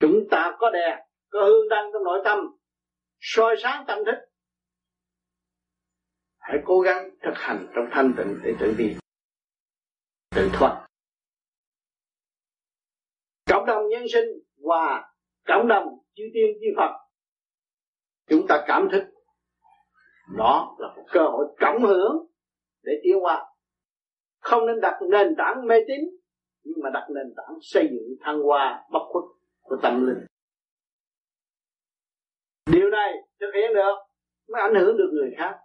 [0.00, 0.98] chúng ta có đèn
[1.28, 2.38] có hương đăng trong nội tâm,
[3.20, 4.16] soi sáng tâm thức.
[6.38, 8.96] Hãy cố gắng thực hành trong thanh tịnh để tự đi
[10.34, 10.86] tự thoát
[13.66, 15.04] cộng đồng nhân sinh và
[15.46, 16.90] cộng đồng chư tiên chư Phật,
[18.28, 19.04] chúng ta cảm thức.
[20.36, 22.26] Đó là một cơ hội cộng hưởng
[22.82, 23.46] để tiến hóa.
[24.40, 26.00] Không nên đặt nền tảng mê tín,
[26.64, 29.24] nhưng mà đặt nền tảng xây dựng thăng hoa bất khuất
[29.66, 30.26] của tâm linh.
[32.66, 33.94] Điều này thực hiện được,
[34.48, 35.58] mới ảnh hưởng được người khác.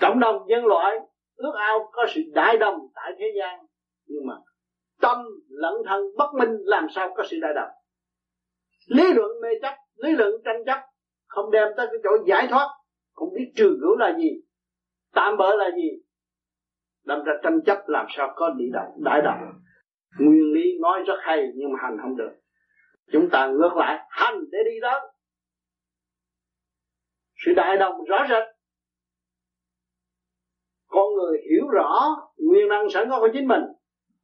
[0.00, 0.96] Cộng đồng nhân loại
[1.34, 3.66] ước ao có sự đại đồng tại thế gian,
[4.06, 4.34] nhưng mà
[5.00, 7.70] tâm lẫn thân bất minh làm sao có sự đại đồng?
[8.86, 10.80] Lý luận mê chấp, lý luận tranh chấp,
[11.26, 12.68] không đem tới cái chỗ giải thoát
[13.12, 14.30] không biết trừ hữu là gì,
[15.14, 15.90] tạm bỡ là gì.
[17.02, 19.38] Làm ra tranh chấp làm sao có đi đại đại đồng?
[20.18, 22.30] Nguyên lý nói rất hay, nhưng mà hành không được.
[23.12, 25.00] Chúng ta ngược lại, hành để đi đó.
[27.44, 28.44] Sự đại đồng rõ rệt.
[30.86, 33.62] Con người hiểu rõ nguyên năng sẵn có của chính mình,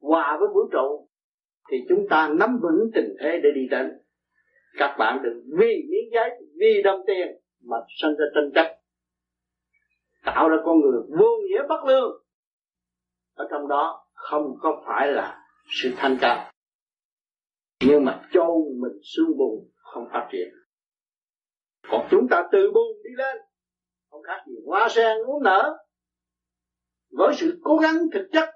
[0.01, 1.09] hòa với vũ trụ,
[1.70, 3.90] thì chúng ta nắm vững tình thế để đi đến.
[4.78, 7.28] Các bạn đừng vì miếng giấy, vì đồng tiền
[7.65, 8.78] mà sinh ra tranh chấp.
[10.24, 12.23] Tạo ra con người vô nghĩa bất lương.
[13.35, 16.53] Ở trong đó không có phải là sự thanh cao.
[17.81, 20.49] Nhưng mà chôn mình xuống bùn không phát triển.
[21.82, 23.36] Còn chúng ta từ bùn đi lên.
[24.11, 25.77] Không khác gì hoa sen uống nở.
[27.11, 28.49] Với sự cố gắng thực chất,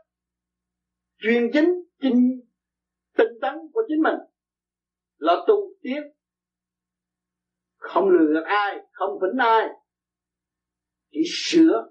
[1.18, 2.40] chuyên chính chính,
[3.16, 4.18] tinh tấn của chính mình,
[5.16, 6.02] là tu tiến.
[7.76, 9.68] Không lừa được ai, không vĩnh ai.
[11.10, 11.88] Chỉ sửa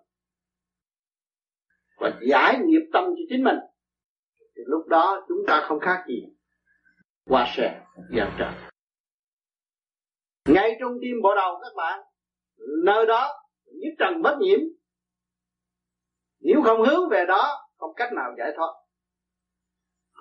[2.00, 3.58] và giải nghiệp tâm cho chính mình
[4.62, 6.24] thì lúc đó chúng ta không khác gì
[7.26, 7.82] qua xe
[8.16, 8.54] vào trời.
[10.48, 12.00] Ngay trong tim bộ đầu các bạn,
[12.86, 13.30] nơi đó
[13.66, 14.60] nhất trần bất nhiễm.
[16.40, 18.74] Nếu không hướng về đó, không cách nào giải thoát.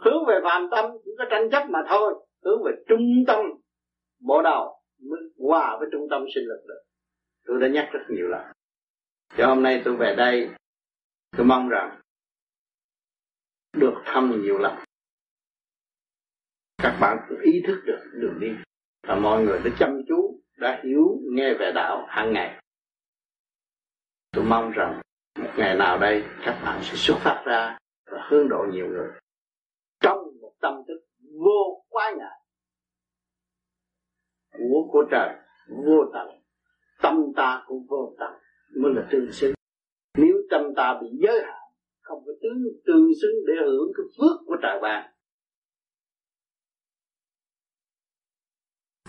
[0.05, 2.15] Hướng về phàm tâm chỉ có tranh chấp mà thôi,
[2.45, 3.45] hướng về trung tâm
[4.21, 6.83] bộ đầu mới hòa với trung tâm sinh lực được.
[7.47, 8.41] Tôi đã nhắc rất nhiều lần.
[9.37, 10.49] Cho hôm nay tôi về đây,
[11.37, 12.01] tôi mong rằng
[13.73, 14.77] được thăm nhiều lần.
[16.83, 18.49] Các bạn cũng ý thức được đường đi.
[19.03, 22.63] Và mọi người đã chăm chú, đã hiểu, nghe về đạo hàng ngày.
[24.33, 25.01] Tôi mong rằng
[25.39, 27.79] một ngày nào đây các bạn sẽ xuất phát ra
[28.11, 29.09] và hướng độ nhiều người.
[30.01, 31.01] Trong một tâm thức
[31.45, 32.41] vô quá ngại
[34.53, 35.37] của của trời,
[35.69, 36.29] vô tận,
[37.03, 38.33] tâm ta cũng vô tận,
[38.77, 39.55] mới là tương xứng.
[40.19, 41.70] Nếu tâm ta bị giới hạn
[42.11, 45.01] không có tương tương xứng để hưởng cái phước của trời ban.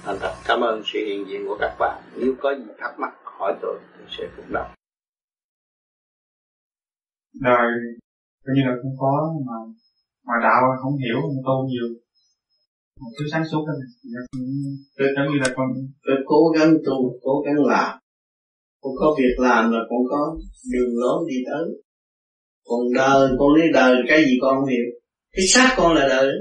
[0.03, 2.03] Thành thật cảm ơn sự hiện diện của các bạn.
[2.19, 4.67] Nếu có gì thắc mắc hỏi tôi tôi sẽ phục đọc.
[7.33, 7.71] Đời
[8.43, 9.57] coi như là không có mà
[10.27, 11.87] mà đạo không hiểu không tu nhiều.
[13.01, 13.65] Một thứ sáng suốt
[14.97, 15.67] tôi giống như là con
[16.05, 17.99] tôi cố gắng tu cố gắng làm.
[18.81, 20.37] Con có việc làm là con có
[20.71, 21.81] đường lối đi tới
[22.63, 24.85] còn đời, con lấy đời, cái gì con không hiểu.
[25.31, 26.33] Cái xác con là đời.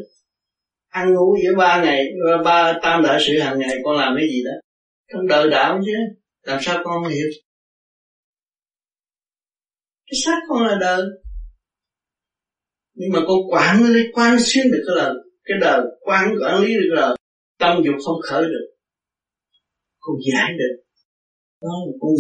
[0.89, 2.05] Ăn ngủ giữa ba ngày,
[2.45, 4.53] ba tam đại sự hàng ngày, con làm cái gì đó?
[5.13, 5.93] Trong đời đạo chứ.
[6.43, 7.27] Làm sao con hiểu?
[10.07, 11.03] Cái xác con là đời.
[12.95, 15.15] Nhưng mà con quản lý, quan xuyên được cái đời
[15.51, 17.17] cái đời quan, quản lý được cái đời
[17.59, 18.67] tâm dục không khởi được.
[20.01, 20.83] Con giải được.
[21.63, 22.11] Đó là con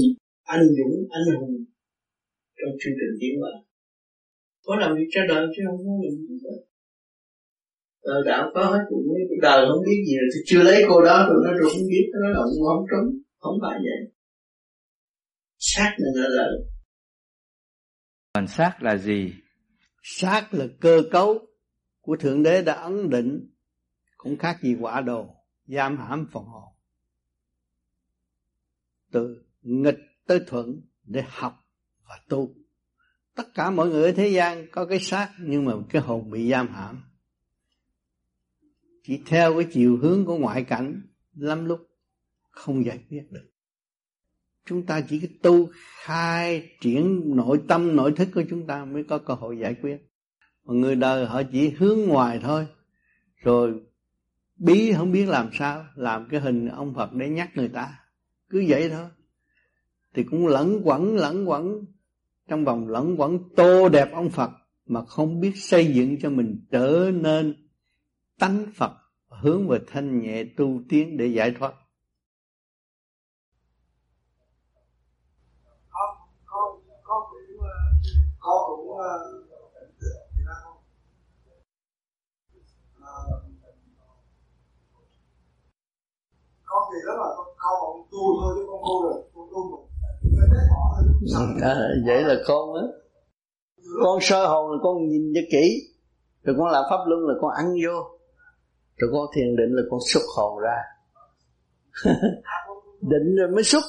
[0.42, 1.64] anh dũng, anh hùng
[2.58, 3.50] trong chương trình tiến hóa
[4.62, 6.50] có làm việc cho đời chứ không có làm việc cho
[8.02, 10.42] đời đạo có hết cũng mấy đời không biết gì rồi.
[10.46, 12.10] Chưa lấy cô đó rồi nó rồi không biết.
[12.12, 14.12] Nó nói ông không trúng không phải vậy.
[15.58, 16.48] Xác là là.
[18.34, 19.32] Còn xác là gì?
[20.02, 21.38] Xác là cơ cấu
[22.00, 23.50] của thượng đế đã ấn định.
[24.16, 25.26] Cũng khác gì quả đồ.
[25.66, 26.74] Giam hãm phần hồn.
[29.12, 31.52] Từ nghịch tới thuận để học
[32.08, 32.54] và tu
[33.40, 36.50] tất cả mọi người ở thế gian có cái xác, nhưng mà cái hồn bị
[36.50, 37.02] giam hãm.
[39.04, 41.02] Chỉ theo cái chiều hướng của ngoại cảnh,
[41.34, 41.80] lắm lúc
[42.50, 43.50] không giải quyết được.
[44.66, 45.68] Chúng ta chỉ cái tu,
[46.04, 49.96] khai, triển nội tâm, nội thức của chúng ta mới có cơ hội giải quyết.
[50.64, 52.66] Mà người đời họ chỉ hướng ngoài thôi.
[53.36, 53.80] Rồi
[54.56, 57.98] bí không biết làm sao, làm cái hình ông Phật để nhắc người ta.
[58.50, 59.08] Cứ vậy thôi.
[60.14, 61.84] Thì cũng lẫn quẩn lẫn quẩn
[62.50, 64.50] trong vòng lẫn quẩn tô đẹp ông Phật
[64.86, 67.68] mà không biết xây dựng cho mình trở nên
[68.38, 68.92] tánh Phật
[69.42, 71.72] hướng về thanh nhẹ tu tiến để giải thoát.
[75.90, 77.76] Con con, con cũng ờ,
[78.38, 79.90] con cũng ờ, ờ,
[86.64, 89.86] con thì rất là con con tu thôi chứ con tu được con tu một
[91.62, 91.74] à,
[92.06, 92.82] vậy là con á
[94.02, 95.90] con sơ hồn là con nhìn cho kỹ.
[96.42, 98.18] Rồi con làm pháp luân là con ăn vô.
[98.96, 100.76] Rồi con thiền định là con xuất hồn ra.
[103.00, 103.82] Định rồi mới xuất.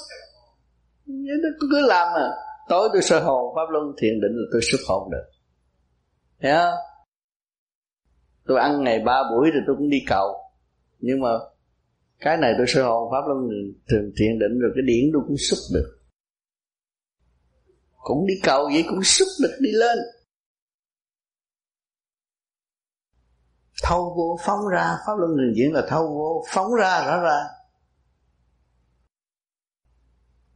[1.05, 2.29] Vậy nó cứ làm à.
[2.69, 5.25] Tối tôi sơ hồn pháp luân thiền định là tôi xuất hồn được.
[6.41, 6.79] Thấy không?
[8.47, 10.37] Tôi ăn ngày ba buổi rồi tôi cũng đi cầu.
[10.99, 11.29] Nhưng mà
[12.19, 13.47] cái này tôi sơ hồn pháp luân
[13.89, 16.00] thường thiền định rồi cái điển tôi cũng xuất được
[18.01, 19.97] cũng đi cầu vậy cũng sức lực đi lên.
[23.83, 27.39] Thâu vô phóng ra, pháp luân thường diễn là thâu vô phóng ra rõ ra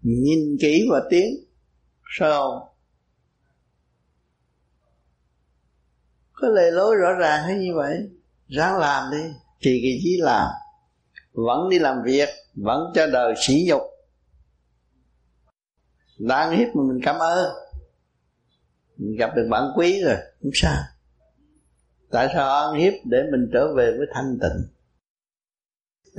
[0.05, 1.45] nhìn kỹ và tiến,
[2.19, 2.67] sao không?
[6.33, 8.09] Có lề lối rõ ràng hay như vậy?
[8.47, 9.23] Ráng làm đi
[9.61, 10.47] thì cái chí làm.
[11.33, 13.81] Vẫn đi làm việc, vẫn cho đời sỉ nhục
[16.19, 17.55] đang hiếp mà mình cảm ơn.
[18.97, 20.83] Mình gặp được bạn quý rồi không sao.
[22.11, 24.75] Tại sao ăn hiếp để mình trở về với thanh tịnh?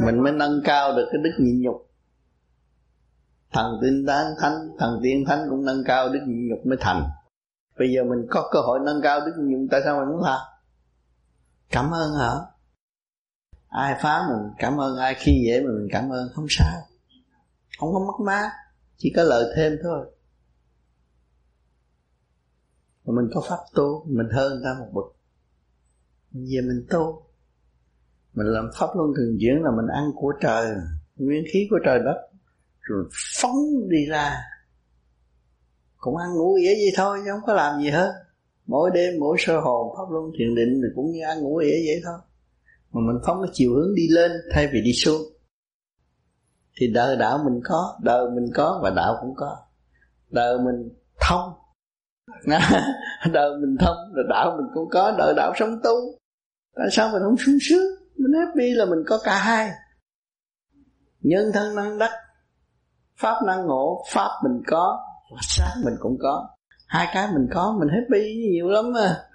[0.06, 1.90] Mình mới nâng cao được cái đức nhịn nhục.
[3.52, 7.02] Thần tiên tán thánh thần tiên thánh cũng nâng cao đức nhịn nhục mới thành.
[7.78, 10.22] Bây giờ mình có cơ hội nâng cao đức nhịn nhục tại sao mình muốn
[10.24, 10.40] làm?
[11.70, 12.32] Cảm ơn hả?
[13.68, 16.82] Ai phá mình cảm ơn ai khi dễ mình, mình cảm ơn không sao.
[17.78, 18.50] Không có mất mát
[18.96, 20.06] chỉ có lợi thêm thôi.
[23.04, 25.04] Mà mình có pháp tu, mình hơn người ta một bậc.
[26.32, 27.22] Về mình tu.
[28.34, 30.66] Mình làm pháp luân thường chuyển là mình ăn của trời,
[31.16, 32.28] nguyên khí của trời đất,
[32.80, 33.08] rồi
[33.40, 34.34] phóng đi ra.
[35.96, 38.12] Cũng ăn ngủ ỉa vậy thôi, chứ không có làm gì hết.
[38.66, 41.76] Mỗi đêm, mỗi sơ hồn, pháp luân thiền định thì cũng như ăn ngủ ỉa
[41.86, 42.18] vậy thôi.
[42.92, 45.22] Mà mình phóng cái chiều hướng đi lên thay vì đi xuống
[46.80, 49.56] thì đời đạo mình có đời mình có và đạo cũng có.
[50.30, 50.88] Đời mình
[51.20, 51.52] thông.
[53.32, 55.94] Đời mình thông rồi đạo mình cũng có đời đạo sống tu.
[56.76, 57.86] Tại sao mình không sung sướng?
[58.16, 59.70] Mình happy là mình có cả hai.
[61.20, 62.10] Nhân thân năng đắc
[63.18, 66.48] pháp năng ngộ pháp mình có và sát mình cũng có.
[66.88, 69.26] Hai cái mình có mình happy nhiều lắm mà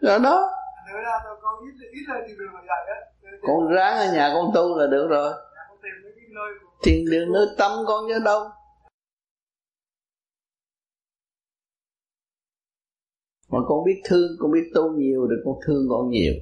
[0.00, 0.50] rồi đó
[3.46, 5.32] con ráng ở nhà con tu là được rồi.
[6.82, 8.44] Thiền đường nơi tâm con nhớ đâu.
[13.48, 16.34] Mà con biết thương, con biết tu nhiều rồi con thương con nhiều.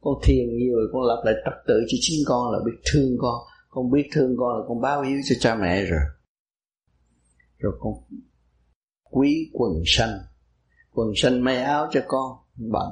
[0.00, 3.16] Con thiền nhiều rồi con lập lại trật tự cho chính con là biết thương
[3.18, 3.40] con.
[3.68, 6.00] Con biết thương con là con báo hiếu cho cha mẹ rồi.
[7.58, 7.92] Rồi con
[9.10, 10.18] quý quần xanh
[10.92, 12.88] quần xanh may áo cho con bận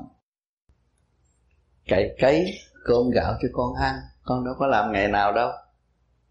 [1.84, 2.44] cày cấy
[2.86, 5.50] cơm gạo cho con ăn, con đâu có làm ngày nào đâu.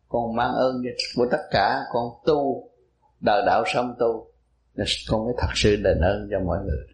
[0.07, 0.83] Con mang ơn
[1.15, 2.69] của tất cả con tu,
[3.19, 4.31] đời đạo xong tu
[5.09, 6.87] con mới thật sự đền ơn cho mọi người.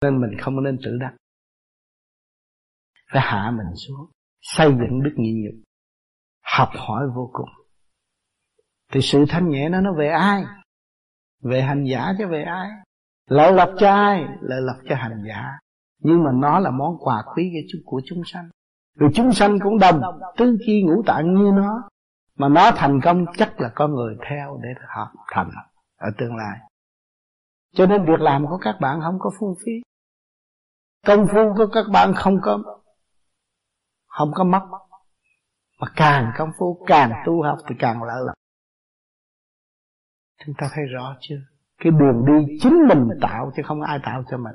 [0.00, 1.16] Nên mình không nên tự đắc
[3.12, 4.10] phải hạ mình xuống,
[4.40, 5.54] xây dựng đức nhịn nhục
[6.42, 7.48] học hỏi vô cùng.
[8.92, 10.44] Thì sự thanh nhẹ nó nó về ai?
[11.40, 12.68] Về hành giả chứ về ai?
[13.26, 14.24] Lợi lập cho ai?
[14.40, 15.58] Lợi lập cho hành giả.
[15.98, 17.52] Nhưng mà nó là món quà quý
[17.84, 18.48] của chúng sanh.
[18.94, 20.00] Rồi chúng sanh cũng đồng
[20.36, 21.88] tư chi ngũ tạng như nó.
[22.36, 25.50] Mà nó thành công chắc là có người theo để học thành
[25.96, 26.58] ở tương lai.
[27.74, 29.72] Cho nên việc làm của các bạn không có phung phí.
[31.06, 32.58] Công phu của các bạn không có
[34.06, 34.68] không có mất.
[35.80, 38.34] Mà càng công phu, càng tu học thì càng lợi lộc.
[40.44, 41.40] Chúng ta thấy rõ chưa?
[41.82, 44.54] Cái đường đi chính mình tạo chứ không ai tạo cho mình.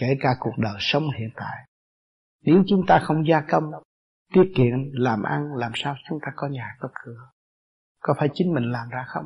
[0.00, 1.56] Kể cả cuộc đời sống hiện tại.
[2.44, 3.64] Nếu chúng ta không gia công
[4.34, 7.18] tiết kiệm làm ăn làm sao chúng ta có nhà có cửa?
[8.00, 9.24] Có phải chính mình làm ra không?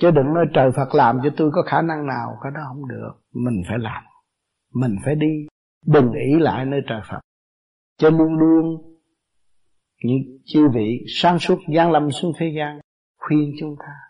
[0.00, 2.88] Chứ đừng nói trời Phật làm cho tôi có khả năng nào cái đó không
[2.88, 3.12] được.
[3.34, 4.04] Mình phải làm.
[4.74, 5.46] Mình phải đi.
[5.86, 7.20] Đừng ý lại nơi trời Phật.
[7.98, 8.82] Cho luôn luôn
[10.04, 12.80] những chư vị sáng suốt gian lâm xuống thế gian
[13.18, 14.05] khuyên chúng ta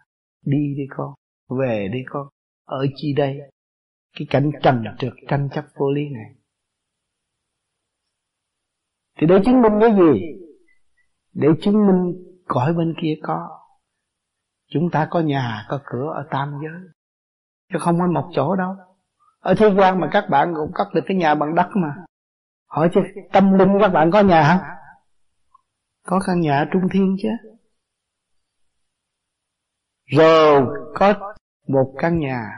[0.47, 1.15] đi đi con,
[1.59, 2.29] về đi con.
[2.65, 3.39] Ở chi đây?
[4.19, 6.35] Cái cảnh trần trượt tranh chấp vô lý này.
[9.19, 10.21] Thì để chứng minh cái gì?
[11.33, 13.61] Để chứng minh cõi bên kia có.
[14.71, 16.91] Chúng ta có nhà, có cửa ở tam giới.
[17.73, 18.75] Chứ không có một chỗ đâu.
[19.41, 21.95] Ở thế gian mà các bạn cũng cất được cái nhà bằng đất mà.
[22.67, 23.01] Hỏi chứ,
[23.33, 24.69] tâm linh các bạn có nhà không?
[26.07, 27.29] Có căn nhà trung thiên chứ
[30.07, 31.35] rồi có
[31.69, 32.51] một căn nhà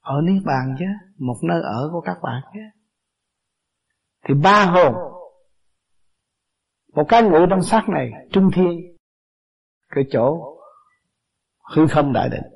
[0.00, 0.84] ở niết bàn chứ,
[1.18, 2.60] một nơi ở của các bạn chứ.
[4.28, 4.94] Thì ba hồn,
[6.94, 8.96] một cái ngủ trong xác này, trung thiên,
[9.88, 10.56] cái chỗ
[11.74, 12.52] hư không đại định.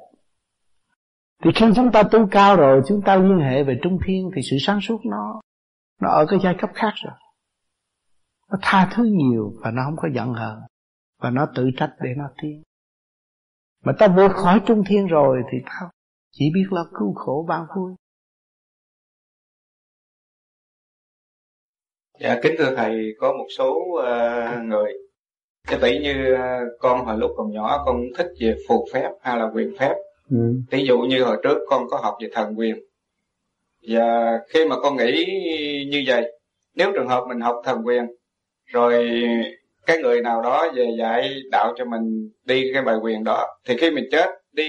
[1.44, 4.42] Thì khi chúng ta tu cao rồi, chúng ta liên hệ về trung thiên thì
[4.50, 5.40] sự sáng suốt nó
[6.00, 7.14] nó ở cái giai cấp khác rồi.
[8.50, 10.60] Nó tha thứ nhiều và nó không có giận hờn
[11.18, 12.62] và nó tự trách để nó tiến
[13.84, 15.90] mà ta vượt khỏi trung thiên rồi thì tao
[16.30, 17.92] chỉ biết là cứu khổ ban vui.
[22.20, 24.92] Dạ kính thưa thầy có một số uh, người
[25.68, 29.38] cái tỷ như à, con hồi lúc còn nhỏ con thích về phù phép hay
[29.38, 29.94] là quyền phép.
[30.30, 30.54] Ừ.
[30.70, 32.80] ví dụ như hồi trước con có học về thần quyền.
[33.88, 35.24] Và khi mà con nghĩ
[35.90, 36.38] như vậy
[36.74, 38.06] nếu trường hợp mình học thần quyền
[38.66, 39.10] rồi
[39.90, 43.76] cái người nào đó về dạy đạo cho mình đi cái bài quyền đó, thì
[43.76, 44.68] khi mình chết đi,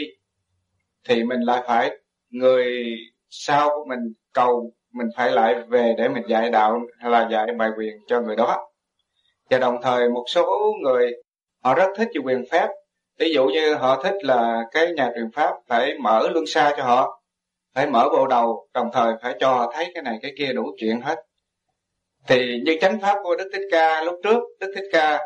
[1.09, 1.91] thì mình lại phải,
[2.29, 2.95] người
[3.29, 7.47] sau của mình cầu, mình phải lại về để mình dạy đạo, hay là dạy
[7.57, 8.67] bài quyền cho người đó.
[9.49, 11.11] Và đồng thời một số người,
[11.63, 12.67] họ rất thích về quyền phép.
[13.19, 16.83] Ví dụ như họ thích là cái nhà truyền pháp phải mở luân xa cho
[16.83, 17.21] họ,
[17.75, 20.75] phải mở bộ đầu, đồng thời phải cho họ thấy cái này cái kia đủ
[20.77, 21.15] chuyện hết
[22.27, 25.19] thì như chánh pháp của đức thích ca lúc trước đức thích ca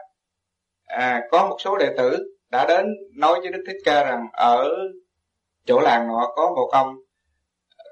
[0.86, 2.18] à, có một số đệ tử
[2.52, 2.86] đã đến
[3.16, 4.70] nói với đức thích ca rằng ở
[5.66, 6.96] chỗ làng nọ có một ông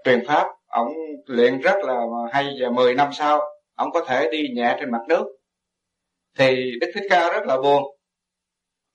[0.04, 0.94] truyền pháp ông
[1.26, 2.02] luyện rất là
[2.32, 3.42] hay và 10 năm sau
[3.76, 5.26] ông có thể đi nhẹ trên mặt nước.
[6.38, 7.84] Thì đức thích ca rất là buồn.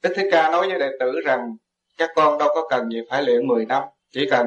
[0.02, 1.56] Đức thích ca nói với đệ tử rằng
[1.98, 3.82] các con đâu có cần gì phải luyện 10 năm
[4.12, 4.46] chỉ cần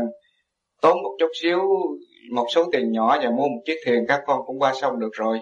[0.82, 1.60] tốn một chút xíu
[2.32, 5.10] một số tiền nhỏ và mua một chiếc thuyền các con cũng qua sông được
[5.14, 5.40] rồi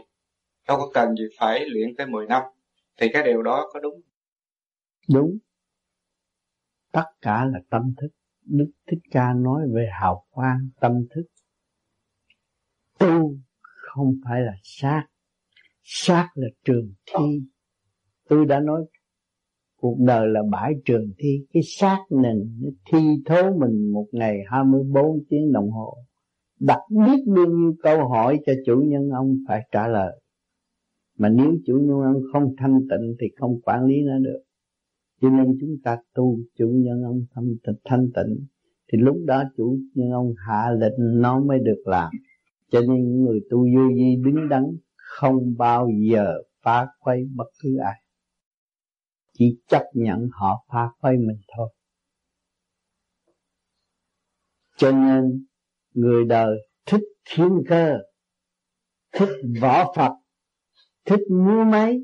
[0.70, 2.44] đâu có cần gì phải luyện tới 10 năm.
[3.02, 4.02] Thì cái điều đó có đúng?
[5.14, 5.38] Đúng.
[6.92, 8.08] Tất cả là tâm thức.
[8.46, 11.24] Đức thích ca nói về hào quang tâm thức.
[13.00, 15.06] Tu không phải là sát
[15.84, 17.42] sát là trường thi.
[18.30, 18.86] Tôi đã nói,
[19.76, 21.46] cuộc đời là bãi trường thi.
[21.54, 25.98] Cái xác mình nó thi thố mình một ngày 24 tiếng đồng hồ.
[26.60, 30.20] Đặt biết bao nhiêu câu hỏi cho chủ nhân, ông phải trả lời
[31.20, 34.44] mà nếu chủ nhân ông không thanh tịnh thì không quản lý nó được.
[35.22, 38.46] Cho nên chúng ta tu chủ nhân ông thanh tịnh, thanh tịnh
[38.92, 42.12] thì lúc đó chủ nhân ông hạ lệnh nó mới được làm.
[42.72, 44.64] Cho nên người tu vô vi đứng đắn
[44.96, 46.34] không bao giờ
[46.64, 48.04] phá khuấy bất cứ ai.
[49.34, 51.70] Chỉ chấp nhận họ phá khuấy mình thôi.
[54.78, 55.46] Cho nên
[55.94, 57.98] người đời thích thiên cơ
[59.12, 59.30] thích
[59.62, 60.12] võ phật
[61.06, 62.00] thích mua máy.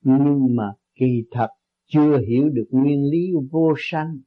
[0.00, 1.48] Nhưng mà kỳ thật
[1.86, 4.20] chưa hiểu được nguyên lý vô sanh.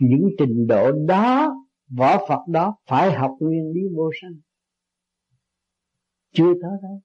[0.00, 1.54] Những trình độ đó,
[1.98, 4.40] võ Phật đó phải học nguyên lý vô sanh.
[6.32, 7.02] Chưa tới đâu.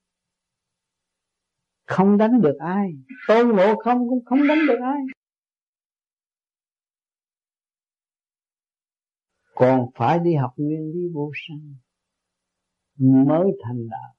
[1.85, 2.91] Không đánh được ai.
[3.27, 4.99] Tôn ngộ không cũng không đánh được ai.
[9.55, 11.75] Còn phải đi học nguyên lý vô sanh
[12.99, 14.16] mới thành đạo.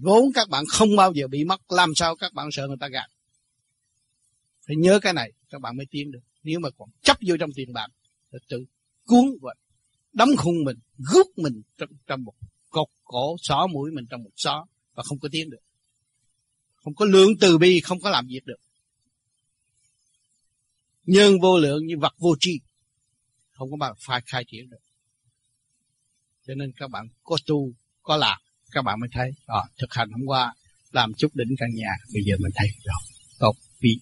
[0.00, 2.88] Vốn các bạn không bao giờ bị mất làm sao các bạn sợ người ta
[2.88, 3.10] gạt?
[4.66, 6.20] Phải nhớ cái này các bạn mới tiến được.
[6.42, 7.88] Nếu mà còn chấp vô trong tiền bạc
[8.32, 8.64] thì tự
[9.04, 9.54] cuốn và
[10.12, 12.34] đấm khung mình rút mình trong, trong một
[12.70, 15.62] cột cổ xó mũi mình trong một xó và không có tiến được.
[16.74, 18.60] Không có lượng từ bi không có làm việc được.
[21.04, 22.60] Nhân vô lượng như vật vô tri
[23.50, 24.80] không có bao phải khai triển được.
[26.46, 27.72] Cho nên các bạn có tu
[28.02, 28.40] có làm
[28.72, 29.30] các bạn mới thấy.
[29.46, 30.54] À, thực hành hôm qua
[30.92, 32.94] làm chút đỉnh căn nhà bây giờ mình thấy rồi
[33.38, 33.98] tốt vì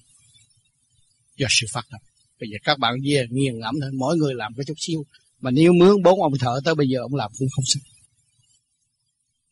[1.36, 2.00] do sự phát tâm.
[2.40, 5.04] Bây giờ các bạn về nghiền ngẫm thôi mỗi người làm cái chút xíu.
[5.40, 7.82] Mà nếu mướn bốn ông thợ tới bây giờ ông làm cũng không xong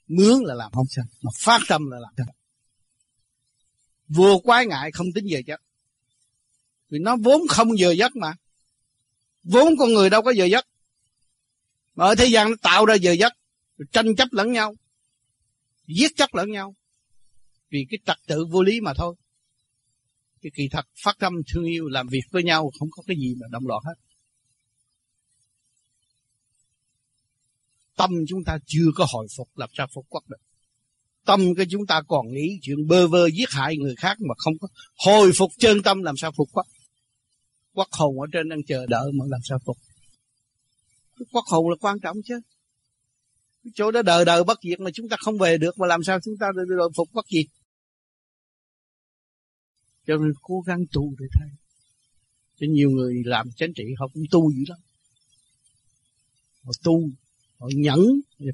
[0.08, 2.26] mướn là làm không xong mà phát tâm là làm xong
[4.08, 5.60] vừa quái ngại không tính giờ giấc.
[6.90, 8.34] Vì nó vốn không giờ giấc mà.
[9.42, 10.66] Vốn con người đâu có giờ giấc.
[11.94, 13.32] Mà ở thế gian nó tạo ra giờ giấc
[13.92, 14.74] tranh chấp lẫn nhau
[15.86, 16.74] giết chóc lẫn nhau.
[17.70, 19.14] Vì cái trật tự vô lý mà thôi.
[20.42, 23.34] Cái kỳ thật phát tâm thương yêu làm việc với nhau không có cái gì
[23.40, 23.94] mà động loạn hết.
[27.96, 30.36] Tâm chúng ta chưa có hồi phục làm sao phục quốc được.
[31.24, 34.58] Tâm cái chúng ta còn nghĩ chuyện bơ vơ giết hại người khác mà không
[34.60, 36.66] có hồi phục chân tâm làm sao phục quốc.
[37.72, 39.76] Quốc hồn ở trên đang chờ đợi mà làm sao phục.
[41.32, 42.40] Quốc hồn là quan trọng chứ
[43.66, 46.02] cái chỗ đó đời đời bất diệt mà chúng ta không về được mà làm
[46.02, 47.46] sao chúng ta được phục bất diệt?
[50.06, 51.48] Cho nên cố gắng tu để thay
[52.60, 54.78] cho nhiều người làm chánh trị họ cũng tu dữ lắm.
[56.62, 57.08] Họ tu,
[57.58, 58.00] họ nhẫn,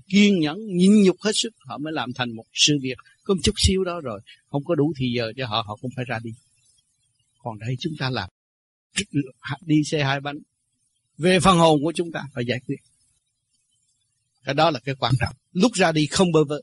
[0.08, 2.96] kiên nhẫn, nhịn nhục hết sức, họ mới làm thành một sự việc.
[3.24, 4.20] Có một chút xíu đó rồi,
[4.50, 6.30] không có đủ thì giờ cho họ họ cũng phải ra đi.
[7.38, 8.30] Còn đây chúng ta làm.
[9.60, 10.38] Đi xe hai bánh.
[11.18, 12.76] Về phần hồn của chúng ta, phải giải quyết
[14.44, 15.34] cái đó là cái quan trọng.
[15.52, 16.60] Lúc ra đi không bơ vơ.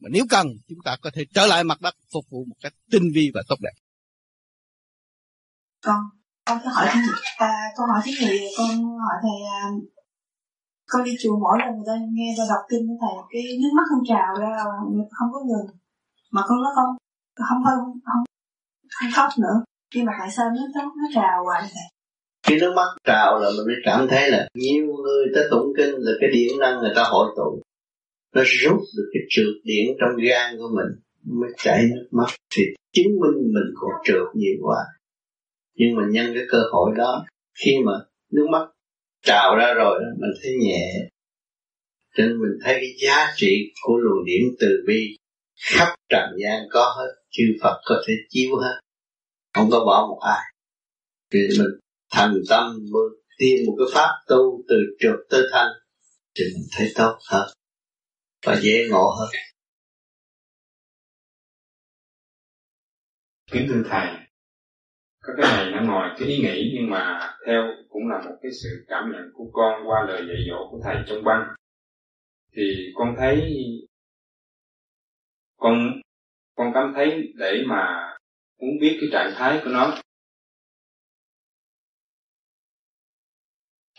[0.00, 2.72] Mà nếu cần chúng ta có thể trở lại mặt đất phục vụ một cách
[2.90, 3.74] tinh vi và tốt đẹp.
[5.82, 6.00] Con
[6.44, 7.02] con có hỏi thầy,
[7.36, 8.68] à, con hỏi thầy, con
[8.98, 9.62] hỏi thầy à,
[10.86, 13.72] con đi chùa mỗi lần người ta nghe ta đọc kinh với thầy cái nước
[13.76, 14.50] mắt không trào ra
[15.10, 15.76] không có ngừng.
[16.30, 16.96] Mà con nói không
[17.48, 18.24] không không không
[18.90, 19.56] không khóc nữa.
[19.94, 21.97] Nhưng mà tại sao nước mắt nó trào hoài vậy
[22.48, 25.94] khi nước mắt trào là mình mới cảm thấy là nhiều người ta tụng kinh
[25.98, 27.62] là cái điện năng người ta hội tụ.
[28.34, 32.26] Nó rút được cái trượt điện trong gan của mình, mới chảy nước mắt.
[32.54, 32.62] Thì
[32.92, 34.76] chứng minh mình còn trượt nhiều quá.
[35.74, 37.26] Nhưng mà nhân cái cơ hội đó,
[37.64, 37.92] khi mà
[38.32, 38.68] nước mắt
[39.24, 41.08] trào ra rồi, mình thấy nhẹ.
[42.16, 45.16] Cho nên mình thấy cái giá trị của luồng điểm từ bi
[45.60, 48.80] khắp trần gian có hết, chư Phật có thể chiếu hết.
[49.54, 50.44] Không có bỏ một ai.
[51.32, 51.68] Thì mình
[52.10, 52.72] thành tâm
[53.38, 55.72] tìm một cái pháp tu từ trượt tới thanh,
[56.38, 57.48] thì mình thấy tốt hơn
[58.46, 59.28] và dễ ngộ hơn.
[63.52, 64.06] Kính thưa thầy,
[65.22, 68.52] có cái này nó ngoài cái ý nghĩ nhưng mà theo cũng là một cái
[68.62, 71.54] sự cảm nhận của con qua lời dạy dỗ của thầy trong băng.
[72.56, 73.54] Thì con thấy,
[75.56, 76.00] con
[76.56, 78.14] con cảm thấy để mà
[78.60, 80.00] muốn biết cái trạng thái của nó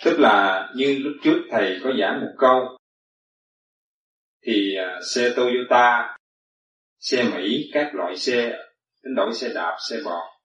[0.06, 2.78] tức là như lúc trước thầy có giảng một câu,
[4.46, 6.18] thì à, xe Toyota,
[7.00, 8.50] xe Mỹ, các loại xe,
[9.04, 10.40] đến đổi xe đạp, xe bò.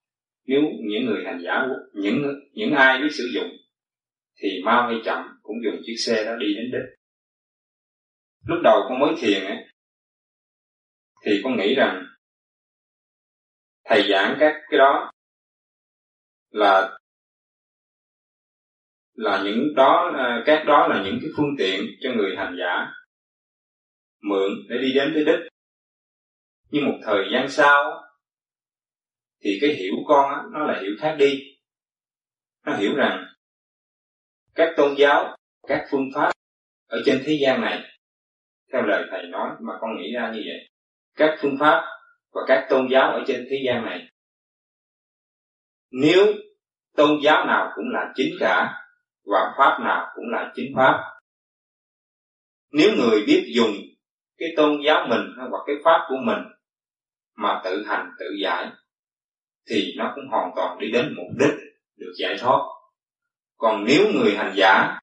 [0.46, 2.22] Nếu những người hành giả, những
[2.52, 3.50] những ai biết sử dụng,
[4.42, 6.96] thì mau hay chậm cũng dùng chiếc xe đó đi đến đích.
[8.46, 9.56] Lúc đầu con mới thiền ấy,
[11.24, 12.04] thì con nghĩ rằng
[13.84, 15.12] thầy giảng các cái đó
[16.50, 16.98] là
[19.14, 20.12] là những đó
[20.46, 22.92] các đó là những cái phương tiện cho người hành giả
[24.20, 25.48] mượn để đi đến tới đích
[26.70, 28.04] nhưng một thời gian sau
[29.44, 31.42] thì cái hiểu con á, nó là hiểu khác đi.
[32.66, 33.24] Nó hiểu rằng
[34.54, 35.36] các tôn giáo
[35.68, 36.32] các phương pháp
[36.86, 37.82] ở trên thế gian này
[38.72, 40.68] theo lời thầy nói mà con nghĩ ra như vậy
[41.14, 41.84] các phương pháp
[42.32, 44.08] và các tôn giáo ở trên thế gian này
[45.90, 46.26] nếu
[46.96, 48.83] tôn giáo nào cũng là chính cả
[49.24, 51.10] và pháp nào cũng là chính pháp.
[52.72, 53.74] Nếu người biết dùng
[54.38, 55.20] cái tôn giáo mình
[55.50, 56.38] hoặc cái pháp của mình
[57.36, 58.70] mà tự hành, tự giải,
[59.70, 61.54] thì nó cũng hoàn toàn đi đến mục đích
[61.96, 62.60] được giải thoát.
[63.56, 65.00] Còn nếu người hành giả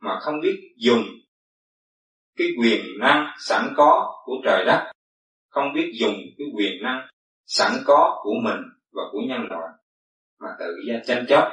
[0.00, 1.04] mà không biết dùng
[2.36, 4.92] cái quyền năng sẵn có của trời đất,
[5.48, 7.08] không biết dùng cái quyền năng
[7.46, 8.60] sẵn có của mình
[8.92, 9.68] và của nhân loại
[10.40, 11.48] mà tự ra tranh chấp,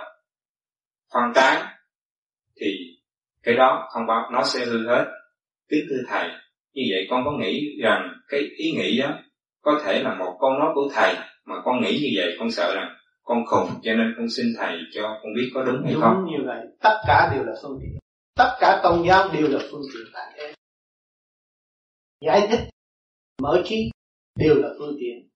[1.13, 1.78] phân tán
[2.59, 2.67] thì
[3.43, 5.05] cái đó không bao nó sẽ hư hết.
[5.69, 6.29] Kính thưa thầy
[6.73, 9.19] như vậy con có nghĩ rằng cái ý nghĩ đó
[9.61, 11.15] có thể là một câu nói của thầy
[11.45, 14.77] mà con nghĩ như vậy con sợ rằng con khùng cho nên con xin thầy
[14.93, 16.25] cho con biết có đúng hay đúng không?
[16.25, 17.99] như vậy tất cả đều là phương tiện.
[18.35, 20.53] Tất cả tôn giáo đều là phương tiện tại thế
[22.25, 22.59] giải thích
[23.41, 23.91] mở trí
[24.35, 25.29] đều là phương tiện.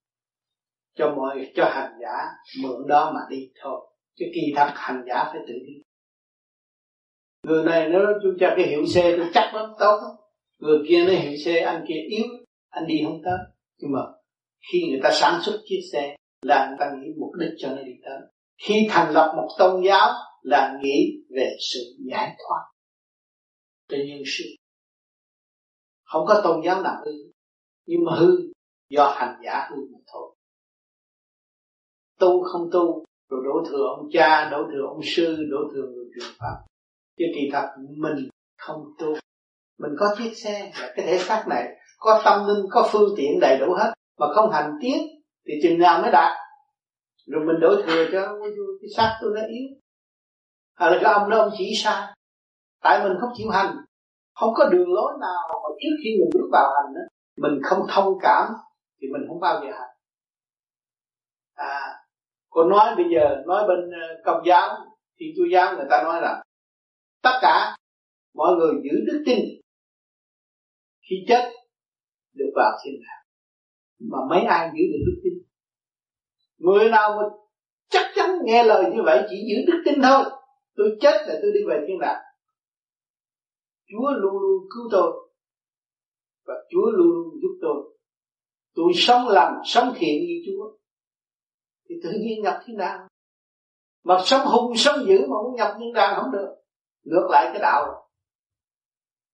[0.96, 2.18] Cho mọi cho hành giả
[2.64, 3.90] mượn đó mà đi thôi.
[4.16, 5.74] Chứ kỳ thật hành giả phải tự đi
[7.44, 10.16] người này nó chú ta cái hiệu xe nó chắc lắm, tốt lắm.
[10.60, 12.26] Người kia nó hiệu xe, anh kia yếu,
[12.70, 13.40] anh đi không tới.
[13.78, 14.00] Nhưng mà
[14.72, 17.84] khi người ta sản xuất chiếc xe là người ta nghĩ mục đích cho nó
[17.84, 18.20] đi tới.
[18.58, 20.10] Khi thành lập một tôn giáo
[20.42, 22.62] là nghĩ về sự giải thoát
[23.90, 24.44] cho nhân sự.
[26.04, 27.12] Không có tôn giáo nào hư,
[27.86, 28.52] nhưng mà hư
[28.90, 30.36] do hành giả hư mà thôi.
[32.20, 36.06] Tu không tu, rồi đổ thừa ông cha, đổ thừa ông sư, đổ thừa người
[36.16, 36.73] truyền pháp
[37.18, 37.68] chứ kỳ thật
[37.98, 39.14] mình không tu.
[39.80, 43.40] Mình có chiếc xe là cái thể xác này có tâm linh có phương tiện
[43.42, 44.98] đầy đủ hết mà không hành tiến
[45.48, 46.38] thì chừng nào mới đạt.
[47.28, 48.38] Rồi mình đổ thừa cho
[48.82, 49.68] cái xác tôi nó yếu.
[50.76, 52.14] Hay là cái ông đó ông chỉ sai
[52.82, 53.76] tại mình không chịu hành.
[54.34, 57.02] Không có đường lối nào mà trước khi mình bước vào hành đó,
[57.38, 58.48] mình không thông cảm
[59.02, 59.96] thì mình không bao giờ hành.
[61.54, 62.04] À
[62.54, 64.70] còn nói bây giờ nói bên ờ, công giáo
[65.20, 66.43] thì chúa giáo người ta nói là
[67.24, 67.76] tất cả
[68.34, 69.40] mọi người giữ đức tin.
[71.10, 71.52] Khi chết,
[72.34, 73.26] được vào thiên đàng
[74.00, 75.34] mà mấy ai giữ được đức tin?
[76.58, 77.24] Người nào mà
[77.90, 80.24] chắc chắn nghe lời như vậy chỉ giữ đức tin thôi.
[80.76, 82.22] Tôi chết là tôi đi về thiên đàng
[83.88, 85.30] Chúa luôn luôn cứu tôi.
[86.46, 87.98] Và Chúa luôn luôn giúp tôi.
[88.76, 90.78] Tôi sống lành, sống thiện như Chúa.
[91.90, 93.08] Thì tự nhiên nhập thiên đàng
[94.04, 96.63] mà sống hung, sống dữ mà muốn nhập thiên đàng không được
[97.04, 98.10] ngược lại cái đạo.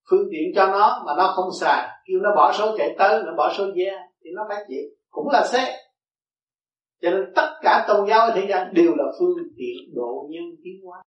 [0.10, 1.88] Phương tiện cho nó mà nó không xài.
[2.06, 3.94] Kêu nó bỏ số chạy tới, nó bỏ số ra
[4.24, 5.78] thì nó phải chịu cũng là xe.
[7.02, 10.44] Cho nên tất cả tôn giáo ở thế gian đều là phương tiện độ nhân
[10.64, 11.04] tiến hóa.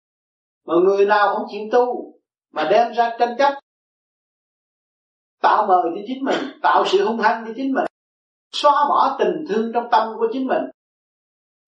[0.67, 2.15] Mà người nào không chịu tu
[2.53, 3.61] mà đem ra tranh chấp,
[5.43, 7.85] tạo mờ cho chính mình, tạo sự hung hăng cho chính mình,
[8.53, 10.63] xóa bỏ tình thương trong tâm của chính mình,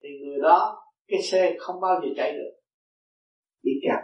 [0.03, 2.51] thì người đó, cái xe không bao giờ chạy được.
[3.63, 4.00] Bị kẹt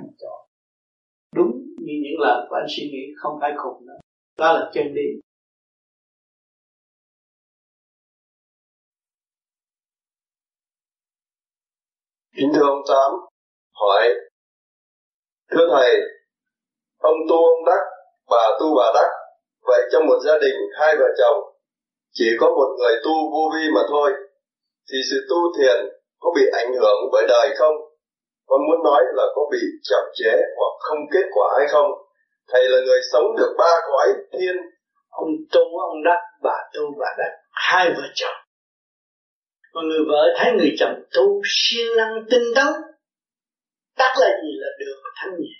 [1.36, 1.52] đúng
[1.84, 3.98] như những lời của anh suy nghĩ không phải khùng nữa
[4.38, 5.06] đó là chân lý
[12.36, 13.10] Kính thưa ông Tám,
[13.72, 14.04] hỏi
[15.50, 15.94] Thưa Thầy,
[16.98, 17.82] ông tu ông đắc,
[18.30, 19.08] bà tu bà đắc,
[19.62, 21.38] vậy trong một gia đình hai vợ chồng,
[22.12, 24.10] chỉ có một người tu vô vi mà thôi,
[24.90, 25.78] thì sự tu thiền
[26.18, 27.85] có bị ảnh hưởng bởi đời không?
[28.47, 29.59] Con muốn nói là có bị
[29.89, 31.90] chậm chế hoặc không kết quả hay không?
[32.52, 34.56] Thầy là người sống được ba cõi thiên.
[35.10, 38.39] Ông tu ông đắc, bà tu bà đắc, hai vợ chồng.
[39.73, 42.66] Còn người vợ thấy người chồng tu siêng năng tinh tấn
[43.97, 45.56] tắt là gì là được thanh nhẹ.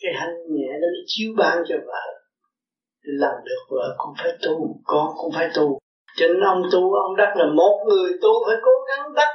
[0.00, 2.04] Cái thanh nhẹ đó nó chiếu ban cho vợ.
[3.02, 5.78] Làm được vợ cũng phải tu con cũng phải tu.
[6.16, 9.28] Cho nên ông tu ông đắc là một người tu phải cố gắng đắc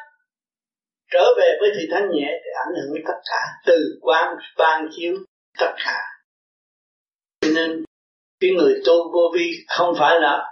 [1.12, 4.90] trở về với thị thanh nhẹ thì ảnh hưởng đến tất cả, từ quan, ban
[4.92, 5.16] chiếu,
[5.60, 5.98] tất cả.
[7.42, 7.84] Cho nên,
[8.40, 10.52] cái người tu vô vi không phải là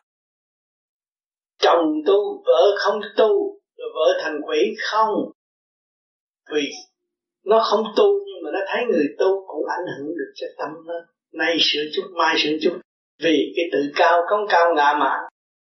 [1.59, 5.31] chồng tu, vợ không tu, rồi vợ thành quỷ, không.
[6.51, 6.69] Vì
[7.45, 10.69] nó không tu nhưng mà nó thấy người tu cũng ảnh hưởng được cho tâm
[10.85, 10.93] nó.
[11.33, 12.79] Nay sửa chút, mai sửa chút.
[13.23, 15.19] Vì cái tự cao, không cao ngạ mạn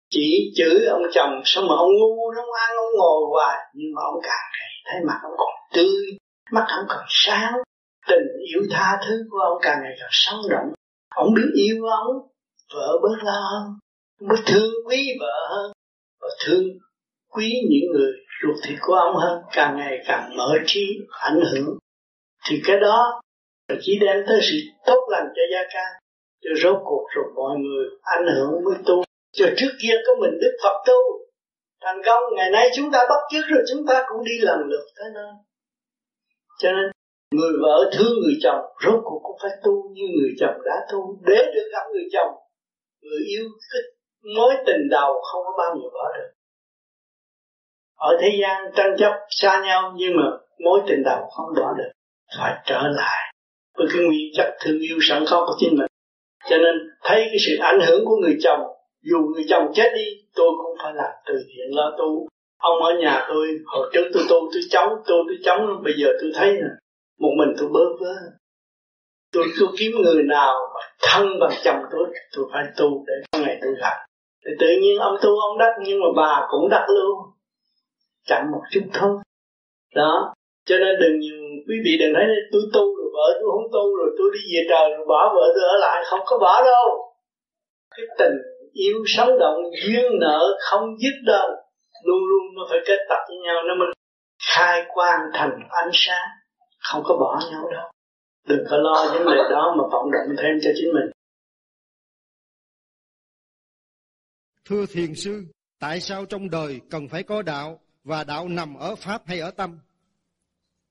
[0.10, 3.58] chỉ chửi ông chồng sao mà ông ngu nó ăn ông ngồi hoài.
[3.74, 6.18] Nhưng mà ông càng ngày thấy mặt ông còn tươi
[6.52, 7.54] mắt ông còn sáng.
[8.08, 10.74] Tình yêu tha thứ của ông càng ngày càng sống động.
[11.16, 12.28] Ông biết yêu ông
[12.74, 13.64] vợ bớt lo hơn.
[14.22, 15.72] Mới thương quý vợ hơn.
[16.22, 16.64] Và thương
[17.32, 18.12] quý những người
[18.42, 19.42] ruột thịt của ông hơn.
[19.52, 21.78] Càng ngày càng mở trí ảnh hưởng.
[22.50, 23.22] Thì cái đó
[23.68, 25.84] là chỉ đem tới sự tốt lành cho gia ca,
[26.44, 29.05] cho rốt cuộc rồi mọi người ảnh hưởng với tu
[29.38, 31.00] rồi trước kia có mình đức phật tu.
[31.82, 34.86] Thành công, ngày nay chúng ta bắt chước rồi chúng ta cũng đi lần lượt
[34.98, 35.34] thế nơi.
[36.60, 36.92] Cho nên,
[37.32, 41.20] người vợ thương người chồng, rốt cuộc cũng phải tu như người chồng đã tu.
[41.28, 42.32] Để được gặp người chồng,
[43.02, 43.82] người yêu, cái
[44.36, 46.30] mối tình đầu không có bao giờ bỏ được.
[47.98, 50.24] Ở thế gian tranh chấp xa nhau, nhưng mà
[50.60, 51.92] mối tình đầu không bỏ được.
[52.38, 53.34] Phải trở lại
[53.78, 55.88] với cái nguyên chất thương yêu sẵn có của chính mình.
[56.50, 58.60] Cho nên, thấy cái sự ảnh hưởng của người chồng
[59.10, 60.06] dù người chồng chết đi,
[60.36, 62.28] tôi cũng phải làm từ thiện lo tu.
[62.58, 66.08] Ông ở nhà tôi hồi trước tôi tu, tôi chống tôi tôi chống bây giờ
[66.22, 66.70] tôi thấy nè,
[67.20, 68.14] một mình tôi bơ vơ
[69.34, 73.40] tôi tôi kiếm người nào mà thân bằng chồng tôi tôi phải tu để có
[73.40, 74.06] ngày tôi gặp
[74.46, 77.18] thì tự nhiên ông tu ông đắc, nhưng mà bà cũng đắc luôn.
[78.26, 79.18] Chẳng một chút thôi.
[79.96, 80.34] Đó.
[80.66, 83.98] Cho nên đừng nhiều, quý vị đừng nói tôi tu rồi vợ tôi không tu
[83.98, 86.04] rồi, tôi đi về trời rồi bỏ vợ tôi ở lại.
[86.06, 87.14] Không có bỏ đâu.
[87.96, 88.36] Cái tình
[88.76, 91.50] yêu sống động duyên nợ không dứt đâu
[92.04, 93.88] luôn luôn nó phải kết tập với nhau nó mới
[94.40, 96.28] khai quang thành ánh sáng.
[96.80, 97.92] Không có bỏ nhau đâu.
[98.48, 101.12] Đừng có lo vấn đề đó mà vọng động thêm cho chính mình.
[104.66, 105.46] Thưa thiền sư,
[105.80, 109.52] tại sao trong đời cần phải có đạo và đạo nằm ở pháp hay ở
[109.52, 109.80] tâm?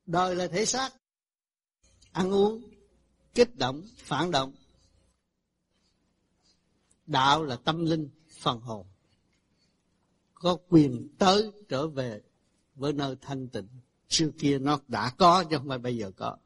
[0.06, 0.88] Đời là thể xác,
[2.12, 2.62] ăn uống,
[3.34, 4.52] kích động, phản động.
[7.06, 8.08] Đạo là tâm linh,
[8.40, 8.86] phần hồn.
[10.34, 12.20] Có quyền tới trở về
[12.74, 13.68] với nơi thanh tịnh.
[14.08, 16.36] Xưa kia nó đã có chứ không phải bây giờ có.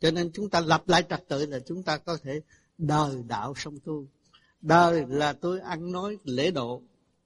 [0.00, 2.40] Cho nên chúng ta lập lại trật tự là chúng ta có thể
[2.78, 4.06] đời đạo song tu
[4.60, 6.82] đời là tôi ăn nói lễ độ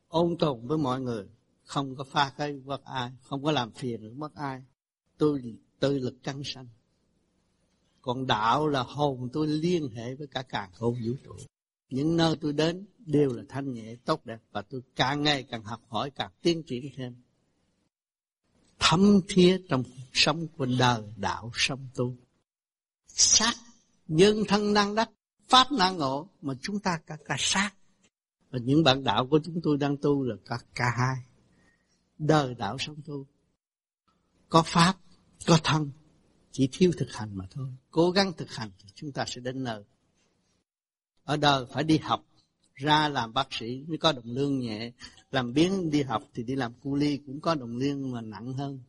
[0.09, 1.29] ôn tồn với mọi người
[1.65, 4.63] không có pha cái với vâng ai không có làm phiền mất ai
[5.19, 5.43] tôi
[5.81, 6.69] tự lực căng sanh
[8.01, 11.33] còn đạo là hồn tôi liên hệ với cả càng khôn vũ trụ
[11.93, 15.65] những nơi tôi đến đều là thanh nhẹ, tốt đẹp, và tôi càng ngày càng
[15.65, 17.15] học hỏi, càng tiến triển thêm.
[18.79, 22.17] Thấm thía trong sống của đời đạo sống tu.
[23.07, 23.55] Sát
[24.09, 25.11] nhân thân năng đắc,
[25.49, 27.71] pháp năng ngộ mà chúng ta cả cả sát
[28.51, 31.17] và những bạn đạo của chúng tôi đang tu là cả cả hai.
[32.19, 33.27] Đời đạo sống tu.
[34.49, 34.97] Có pháp,
[35.47, 35.91] có thân,
[36.53, 37.69] chỉ thiếu thực hành mà thôi.
[37.91, 39.85] Cố gắng thực hành thì chúng ta sẽ đến nơi
[41.25, 42.27] ở đời phải đi học,
[42.75, 44.93] ra làm bác sĩ mới có đồng lương nhẹ.
[45.31, 48.53] Làm biến đi học thì đi làm cu ly cũng có đồng lương mà nặng
[48.53, 48.81] hơn.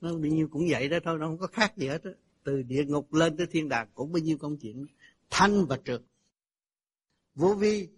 [0.00, 2.10] Nó bao nhiêu cũng vậy đó thôi, nó không có khác gì hết đó.
[2.44, 4.86] từ địa ngục lên tới thiên đàng cũng bao nhiêu công chuyện.
[5.30, 6.02] Thanh và trực
[7.34, 7.88] vô vi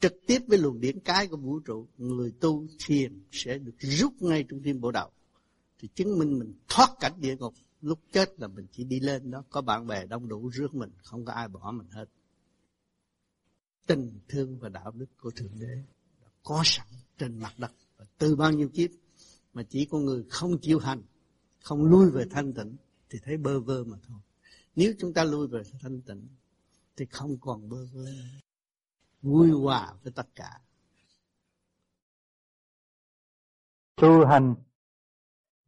[0.00, 4.12] trực tiếp với luồng điển cái của vũ trụ, người tu thiền sẽ được rút
[4.20, 5.10] ngay trong tim bộ đầu
[5.78, 7.54] thì chứng minh mình thoát cảnh địa ngục.
[7.80, 10.90] Lúc chết là mình chỉ đi lên đó, có bạn bè đông đủ rước mình,
[11.02, 12.04] không có ai bỏ mình hết
[13.86, 15.82] tình thương và đạo đức của thượng đế
[16.42, 16.86] có sẵn
[17.18, 17.72] trên mặt đất.
[17.96, 18.90] Và từ bao nhiêu kiếp
[19.52, 21.02] mà chỉ con người không chịu hành,
[21.62, 22.76] không lui về thanh tịnh
[23.10, 24.18] thì thấy bơ vơ mà thôi.
[24.76, 26.28] Nếu chúng ta lui về thanh tịnh
[26.96, 28.10] thì không còn bơ vơ.
[29.22, 30.60] Vui hòa với tất cả.
[33.96, 34.54] Tu hành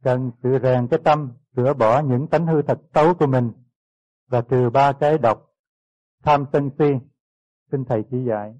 [0.03, 3.51] cần sự rèn cái tâm, sửa bỏ những tánh hư thật xấu của mình
[4.27, 5.55] và trừ ba cái độc
[6.23, 6.85] tham sân si
[7.71, 8.59] xin thầy chỉ dạy.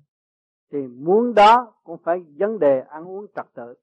[0.72, 3.74] Thì muốn đó cũng phải vấn đề ăn uống trật tự.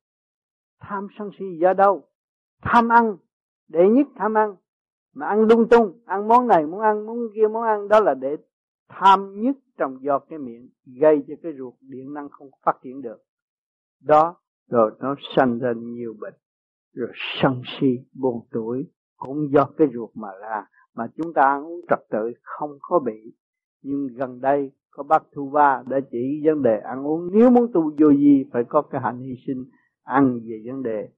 [0.81, 2.03] Tham sân si do đâu?
[2.63, 3.17] Tham ăn,
[3.69, 4.57] đệ nhất tham ăn.
[5.15, 8.15] Mà ăn lung tung, ăn món này muốn ăn, món kia món ăn, đó là
[8.15, 8.37] để
[8.89, 10.69] tham nhất trong do cái miệng,
[11.01, 13.25] gây cho cái ruột điện năng không phát triển được.
[14.01, 14.37] Đó,
[14.69, 16.35] rồi nó sanh ra nhiều bệnh.
[16.95, 17.09] Rồi
[17.43, 21.81] sân si, buồn tuổi cũng do cái ruột mà ra mà chúng ta ăn uống
[21.89, 23.35] trật tự không có bị.
[23.83, 27.29] Nhưng gần đây có bác Thu Va đã chỉ vấn đề ăn uống.
[27.33, 29.65] Nếu muốn tu vô gì phải có cái hạnh hy sinh
[30.03, 31.09] ăn về vấn đề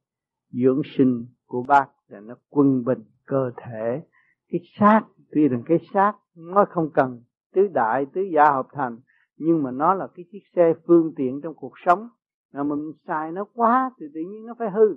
[0.51, 4.03] dưỡng sinh của bác là nó quân bình cơ thể.
[4.49, 7.23] Cái xác, tuy rằng cái xác nó không cần
[7.55, 8.99] tứ đại, tứ giả hợp thành,
[9.37, 12.09] nhưng mà nó là cái chiếc xe phương tiện trong cuộc sống.
[12.53, 14.97] Mà mình xài nó quá thì tự nhiên nó phải hư.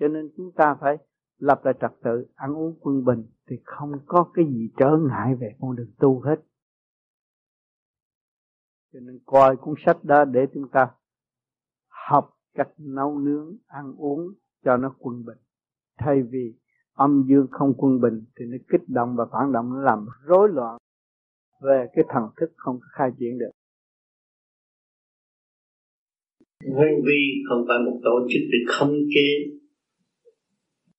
[0.00, 0.98] Cho nên chúng ta phải
[1.38, 5.34] lập lại trật tự, ăn uống quân bình thì không có cái gì trở ngại
[5.34, 6.36] về con đường tu hết
[8.92, 10.90] cho nên coi cuốn sách đó để chúng ta
[11.88, 14.20] học cách nấu nướng, ăn uống
[14.64, 15.38] cho nó quân bình.
[15.98, 16.54] Thay vì
[16.92, 20.48] âm dương không quân bình thì nó kích động và phản động, nó làm rối
[20.52, 20.78] loạn
[21.62, 23.50] về cái thần thức không khai triển được.
[26.64, 29.58] Vô vi không phải một tổ chức để không chế,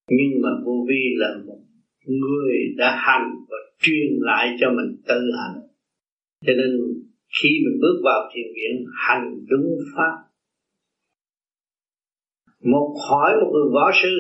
[0.07, 1.59] nhưng mà vô vi là một
[2.05, 5.61] người đã hành và truyền lại cho mình tự hành.
[6.45, 6.92] Cho nên
[7.41, 10.13] khi mình bước vào thiền viện, hành đúng pháp.
[12.61, 14.15] Một hỏi một người võ sư.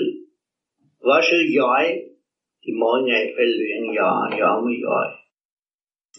[0.99, 1.83] Võ sư giỏi,
[2.65, 5.07] thì mỗi ngày phải luyện võ võ mới giỏi.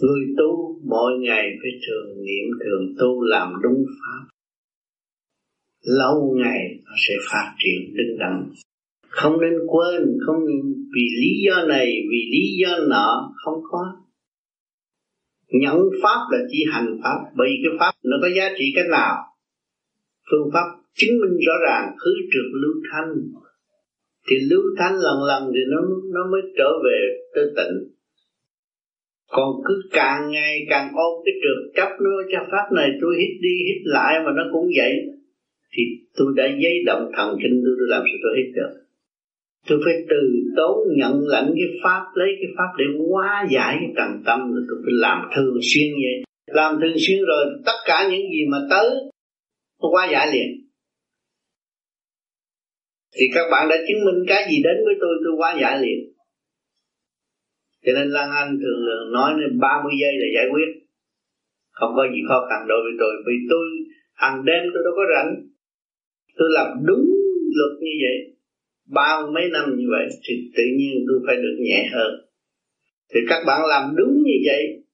[0.01, 4.25] Người tu mỗi ngày phải thường niệm, thường tu làm đúng pháp.
[5.85, 8.55] Lâu ngày nó sẽ phát triển đứng đẳng
[9.15, 10.45] không nên quên, không
[10.95, 13.97] vì lý do này, vì lý do nọ, không có
[15.61, 18.91] nhận pháp là chỉ hành pháp bởi vì cái pháp nó có giá trị cách
[18.91, 19.15] nào?
[20.31, 23.11] Phương pháp chứng minh rõ ràng khứ trượt lưu thanh.
[24.29, 25.79] Thì lưu thanh lần lần thì nó
[26.15, 26.99] nó mới trở về
[27.35, 27.95] tới tịnh
[29.37, 33.41] còn cứ càng ngày càng ôm cái trượt chấp nó cho pháp này tôi hít
[33.41, 34.93] đi hít lại mà nó cũng vậy.
[35.73, 35.83] Thì
[36.17, 38.84] tôi đã giấy động thần kinh tôi, tôi làm sao tôi hít được?
[39.67, 40.21] Tôi phải từ
[40.57, 44.63] tốn nhận lãnh cái pháp, lấy cái pháp để hóa giải cái trần tâm rồi
[44.69, 46.17] tôi phải làm thường xuyên vậy.
[46.47, 48.91] Làm thường xuyên rồi tất cả những gì mà tới,
[49.81, 50.65] tôi hóa giải liền.
[53.17, 55.99] Thì các bạn đã chứng minh cái gì đến với tôi tôi hóa giải liền.
[57.87, 60.69] Cho nên Lan Anh thường nói nên 30 giây là giải quyết.
[61.71, 63.67] Không có gì khó khăn đối với tôi, vì tôi
[64.15, 65.31] hàng đêm tôi đâu có rảnh.
[66.37, 67.05] Tôi làm đúng
[67.57, 68.34] luật như vậy
[68.87, 72.13] bao mấy năm như vậy thì tự nhiên tôi phải được nhẹ hơn.
[73.15, 74.85] Thì các bạn làm đúng như vậy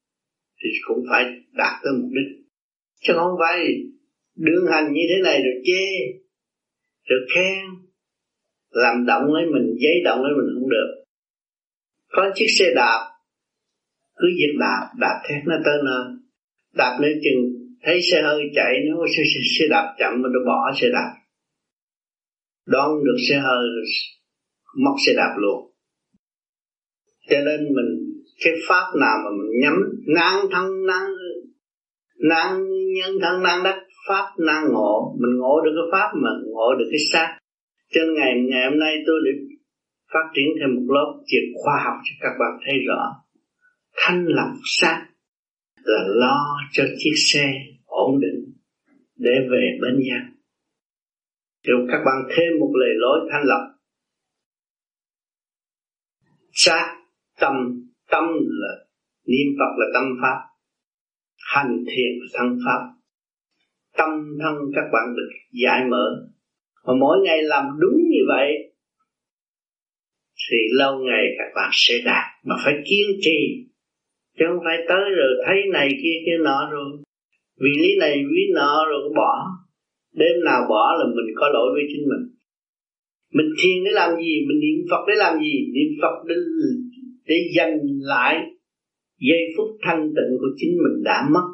[0.62, 2.46] thì cũng phải đạt tới mục đích.
[3.02, 3.66] Chứ không phải
[4.36, 5.84] đương hành như thế này được chê
[7.08, 7.64] được khen
[8.70, 11.04] làm động lấy mình giấy động lấy mình không được.
[12.08, 13.10] Có chiếc xe đạp
[14.16, 16.04] cứ việc đạp đạp thét nó tới nơi.
[16.74, 20.40] Đạp lên chừng thấy xe hơi chạy nó xe, xe, xe đạp chậm mình nó
[20.46, 21.19] bỏ xe đạp
[22.66, 23.66] đón được xe hơi
[24.84, 25.72] mất xe đạp luôn.
[27.30, 27.90] Cho nên mình,
[28.44, 29.74] cái pháp nào mà mình nhắm
[30.06, 31.08] năng thân năng
[32.28, 32.52] năng
[32.94, 33.78] nhân thân năng đắc
[34.08, 37.38] pháp năng ngộ, mình ngộ được cái pháp mà ngộ được cái xác.
[37.92, 39.30] Cho nên ngày ngày hôm nay tôi để
[40.12, 43.02] phát triển thêm một lớp chuyện khoa học cho các bạn thấy rõ.
[43.96, 45.06] Thanh lọc xác
[45.84, 46.40] là lo
[46.72, 47.52] cho chiếc xe
[47.86, 48.54] ổn định
[49.16, 50.39] để về bên nhau
[51.62, 53.60] rồi các bạn thêm một lời lối thanh lọc.
[56.52, 56.96] Sát
[57.40, 57.54] tâm
[58.10, 58.84] tâm là
[59.26, 60.38] niệm phật là tâm pháp.
[61.54, 62.80] Hành thiền là thân pháp.
[63.96, 64.10] Tâm
[64.42, 66.26] thân các bạn được giải mở.
[66.84, 68.52] Và mỗi ngày làm đúng như vậy,
[70.50, 72.24] thì lâu ngày các bạn sẽ đạt.
[72.44, 73.66] Mà phải kiên trì.
[74.38, 77.02] Chứ không phải tới rồi thấy này kia kia nọ rồi.
[77.60, 79.46] Vì lý này vì nọ rồi bỏ
[80.12, 82.24] đêm nào bỏ là mình có lỗi với chính mình.
[83.32, 84.34] Mình thiền để làm gì?
[84.48, 85.54] Mình niệm phật để làm gì?
[85.74, 86.34] Niệm phật để
[87.26, 88.34] để giành lại
[89.18, 91.46] giây phút thanh tịnh của chính mình đã mất.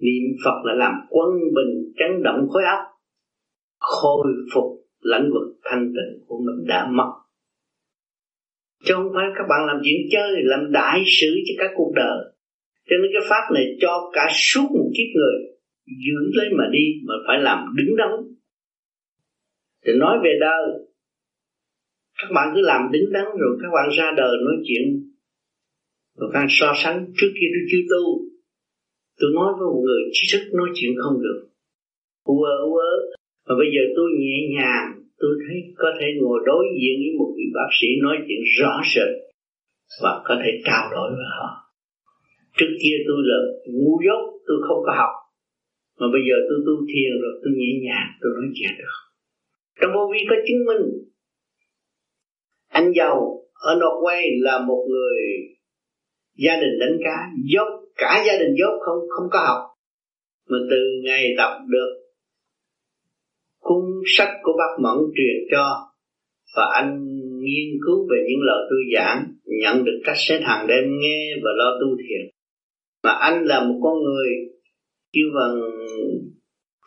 [0.00, 2.80] Niệm phật là làm quân bình, chấn động khối óc,
[3.78, 4.64] khôi phục
[5.00, 7.10] lãnh vực thanh tịnh của mình đã mất.
[8.84, 12.18] Chứ không phải các bạn làm chuyện chơi, làm đại sự cho các cuộc đời.
[12.88, 15.55] Cho nên cái pháp này cho cả suốt một kiếp người
[15.86, 18.10] giữ lấy mà đi, mà phải làm đứng đắn.
[19.86, 20.64] Thì nói về đời,
[22.18, 24.84] các bạn cứ làm đứng đắn rồi các bạn ra đời nói chuyện.
[26.18, 28.04] Rồi các so sánh trước kia tôi chưa tu.
[29.20, 31.48] Tôi nói với một người trí thức nói chuyện không được.
[32.24, 32.92] U ơ u ơ
[33.46, 34.86] mà bây giờ tôi nhẹ nhàng,
[35.18, 38.72] tôi thấy có thể ngồi đối diện với một vị bác sĩ nói chuyện rõ
[38.94, 39.12] rệt
[40.02, 41.48] và có thể trao đổi với họ.
[42.56, 45.12] Trước kia tôi là ngu dốt, tôi không có học
[45.98, 48.96] mà bây giờ tôi tu thiền rồi, tôi nhẹ nhàng, tôi nói chuyện được.
[49.80, 50.84] Trong vô vi có chứng minh.
[52.68, 53.16] Anh giàu
[53.54, 55.18] ở Norway là một người
[56.44, 57.16] gia đình đánh cá
[57.52, 59.60] dốt cả gia đình dốt không không có học.
[60.48, 61.92] Mà từ ngày đọc được
[63.58, 65.64] cuốn sách của bác Mẫn truyền cho,
[66.56, 67.04] và anh
[67.40, 71.50] nghiên cứu về những lời tôi giảng nhận được cách xét hàng đêm nghe và
[71.56, 72.30] lo tu thiền.
[73.02, 74.28] Mà anh là một con người
[75.16, 75.70] kêu bằng vâng,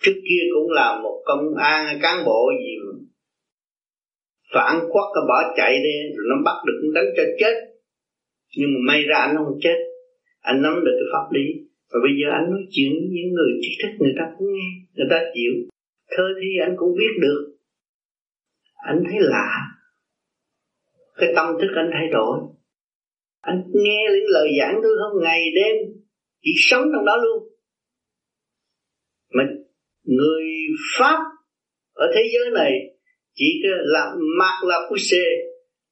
[0.01, 2.75] trước kia cũng là một công an, cán bộ gì
[4.53, 7.55] phản quốc cái bỏ chạy đi, rồi nó bắt được đánh cho chết.
[8.57, 9.77] Nhưng mà may ra anh không chết.
[10.41, 11.45] Anh nắm được cái pháp lý.
[11.91, 14.69] Và bây giờ anh nói chuyện với những người trí thức người ta cũng nghe,
[14.95, 15.53] người ta chịu.
[16.11, 17.41] Thơ thi anh cũng viết được.
[18.75, 19.49] Anh thấy lạ.
[21.15, 22.37] Cái tâm thức anh thay đổi.
[23.41, 25.75] Anh nghe những lời giảng tôi không ngày đêm,
[26.43, 27.49] chỉ sống trong đó luôn
[29.33, 29.43] mà
[30.03, 30.45] người
[30.97, 31.19] pháp
[31.93, 32.71] ở thế giới này,
[33.35, 35.25] chỉ là mặc Marc Lapusse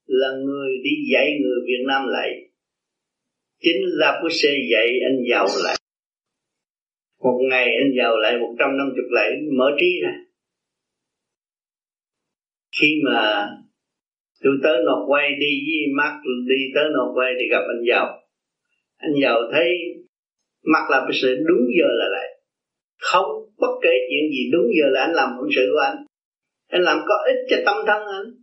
[0.05, 2.29] là người đi dạy người Việt Nam lại.
[3.59, 5.75] Chính là Lapusse dạy anh giàu lại.
[7.23, 10.13] Một ngày anh giàu lại một trăm năm chục lại mở trí ra.
[12.81, 13.49] Khi mà
[14.43, 18.23] tôi tới nọt quay đi với mắt đi tới nọt quay thì gặp anh giàu.
[18.97, 19.69] Anh giàu thấy
[20.63, 22.27] mắt là sự đúng giờ là lại.
[22.97, 23.46] Không
[23.77, 25.97] bất kể chuyện gì đúng giờ là anh làm phận sự của anh.
[26.67, 28.33] Anh làm có ích cho tâm thân anh.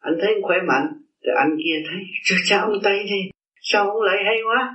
[0.00, 0.86] Anh thấy anh khỏe mạnh,
[1.22, 1.98] rồi anh kia thấy
[2.44, 3.30] sao ông tây này,
[3.60, 4.74] sao ông lại hay quá?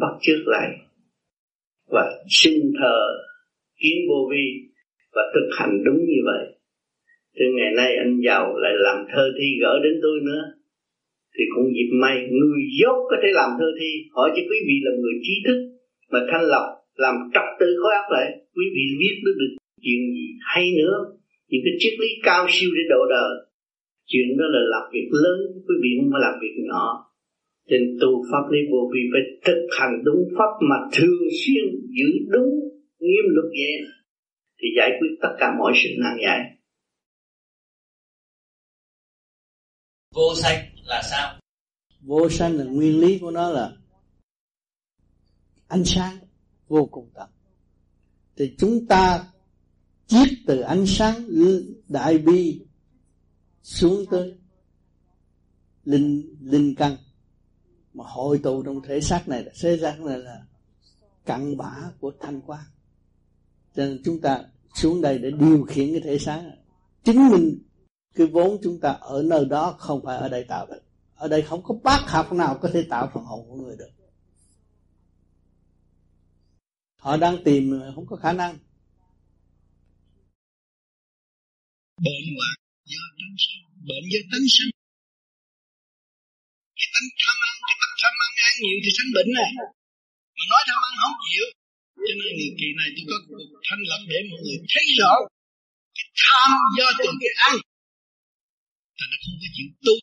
[0.00, 0.68] Bắt trước lại
[1.90, 2.98] và xin thờ
[3.82, 4.44] kiến vô vi
[5.12, 6.54] và thực hành đúng như vậy.
[7.34, 10.42] Từ ngày nay anh giàu lại làm thơ thi gỡ đến tôi nữa.
[11.34, 13.90] Thì cũng dịp may người dốt có thể làm thơ thi.
[14.10, 15.58] Hỏi cho quý vị là người trí thức
[16.10, 18.28] mà thanh lọc làm trật tự khối óc lại.
[18.56, 19.52] Quý vị viết được được
[19.84, 20.96] chuyện gì hay nữa.
[21.48, 23.32] Những cái triết lý cao siêu để độ đời.
[24.10, 26.86] Chuyện đó là làm việc lớn quý vị không phải làm việc nhỏ.
[27.68, 31.64] Trên tu pháp lý vô vi phải thực hành đúng pháp mà thường xuyên
[31.96, 32.52] giữ đúng
[33.00, 33.74] nghiêm luật vậy.
[34.58, 36.40] Thì giải quyết tất cả mọi sự nan giải.
[40.14, 41.40] Vô sanh là sao?
[42.00, 43.72] Vô sanh là nguyên lý của nó là
[45.68, 46.16] ánh sáng
[46.70, 47.28] vô cùng tận
[48.36, 49.28] thì chúng ta
[50.06, 51.28] chiết từ ánh sáng
[51.88, 52.60] đại bi
[53.62, 54.34] xuống tới
[55.84, 56.96] linh linh căn.
[57.94, 60.42] Mà hội tụ trong thể xác này là, thế xác này là
[61.26, 62.64] cặn bã của thanh quan
[63.76, 64.44] cho nên chúng ta
[64.74, 66.42] xuống đây để điều khiển cái thể xác.
[67.04, 67.58] Chứng minh
[68.14, 70.82] cái vốn chúng ta ở nơi đó không phải ở đây tạo được.
[71.14, 73.90] Ở đây không có bác học nào có thể tạo phần hồn của người được
[77.04, 77.64] họ đang tìm,
[77.94, 78.52] không có khả năng.
[82.06, 82.54] Bệnh hoạn
[82.92, 84.70] do tánh sanh, bệnh do tánh sanh.
[86.78, 89.50] Cái tánh tham ăn, cái tánh tham ăn ăn nhiều thì sanh bệnh này.
[90.36, 91.46] Mà nói tham ăn không chịu.
[92.06, 95.12] Cho nên người kỳ này tôi có cuộc thanh lập để mọi người thấy rõ
[95.96, 97.54] cái tham do từ cái ăn.
[98.98, 99.94] Là nó không có chịu tu.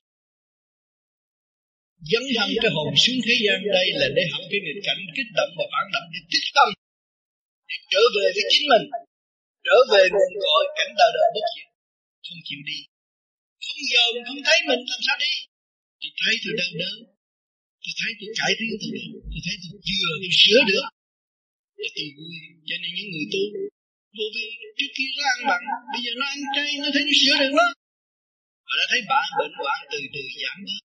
[2.12, 5.32] Dấn thân cái hồn xuống thế gian đây là để học cái nghịch cảnh kích
[5.38, 6.70] động và phản động để tích tâm
[7.70, 8.86] để trở về với chính mình.
[9.66, 11.70] Trở về nguồn cội cảnh đời đời bất diệt.
[12.26, 12.80] Không chịu đi.
[13.66, 15.34] Không giờ không thấy mình, làm sao đi?
[16.00, 16.98] Thì thấy tôi đau đớn.
[17.84, 20.86] Tôi thấy tôi cải tiến từ được tôi thấy tôi chưa tôi sửa được.
[21.78, 22.38] Thì tôi vui.
[22.68, 23.44] Cho nên những người tu,
[24.18, 25.62] vô vi, trước khi nó ăn mặn,
[25.92, 27.68] bây giờ nó ăn chay, nó thấy nó sửa được nó
[28.68, 30.82] và nó thấy bạn bệnh hoạn từ từ giảm bớt.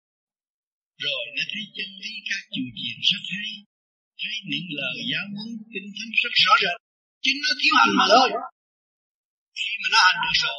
[1.05, 3.51] Rồi nó thấy chân lý các chùa chiền rất hay
[4.23, 6.77] thấy những lời giáo huấn kinh thánh rất rõ rệt.
[7.25, 8.29] Chính nó thiếu hành mà thôi.
[9.59, 10.59] Khi mà nó hành được rồi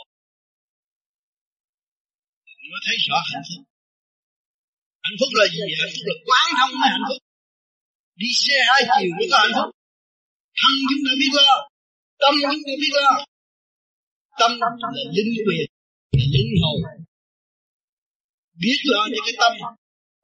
[2.71, 3.63] nó thấy rõ hạnh phúc.
[5.05, 7.21] Hạnh phúc là gì hạnh phúc là quán thông mới hạnh phúc.
[8.21, 9.69] Đi xe hai chiều mới có hạnh phúc.
[10.59, 11.53] Thân chúng ta biết lo,
[12.21, 13.11] tâm chúng ta biết lo.
[14.39, 14.51] Tâm
[14.97, 15.67] là linh quyền,
[16.17, 16.77] là linh hồn.
[18.61, 19.53] Biết lo cho cái tâm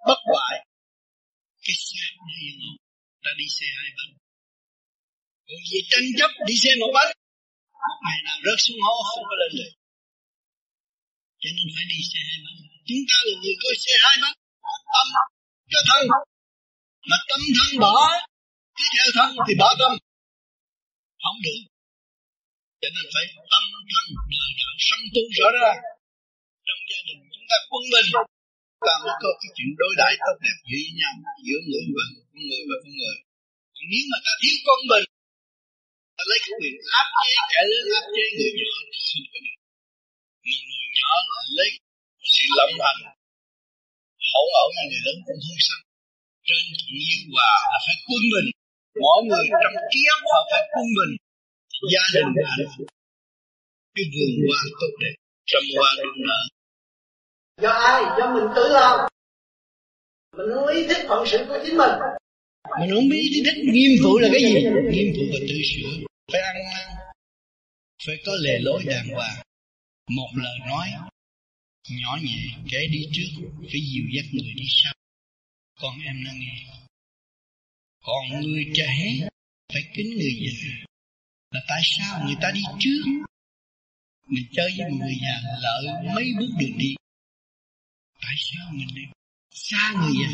[0.07, 0.55] bất hoại,
[1.63, 2.88] cái xác nó yên ổn
[3.23, 4.13] ta đi xe hai bánh.
[5.47, 7.11] Còn vì tranh chấp đi xe một bánh.
[7.89, 9.71] Một ngày nào rớt xuống hố, không có lên được.
[11.41, 12.59] Cho nên phải đi xe hai bánh.
[12.87, 14.35] Chúng ta là người có xe hai bánh.
[14.93, 15.07] Tâm
[15.71, 16.03] cho thân.
[17.09, 17.95] Mà tâm thân bỏ.
[18.77, 19.91] Cứ theo thân thì bỏ tâm.
[21.23, 21.61] Không được.
[22.81, 25.71] Cho nên phải tâm thân, đời đạo sanh tu rõ ra
[26.67, 28.09] trong gia đình chúng ta quân bình
[28.87, 31.13] ta mới có cái chuyện đối đãi tốt đẹp với nhau
[31.45, 33.17] giữa người và con người và con người.
[33.75, 35.07] Còn nếu mà ta thiếu con mình,
[36.15, 38.73] ta lấy cái quyền áp chế kẻ lớn áp chế người nhỏ.
[39.07, 39.57] Không có được
[40.67, 41.11] người nhỏ
[41.57, 41.69] lấy
[42.33, 43.01] sự lộng hành
[44.31, 45.81] hậu ẩu như người lớn cũng không sao.
[46.47, 46.63] Trên
[46.97, 48.49] như hòa là phải quân bình.
[49.03, 51.13] Mỗi người trong kiếp họ phải quân bình.
[51.93, 52.87] Gia đình hạnh phúc
[53.95, 55.15] cái vườn hoa tốt đẹp.
[55.51, 56.39] Trăm hoa đua nở
[57.61, 58.03] do ai?
[58.17, 59.09] Do mình tự làm
[60.37, 61.95] mình không ý thức phận sự của chính mình.
[62.79, 64.53] Mình không biết ý thức nghiêm phụ là cái gì?
[64.91, 66.05] Nghiêm phụ là tự sửa.
[66.31, 66.99] Phải ăn năn
[68.05, 69.37] phải có lề lối đàng hoàng.
[70.09, 70.87] Một lời nói,
[71.89, 73.29] nhỏ nhẹ kẻ đi trước
[73.61, 74.93] phải dìu dắt người đi sau.
[75.81, 76.65] Con em nó nghe.
[78.03, 78.87] Còn người trẻ,
[79.73, 80.85] phải kính người già.
[81.51, 83.01] Là tại sao người ta đi trước?
[84.27, 86.95] Mình chơi với người già, lợi mấy bước đường đi
[88.21, 89.01] tại sao mình đi.
[89.51, 90.29] Xa người già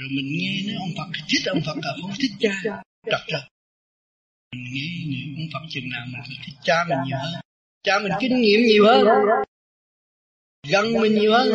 [0.00, 2.62] rồi mình nghe nói ông Phật thích ông Phật là không thích cha.
[3.06, 3.42] Trật trật.
[4.52, 7.34] Mình nghe người ông Phật chừng nào mình thích cha mình nhiều hơn.
[7.82, 9.04] Cha mình kinh nghiệm nhiều hơn.
[10.68, 11.48] Gần mình nhiều hơn.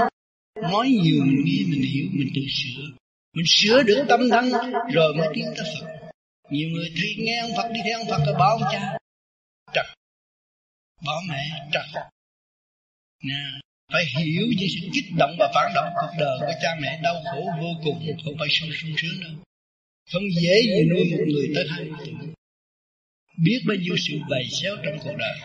[0.61, 2.81] Nói nhiều mình nghe, mình hiểu, mình tự sửa.
[3.33, 4.51] Mình sửa được tâm thân,
[4.93, 5.87] rồi mới tiến tới Phật.
[6.49, 8.97] Nhiều người thấy nghe ông Phật đi theo ông Phật rồi bỏ ông cha.
[9.73, 9.85] Trật.
[11.05, 12.03] Bỏ mẹ, trật.
[13.23, 13.59] Nè
[13.93, 17.15] phải hiểu về sự kích động và phản động cuộc đời của cha mẹ đau
[17.31, 19.31] khổ vô cùng, không phải sung sung sướng đâu.
[20.11, 22.35] Không dễ gì nuôi một người tới hai tuổi
[23.37, 25.37] biết bao nhiêu sự bày xéo trong cuộc đời.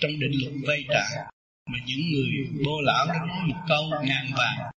[0.00, 1.04] Trong định luật vay trả,
[1.66, 2.30] mà những người
[2.64, 4.70] vô lão đã nói một câu ngàn vàng,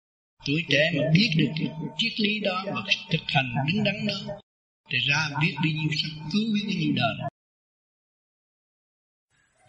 [0.46, 2.82] tuổi trẻ mà biết được cái triết lý đó và
[3.12, 4.34] thực hành đứng đắn đó,
[4.90, 7.29] thì ra biết bao nhiêu sự cứu biết bao nhiêu đời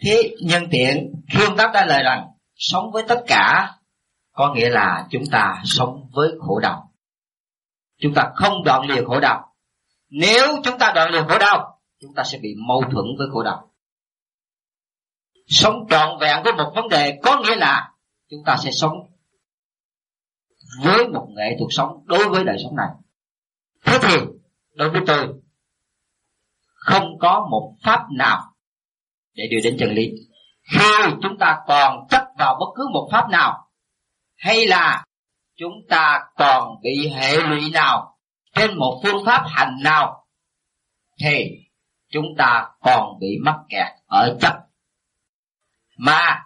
[0.01, 3.75] thế nhân tiện phương đáp đã lời rằng, sống với tất cả,
[4.33, 6.93] có nghĩa là chúng ta sống với khổ đau.
[8.01, 9.55] Chúng ta không đoạn liều khổ đau.
[10.11, 13.43] Nếu chúng ta đoạn liều khổ đau, chúng ta sẽ bị mâu thuẫn với khổ
[13.43, 13.71] đau.
[15.47, 17.91] Sống trọn vẹn với một vấn đề, có nghĩa là
[18.31, 18.93] chúng ta sẽ sống
[20.83, 22.89] với một nghệ thuật sống đối với đời sống này.
[23.85, 24.17] Thế thì,
[24.75, 25.29] đối với tôi,
[26.75, 28.50] không có một pháp nào
[29.41, 30.11] để đưa đến chân lý.
[30.71, 33.69] Khi chúng ta còn chấp vào bất cứ một pháp nào?
[34.37, 35.05] Hay là
[35.57, 38.19] chúng ta còn bị hệ lụy nào?
[38.55, 40.27] Trên một phương pháp hành nào?
[41.25, 41.47] Thì
[42.13, 44.55] chúng ta còn bị mắc kẹt ở chấp.
[45.97, 46.43] Mà,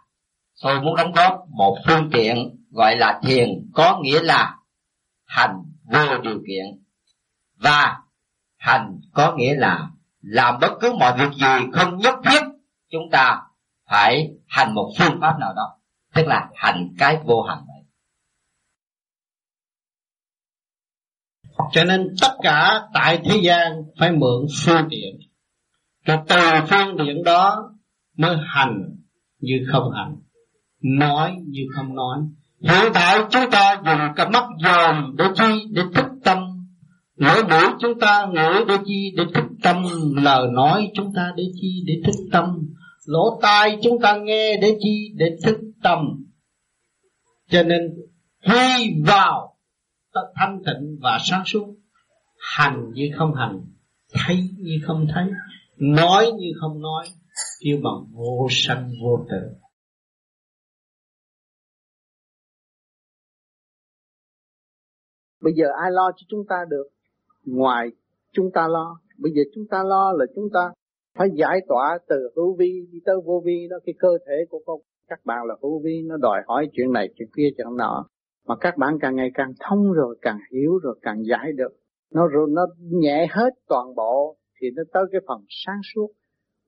[0.63, 4.57] tôi muốn đóng góp một phương tiện gọi là thiền có nghĩa là
[5.25, 5.57] hành
[5.93, 6.65] vô điều kiện.
[7.57, 7.97] Và
[8.57, 9.89] hành có nghĩa là
[10.21, 12.54] làm bất cứ mọi việc gì không nhất thiết
[12.95, 13.41] chúng ta
[13.91, 15.79] phải hành một phương pháp nào đó,
[16.15, 17.75] tức là hành cái vô hành vậy
[21.73, 25.19] cho nên tất cả tại thế gian phải mượn phương tiện.
[26.05, 26.41] Rồi từ
[26.71, 27.71] phương tiện đó
[28.17, 28.97] mới hành
[29.41, 30.17] như không hành,
[30.83, 32.19] nói như không nói.
[32.61, 36.39] Hiện tại chúng ta dùng cái mắt dòm để chi, để thức tâm.
[37.17, 39.85] Lỗ mũi chúng ta ngửi để chi, để thức tâm.
[40.17, 42.45] Lời nói chúng ta để chi, để thức tâm
[43.07, 45.13] lỗ tai chúng ta nghe để chi?
[45.17, 46.25] Để thức tâm.
[47.47, 47.95] Cho nên,
[48.41, 49.59] khi vào
[50.35, 51.75] thanh tịnh và sáng suốt.
[52.39, 53.61] Hành như không hành,
[54.13, 55.25] thấy như không thấy,
[55.77, 57.07] nói như không nói,
[57.61, 59.65] kêu bằng vô sanh vô tử.
[65.41, 66.89] Bây giờ ai lo cho chúng ta được?
[67.45, 67.89] Ngoài
[68.33, 69.01] chúng ta lo.
[69.19, 70.61] Bây giờ chúng ta lo là chúng ta
[71.19, 74.63] phải giải tỏa từ hữu vi đi tới vô vi đó, cái cơ thể của
[74.67, 78.07] con các bạn là hữu vi, nó đòi hỏi chuyện này chuyện kia chuyện nọ.
[78.47, 81.73] Mà các bạn càng ngày càng thông rồi, càng hiểu rồi, càng giải được.
[82.15, 86.09] Nó rồi nó nhẹ hết toàn bộ thì nó tới cái phần sáng suốt.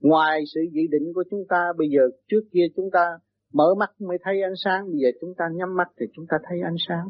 [0.00, 3.18] Ngoài sự dự định của chúng ta, bây giờ trước kia chúng ta
[3.52, 6.36] mở mắt mới thấy ánh sáng, bây giờ chúng ta nhắm mắt thì chúng ta
[6.48, 7.08] thấy ánh sáng.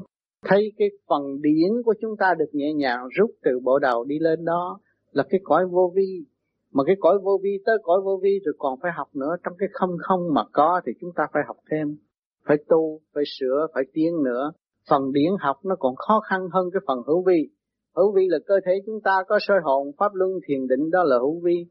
[0.49, 4.19] Thấy cái phần điển của chúng ta được nhẹ nhàng rút từ bộ đầu đi
[4.19, 4.79] lên đó
[5.13, 6.25] là cái cõi vô vi
[6.77, 9.37] mà cái cõi vô vi tới cõi vô vi rồi còn phải học nữa.
[9.45, 11.97] Trong cái không không mà có thì chúng ta phải học thêm.
[12.49, 14.53] Phải tu, phải sửa, phải tiến nữa.
[14.91, 17.49] Phần điển học nó còn khó khăn hơn cái phần hữu vi.
[17.97, 21.03] Hữu vi là cơ thể chúng ta có soi hồn, pháp luân thiền định, đó
[21.05, 21.67] là hữu vi.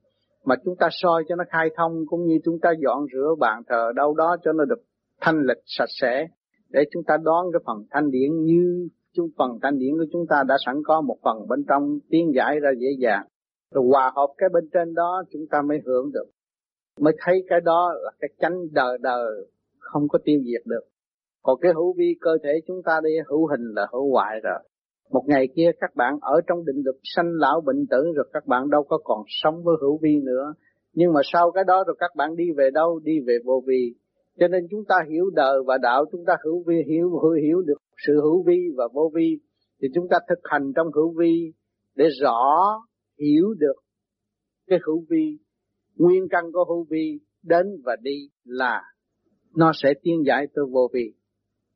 [0.46, 3.62] Mà chúng ta soi cho nó khai thông, cũng như chúng ta dọn rửa bàn
[3.68, 4.82] thờ đâu đó cho nó được
[5.22, 6.28] thanh lịch, sạch sẽ.
[6.70, 10.26] Để chúng ta đón cái phần thanh điển như chung phần thanh điển của chúng
[10.30, 13.26] ta đã sẵn có một phần bên trong, tiến giải ra dễ dàng
[13.76, 16.26] rồi hòa hợp cái bên trên đó, chúng ta mới hưởng được.
[17.00, 19.48] Mới thấy cái đó là cái chánh đời đời,
[19.80, 20.86] không có tiêu diệt được.
[21.44, 24.60] Còn cái hữu vi cơ thể chúng ta đi, hữu hình là hữu hoại rồi.
[25.12, 28.48] Một ngày kia các bạn ở trong định lực sanh lão bệnh tử rồi các
[28.48, 30.54] bạn đâu có còn sống với hữu vi nữa.
[30.94, 33.00] Nhưng mà sau cái đó rồi các bạn đi về đâu?
[33.04, 33.96] Đi về vô vi.
[34.40, 37.12] Cho nên chúng ta hiểu đời và đạo, chúng ta hữu vi, hiểu
[37.44, 37.78] hiểu được
[38.08, 39.40] sự hữu vi và vô vi.
[39.82, 41.54] Thì chúng ta thực hành trong hữu vi
[41.96, 42.76] để rõ
[43.20, 43.76] hiểu được
[44.68, 45.38] cái hữu vi,
[45.96, 48.82] nguyên căn của hữu vi, đến và đi là
[49.56, 51.14] nó sẽ tiên giải tới vô vi.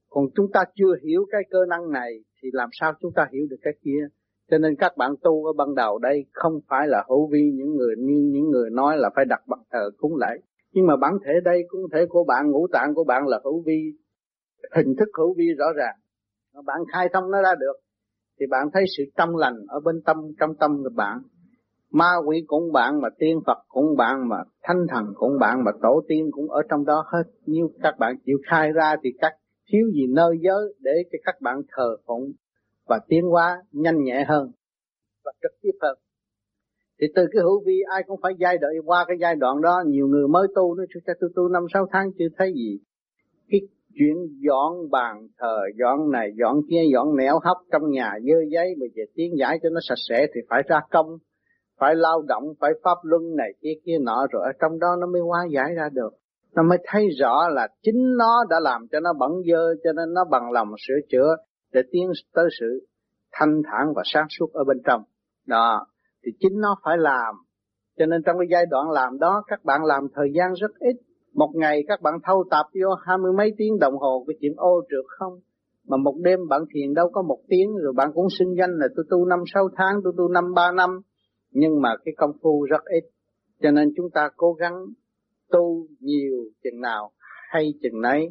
[0.09, 2.11] Còn chúng ta chưa hiểu cái cơ năng này
[2.41, 4.07] thì làm sao chúng ta hiểu được cái kia?
[4.51, 7.75] Cho nên các bạn tu ở ban đầu đây không phải là hữu vi, những
[7.75, 10.39] người, như những người nói là phải đặt bằng thờ cúng lễ
[10.71, 13.63] nhưng mà bản thể đây cũng thể của bạn, ngũ tạng của bạn là hữu
[13.65, 13.93] vi,
[14.75, 15.95] hình thức hữu vi rõ ràng.
[16.65, 17.73] Bạn khai thông nó ra được
[18.39, 21.21] thì bạn thấy sự trong lành ở bên tâm, trong tâm của bạn.
[21.91, 25.71] Ma quỷ cũng bạn, mà tiên phật cũng bạn, mà thanh thần cũng bạn, mà
[25.81, 27.23] tổ tiên cũng ở trong đó hết.
[27.45, 29.33] Nếu các bạn chịu khai ra thì các
[29.71, 32.31] thiếu gì nơi giới để cho các bạn thờ phụng
[32.87, 34.51] và tiến hóa nhanh nhẹ hơn
[35.25, 35.97] và trực tiếp hơn.
[37.01, 39.83] Thì từ cái hữu vi, ai cũng phải giai đoạn, qua cái giai đoạn đó,
[39.87, 42.79] nhiều người mới tu nó chúng ta tu tu năm sáu tháng chưa thấy gì.
[43.49, 43.59] Cái
[43.93, 44.15] chuyển
[44.47, 48.89] dọn bàn thờ dọn này dọn kia dọn nẻo hấp trong nhà dơ giấy bây
[48.95, 51.07] giờ tiến giải cho nó sạch sẽ thì phải ra công,
[51.79, 55.07] phải lao động, phải pháp luân này kia kia nọ, rồi ở trong đó nó
[55.07, 56.09] mới hóa giải ra được.
[56.55, 60.13] Nó mới thấy rõ là chính nó đã làm cho nó bẩn dơ, cho nên
[60.13, 61.35] nó bằng lòng sửa chữa
[61.73, 62.87] để tiến tới sự
[63.31, 65.03] thanh thản và sáng suốt ở bên trong.
[65.47, 65.85] Đó,
[66.25, 67.35] thì chính nó phải làm.
[67.97, 70.95] Cho nên trong cái giai đoạn làm đó, các bạn làm thời gian rất ít
[71.33, 74.53] một ngày các bạn thâu tập vô hai mươi mấy tiếng đồng hồ cái chuyện
[74.57, 75.39] ô trượt không?
[75.87, 78.87] Mà một đêm bạn thiền đâu có một tiếng, rồi bạn cũng xưng danh là
[78.95, 81.01] tôi tu năm sáu tháng tôi tu năm ba năm.
[81.51, 83.03] Nhưng mà cái công phu rất ít,
[83.61, 84.73] cho nên chúng ta cố gắng
[85.51, 87.11] tu nhiều chừng nào
[87.49, 88.29] hay chừng nấy.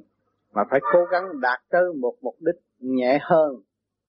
[0.55, 3.53] Mà phải cố gắng đạt tới một mục đích nhẹ hơn,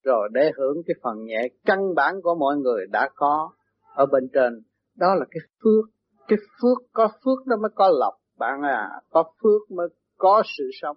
[0.04, 3.50] rồi để hưởng cái phần nhẹ căn bản của mọi người đã có
[3.94, 4.62] ở bên trên.
[4.96, 5.90] Đó là cái phước
[6.28, 9.88] cái phước có phước nó mới có lộc bạn à có phước mới
[10.18, 10.96] có sự sống,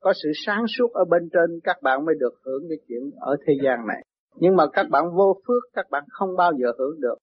[0.00, 3.36] có sự sáng suốt ở bên trên, các bạn mới được hưởng cái chuyện ở
[3.46, 4.02] thế gian này.
[4.36, 7.16] Nhưng mà các bạn vô phước, các bạn không bao giờ hưởng được.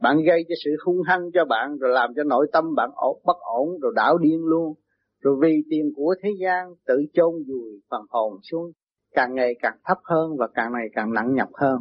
[0.00, 3.20] Bạn gây cho sự hung hăng cho bạn, rồi làm cho nội tâm bạn ổn,
[3.24, 4.74] bất ổn, rồi đảo điên luôn.
[5.22, 8.72] Rồi vì tiền của thế gian, tự chôn vùi phần hồn xuống,
[9.14, 11.80] càng ngày càng thấp hơn và càng ngày càng nặng nhọc hơn.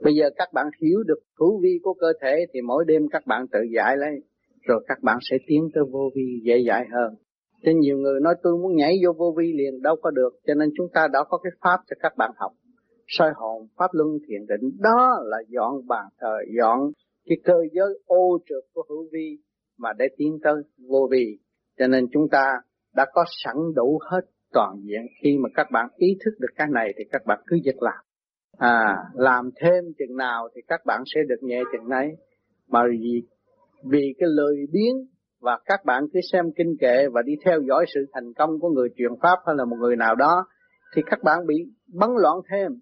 [0.00, 3.26] Bây giờ các bạn hiểu được thú vi của cơ thể, thì mỗi đêm các
[3.26, 4.22] bạn tự giải lấy
[4.68, 7.14] rồi các bạn sẽ tiến tới vô vi dễ dãi hơn.
[7.64, 10.54] Thế nhiều người nói tôi muốn nhảy vô vô vi liền, đâu có được, cho
[10.54, 12.52] nên chúng ta đã có cái pháp cho các bạn học.
[13.06, 16.78] Soi hồn, pháp luân thiền định, đó là dọn bàn thờ, dọn
[17.28, 19.38] cái cơ giới ô trượt của hữu vi
[19.78, 20.54] mà để tiến tới
[20.88, 21.38] vô vi.
[21.78, 22.52] Cho nên chúng ta
[22.94, 24.20] đã có sẵn đủ hết
[24.52, 25.00] toàn diện.
[25.22, 28.04] Khi mà các bạn ý thức được cái này thì các bạn cứ việc làm.
[28.58, 32.08] À làm thêm chừng nào thì các bạn sẽ được nhẹ chừng nấy.
[32.68, 33.22] Mà vì
[33.84, 35.06] vì cái lời biến
[35.40, 38.68] và các bạn cứ xem kinh kệ và đi theo dõi sự thành công của
[38.68, 40.46] người truyền pháp hay là một người nào đó,
[40.94, 41.54] thì các bạn bị
[41.94, 42.72] bấn loạn thêm.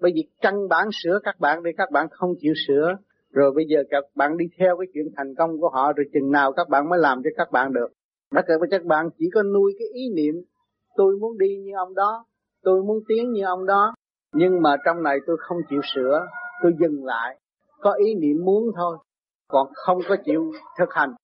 [0.00, 2.96] Bởi vì căn bản sửa các bạn đi, các bạn không chịu sửa.
[3.30, 6.30] Rồi bây giờ các bạn đi theo cái chuyện thành công của họ, rồi chừng
[6.30, 7.88] nào các bạn mới làm cho các bạn được.
[8.32, 10.34] Đó kể với các bạn, chỉ có nuôi cái ý niệm,
[10.96, 12.24] tôi muốn đi như ông đó,
[12.62, 13.94] tôi muốn tiến như ông đó.
[14.34, 16.26] Nhưng mà trong này tôi không chịu sửa,
[16.62, 17.38] tôi dừng lại.
[17.80, 18.96] Có ý niệm muốn thôi
[19.48, 21.14] còn không có chịu thực hành,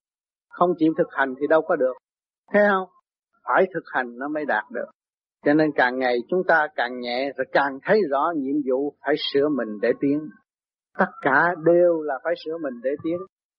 [0.49, 1.93] không chịu thực hành thì đâu có được.
[2.53, 2.89] Thấy không?
[3.43, 4.91] Phải thực hành nó mới đạt được.
[5.45, 9.15] Cho nên càng ngày chúng ta càng nhẹ rồi càng thấy rõ nhiệm vụ phải
[9.33, 10.19] sửa mình để tiến.
[10.97, 13.17] Tất cả đều là phải sửa mình để tiến.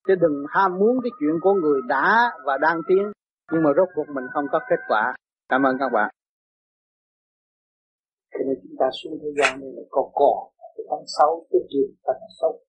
[0.09, 3.12] Chứ đừng ham muốn cái chuyện của người đã và đang tiến.
[3.52, 5.14] Nhưng mà rốt cuộc mình không có kết quả.
[5.48, 6.10] Cảm ơn các bạn.
[8.32, 11.60] Cho nên chúng ta xuống thế gian này là có cỏ cái thân xấu, cái
[11.70, 12.60] chuyện thật sâu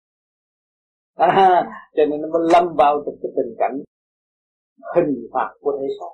[1.16, 1.64] à,
[1.96, 3.78] cho nên nó mới lâm vào trong cái tình cảnh
[4.96, 6.14] hình phạt của thế xác.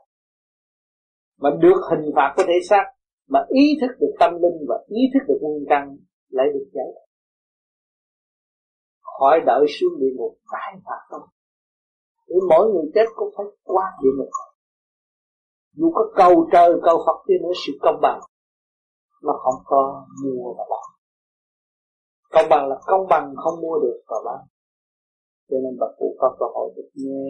[1.38, 2.84] Mà được hình phạt của thể xác
[3.28, 5.98] mà ý thức được tâm linh và ý thức được nguyên căn
[6.30, 6.86] lại được giải
[9.20, 11.30] khỏi đợi xuống địa ngục tái phạt không
[12.28, 14.30] để mỗi người chết cũng phải qua địa ngục.
[15.74, 18.20] Dù có cầu trời cầu Phật đi nữa sự công bằng
[19.24, 20.90] nó không có mua và bán.
[22.32, 24.48] Công bằng là công bằng không mua được và bán
[25.50, 27.26] cho nên bậc phụ có cơ hội được nghe.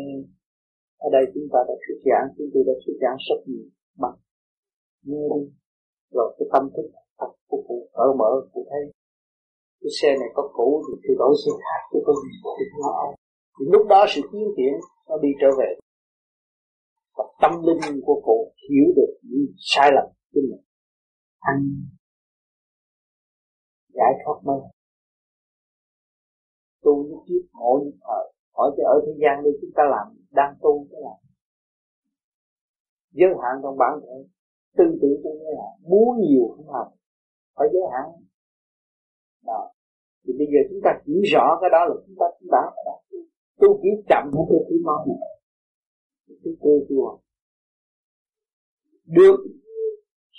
[1.05, 3.65] Ở đây chúng ta đã thuyết giảng, chúng tôi đã thuyết giảng rất nhiều.
[4.01, 4.17] Bằng
[5.07, 5.41] nghe đi.
[6.15, 6.87] Rồi cái tâm thức
[7.19, 8.83] thật của phụ cởi mở phụ thấy.
[9.81, 12.65] Cái xe này có cũ thì thay đổi xe khác con gì thì
[13.55, 14.73] thì lúc đó sự tiến triển,
[15.09, 15.69] nó đi trở về.
[17.17, 20.63] Và tâm linh của cụ hiểu được những sai lầm của mình.
[21.39, 21.57] Ăn
[23.93, 24.57] giải thoát mơ
[26.83, 28.25] tu với kiếp mỗi nhất thời
[28.55, 31.15] hỏi cho ở thế gian đây chúng ta làm đang tu cái là
[33.17, 34.15] giới hạn trong bản thể.
[34.77, 36.87] Tư tưởng của như là muốn nhiều không học
[37.55, 38.07] phải giới hạn.
[39.45, 39.71] Đó.
[40.23, 42.63] Thì bây giờ chúng ta hiểu rõ cái đó là chúng ta cũng đã
[43.59, 45.05] tu chỉ chậm không được thứ mau.
[46.43, 47.17] Chúng tôi chùa
[49.05, 49.37] được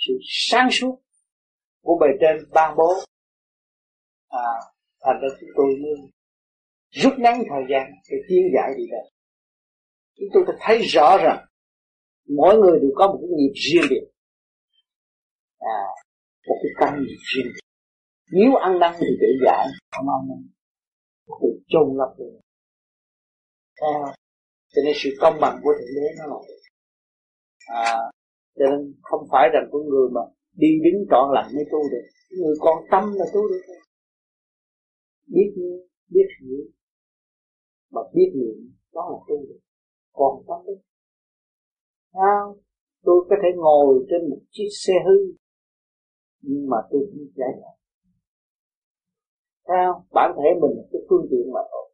[0.06, 0.98] sự sáng suốt
[1.82, 2.90] của bề trên ban bố.
[4.28, 4.50] À,
[5.00, 6.10] thành ra chúng tôi mới
[6.90, 9.10] rút ngắn thời gian để tiến giải đi đời
[10.20, 11.46] chúng tôi thấy rõ rằng
[12.38, 14.04] mỗi người đều có một cái nghiệp riêng biệt.
[15.58, 15.80] À
[16.48, 17.60] một cái căn nghiệp riêng biệt.
[18.32, 20.38] Nếu ăn năn thì tự giải không ăn năn
[21.40, 22.40] thì chôn lập được.
[23.74, 24.14] À,
[24.72, 26.38] cho nên sự công bằng của thượng đế nó là
[27.66, 27.98] à,
[28.58, 30.20] cho nên không phải rằng con người mà
[30.52, 32.06] đi đứng trọn lành mới tu được.
[32.30, 33.62] Người còn tâm là tu được.
[35.26, 35.50] Biết
[36.08, 36.64] biết hiểu
[37.90, 38.58] mà biết niệm
[38.92, 39.60] đó là tu được
[40.12, 40.76] còn tâm đấy
[42.12, 42.56] sao?
[43.02, 45.18] Tôi có thể ngồi trên một chiếc xe hư,
[46.40, 47.74] nhưng mà tôi cũng giải thoát
[49.68, 50.04] sao?
[50.16, 51.86] Bản thể mình là cái phương tiện mà thôi,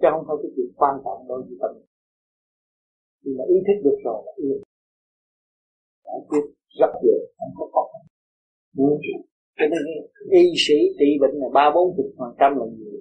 [0.00, 1.72] chứ không phải cái chuyện quan trọng đối với tâm.
[3.22, 4.58] Nhưng mà ý thức được rồi là yên.
[6.06, 6.44] Giải quyết
[6.80, 8.02] rất dễ, không có khó khăn.
[9.58, 9.82] Cho nên
[10.30, 13.00] y sĩ trị bệnh là ba bốn chục phần trăm là nhiều.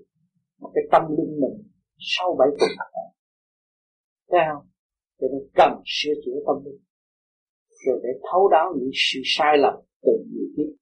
[0.62, 1.58] Một cái tâm linh mình
[2.00, 2.70] sau bảy tuần,
[4.32, 4.66] thấy không?
[5.20, 6.82] Cho nên cần sửa chữa tâm linh.
[7.86, 10.78] Rồi để thấu đáo những sự sai lầm từ nhiều kiếp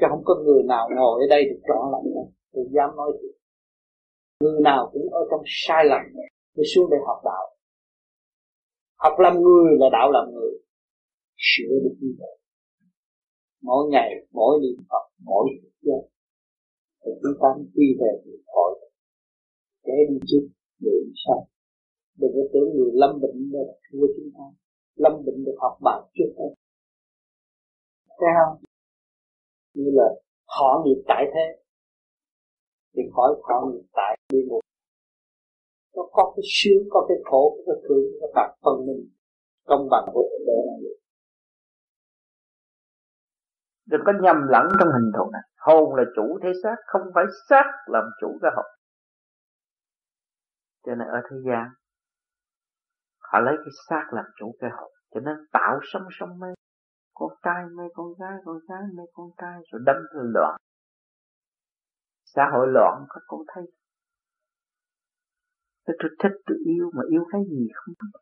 [0.00, 3.10] chứ không có người nào ngồi ở đây được trọn lành đâu tôi dám nói
[3.18, 3.34] thiệt.
[4.40, 6.00] Người nào cũng ở trong sai lầm
[6.56, 7.44] để xuống để học đạo.
[8.96, 10.52] Học làm người là đạo làm người.
[11.36, 12.38] Sửa được như vậy.
[13.62, 15.44] Mỗi ngày mỗi niệm phật mỗi
[15.82, 16.02] giây
[17.04, 18.30] thì chúng ta đi về thì
[19.90, 20.44] để kẻ đi trước
[20.80, 20.90] để
[21.26, 21.46] sao
[22.18, 23.60] đừng có tưởng người lâm bệnh là
[23.92, 24.44] thua chúng ta.
[24.96, 26.54] Lâm bệnh được học bài trước hết
[28.20, 28.56] thấy không?
[29.74, 30.08] Như là
[30.46, 31.62] họ nghiệp tại thế.
[32.94, 34.60] Thì khỏi họ nghiệp tại đi một.
[35.96, 39.08] Nó có cái sướng, có cái khổ, có cái thương, có bạc phần mình
[39.66, 40.80] công bằng của cuộc đời này.
[43.86, 45.42] Đừng có nhầm lẫn trong hình thù này.
[45.56, 48.79] Hồn là chủ thế xác, không phải xác làm chủ cái hồn
[50.86, 51.68] cho nên ở thế gian
[53.18, 56.48] họ lấy cái xác làm chủ cái hồn cho nên tạo song song mê
[57.14, 60.60] con trai mê con gái con gái mê con trai rồi đâm rồi loạn.
[62.24, 63.64] Xã hội loạn các con thấy.
[65.86, 67.94] Tôi, tôi thích tôi yêu mà yêu cái gì không?
[67.98, 68.20] Biết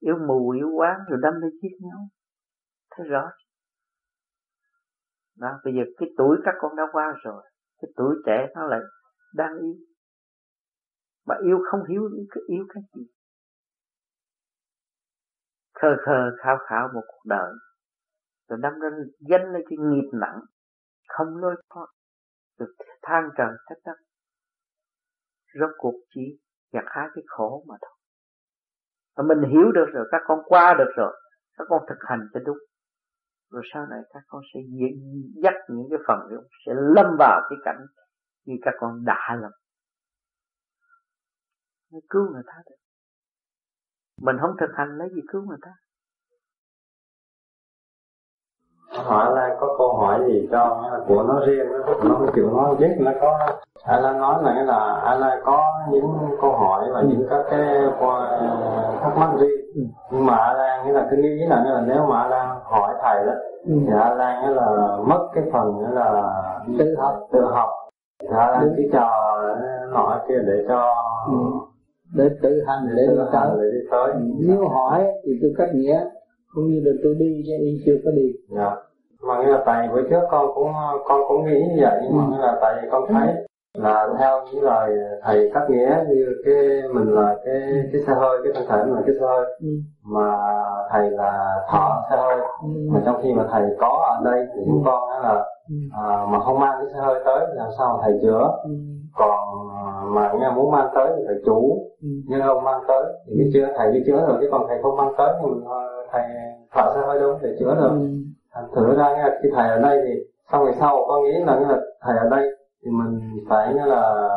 [0.00, 2.08] yêu mù yêu quán rồi đâm lên giết nhau
[2.90, 3.30] thấy rõ
[5.36, 7.42] đó bây giờ cái tuổi các con đã qua rồi
[7.82, 8.80] cái tuổi trẻ nó lại
[9.34, 9.74] đang yêu
[11.28, 13.02] mà yêu không hiểu cái yêu cái gì?
[15.74, 17.52] Khờ khờ khao khao một cuộc đời.
[18.48, 18.88] Rồi đâm ra
[19.18, 20.40] danh lên cái nghiệp nặng,
[21.08, 21.86] không lôi thoát,
[22.58, 23.96] được than trời trách đất.
[25.60, 26.38] Rốt cuộc chỉ
[26.72, 27.90] gặt hái cái khổ mà thôi.
[29.16, 31.20] Và mình hiểu được rồi, các con qua được rồi,
[31.56, 32.58] các con thực hành cho đúng.
[33.50, 34.60] Rồi sau này các con sẽ
[35.42, 36.36] dắt những cái phần đó
[36.66, 37.86] sẽ lâm vào cái cảnh
[38.44, 39.52] như các con đã lầm
[41.92, 42.76] mới cứu người ta được.
[44.22, 45.70] Mình không thực hành lấy gì cứu người ta.
[49.04, 52.50] Hỏi là có câu hỏi gì cho hay là của nó riêng nó nó kiểu
[52.56, 53.38] nó biết nó có.
[53.84, 57.84] Hay là nói là là hay là có những câu hỏi và những các cái
[59.00, 59.60] thắc mắc riêng.
[59.74, 59.82] Ừ.
[60.10, 63.32] nhưng mà là nghĩa là cái nghĩ là là nếu mà là hỏi thầy đó
[63.64, 63.72] ừ.
[63.86, 66.22] thì là nghĩa là mất cái phần nghĩa là
[66.78, 67.28] tự học.
[67.32, 67.68] tự học.
[68.20, 69.08] Thì là chỉ chờ
[69.92, 70.94] nói kia để cho
[71.26, 71.34] ừ.
[72.14, 73.06] Để tự hành để
[73.72, 74.10] đi tới.
[74.38, 76.04] nếu hỏi thì tôi cách nghĩa
[76.54, 78.76] cũng như là tôi đi chứ y chưa có đi dạ
[79.22, 80.72] mà nghĩa là tại bữa trước con cũng
[81.04, 82.30] con cũng nghĩ như vậy nhưng mà ừ.
[82.30, 83.34] nghĩa là tại vì con thấy
[83.74, 84.90] là theo những lời
[85.22, 86.54] thầy cắt nghĩa như cái
[86.94, 87.62] mình là cái
[87.92, 89.68] cái xe hơi cái thân thể mình là cái xe hơi ừ.
[90.04, 90.36] mà
[90.90, 92.68] thầy là thọ xe hơi ừ.
[92.92, 95.74] mà trong khi mà thầy có ở đây thì chúng con là ừ.
[96.02, 98.70] à, mà không mang cái xe hơi tới làm sao mà thầy chữa ừ.
[99.14, 99.38] còn
[100.14, 102.08] mà nghe muốn mang tới thì thầy chủ ừ.
[102.28, 104.96] nhưng không mang tới thì cái chữa thầy đi chữa rồi chứ còn thầy không
[104.96, 105.80] mang tới thì mình à,
[106.12, 106.22] thầy
[106.74, 108.08] thọ xe hơi đâu để chữa được ừ.
[108.52, 110.14] thành thử ra nghe khi thầy ở đây thì
[110.52, 112.48] sau ngày sau con nghĩ là, là thầy ở đây
[112.84, 114.28] thì mình phải là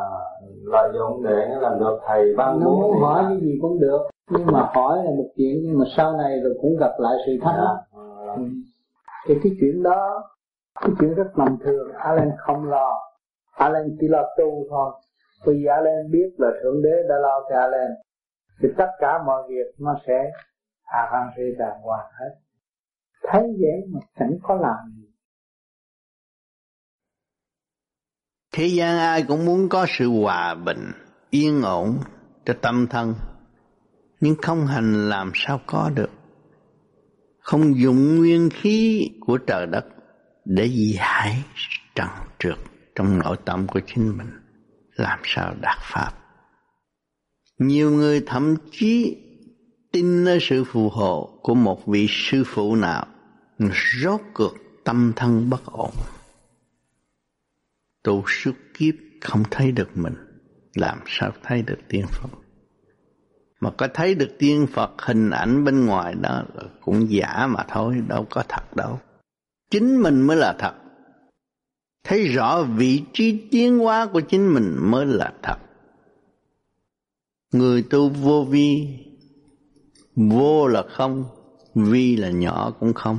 [0.63, 4.45] lợi dụng để làm được thầy ban nó muốn hỏi cái gì cũng được nhưng
[4.45, 7.55] mà hỏi là một chuyện nhưng mà sau này rồi cũng gặp lại sự thắc
[7.57, 8.33] mắc dạ.
[8.35, 8.43] ừ.
[9.27, 10.23] thì cái chuyện đó
[10.81, 12.93] cái chuyện rất bình thường Alan không lo
[13.55, 14.91] Alan chỉ lo tu thôi
[15.45, 17.91] khi giả lên biết là thượng đế đã lao cho lên
[18.61, 20.31] thì tất cả mọi việc nó sẽ
[20.83, 22.35] arrange đàng hoàng hết
[23.29, 25.11] thấy vậy mà chẳng có làm gì
[28.53, 30.91] Thế gian ai cũng muốn có sự hòa bình,
[31.29, 31.97] yên ổn
[32.45, 33.13] cho tâm thân.
[34.19, 36.09] Nhưng không hành làm sao có được.
[37.39, 39.85] Không dùng nguyên khí của trời đất
[40.45, 41.43] để giải
[41.95, 42.07] trần
[42.39, 42.57] trượt
[42.95, 44.40] trong nội tâm của chính mình.
[44.95, 46.11] Làm sao đạt Pháp.
[47.57, 49.17] Nhiều người thậm chí
[49.91, 53.07] tin nơi sự phù hộ của một vị sư phụ nào
[54.01, 54.53] rốt cuộc
[54.83, 55.91] tâm thân bất ổn.
[58.03, 60.15] Tu suốt kiếp không thấy được mình,
[60.75, 62.29] làm sao thấy được tiên Phật?
[63.59, 67.65] Mà có thấy được tiên Phật hình ảnh bên ngoài đó là cũng giả mà
[67.67, 68.99] thôi, đâu có thật đâu.
[69.71, 70.73] Chính mình mới là thật
[72.03, 75.57] thấy rõ vị trí tiến hóa của chính mình mới là thật
[77.53, 78.87] người tu vô vi
[80.15, 81.25] vô là không
[81.75, 83.17] vi là nhỏ cũng không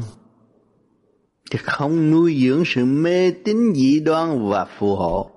[1.53, 5.31] thì không nuôi dưỡng sự mê tín dị đoan và phù hộ.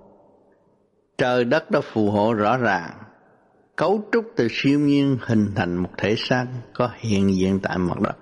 [1.18, 2.92] Trời đất đã phù hộ rõ ràng,
[3.76, 8.00] cấu trúc từ siêu nhiên hình thành một thể xác có hiện diện tại mặt
[8.02, 8.18] đất.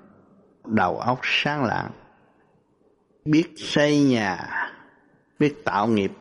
[0.65, 1.91] Đầu óc sáng lạng,
[3.25, 4.49] biết xây nhà,
[5.43, 6.11] biết tạo nghiệp,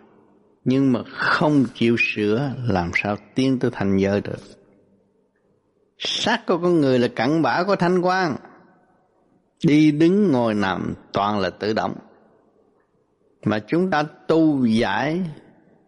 [0.65, 4.39] nhưng mà không chịu sửa làm sao tiến tới thành giới được.
[5.99, 8.37] Xác của con người là cặn bã của thanh quan
[9.67, 11.95] đi đứng ngồi nằm toàn là tự động.
[13.45, 15.21] Mà chúng ta tu giải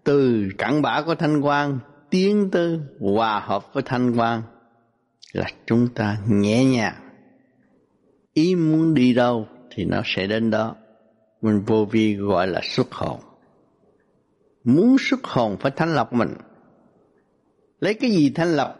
[0.04, 1.78] từ cặn bã của thanh quan
[2.10, 4.42] tiến tới hòa hợp với thanh quan
[5.32, 6.94] là chúng ta nhẹ nhàng.
[8.34, 10.76] Ý muốn đi đâu thì nó sẽ đến đó
[11.44, 13.20] mình vô vi gọi là xuất hồn.
[14.64, 16.34] Muốn xuất hồn phải thanh lọc mình.
[17.80, 18.78] Lấy cái gì thanh lọc?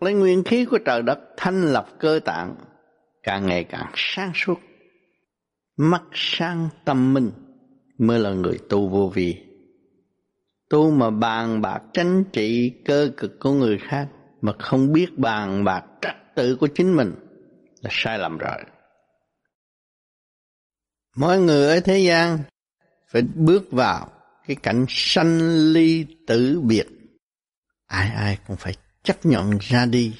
[0.00, 2.54] Lấy nguyên khí của trời đất thanh lọc cơ tạng,
[3.22, 4.60] càng ngày càng sáng suốt.
[5.76, 7.30] Mắt sáng, tâm minh
[7.98, 9.36] mới là người tu vô vi.
[10.70, 14.08] Tu mà bàn bạc tranh trị cơ cực của người khác
[14.40, 17.12] mà không biết bàn bạc trật tự của chính mình
[17.82, 18.58] là sai lầm rồi
[21.16, 22.38] mỗi người ở thế gian
[23.08, 24.10] phải bước vào
[24.46, 26.86] cái cảnh sanh ly tử biệt
[27.86, 30.14] ai ai cũng phải chấp nhận ra đi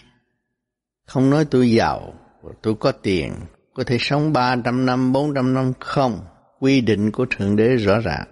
[1.07, 2.15] không nói tôi giàu
[2.63, 3.33] tôi có tiền,
[3.75, 6.25] có thể sống 300 năm, 400 năm không.
[6.61, 8.27] Quy định của Thượng Đế rõ ràng.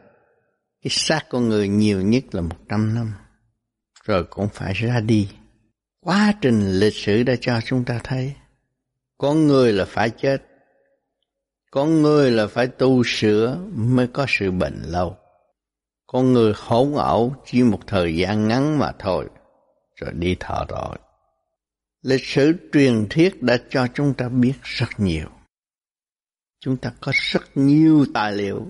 [0.83, 3.13] Cái xác con người nhiều nhất là 100 năm,
[4.05, 5.29] rồi cũng phải ra đi.
[6.01, 8.33] Quá trình lịch sử đã cho chúng ta thấy,
[9.19, 10.43] con người là phải chết,
[11.75, 15.17] con người là phải tu sửa mới có sự bệnh lâu.
[16.07, 19.29] Con người hỗn ẩu chỉ một thời gian ngắn mà thôi,
[19.95, 20.97] rồi đi thọ rồi.
[22.03, 25.27] Lịch sử truyền thuyết đã cho chúng ta biết rất nhiều.
[26.61, 28.67] Chúng ta có rất nhiều tài liệu,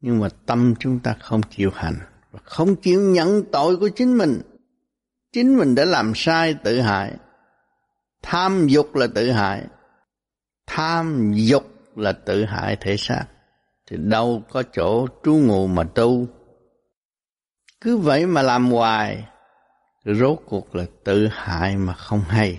[0.00, 1.98] nhưng mà tâm chúng ta không chịu hành
[2.32, 4.40] và không chịu nhận tội của chính mình.
[5.32, 7.12] Chính mình đã làm sai tự hại.
[8.22, 9.66] Tham dục là tự hại.
[10.72, 11.64] Tham dục
[11.96, 13.24] là tự hại thể xác.
[13.86, 16.26] Thì đâu có chỗ trú ngụ mà tu.
[17.80, 19.24] Cứ vậy mà làm hoài,
[20.04, 22.58] rốt cuộc là tự hại mà không hay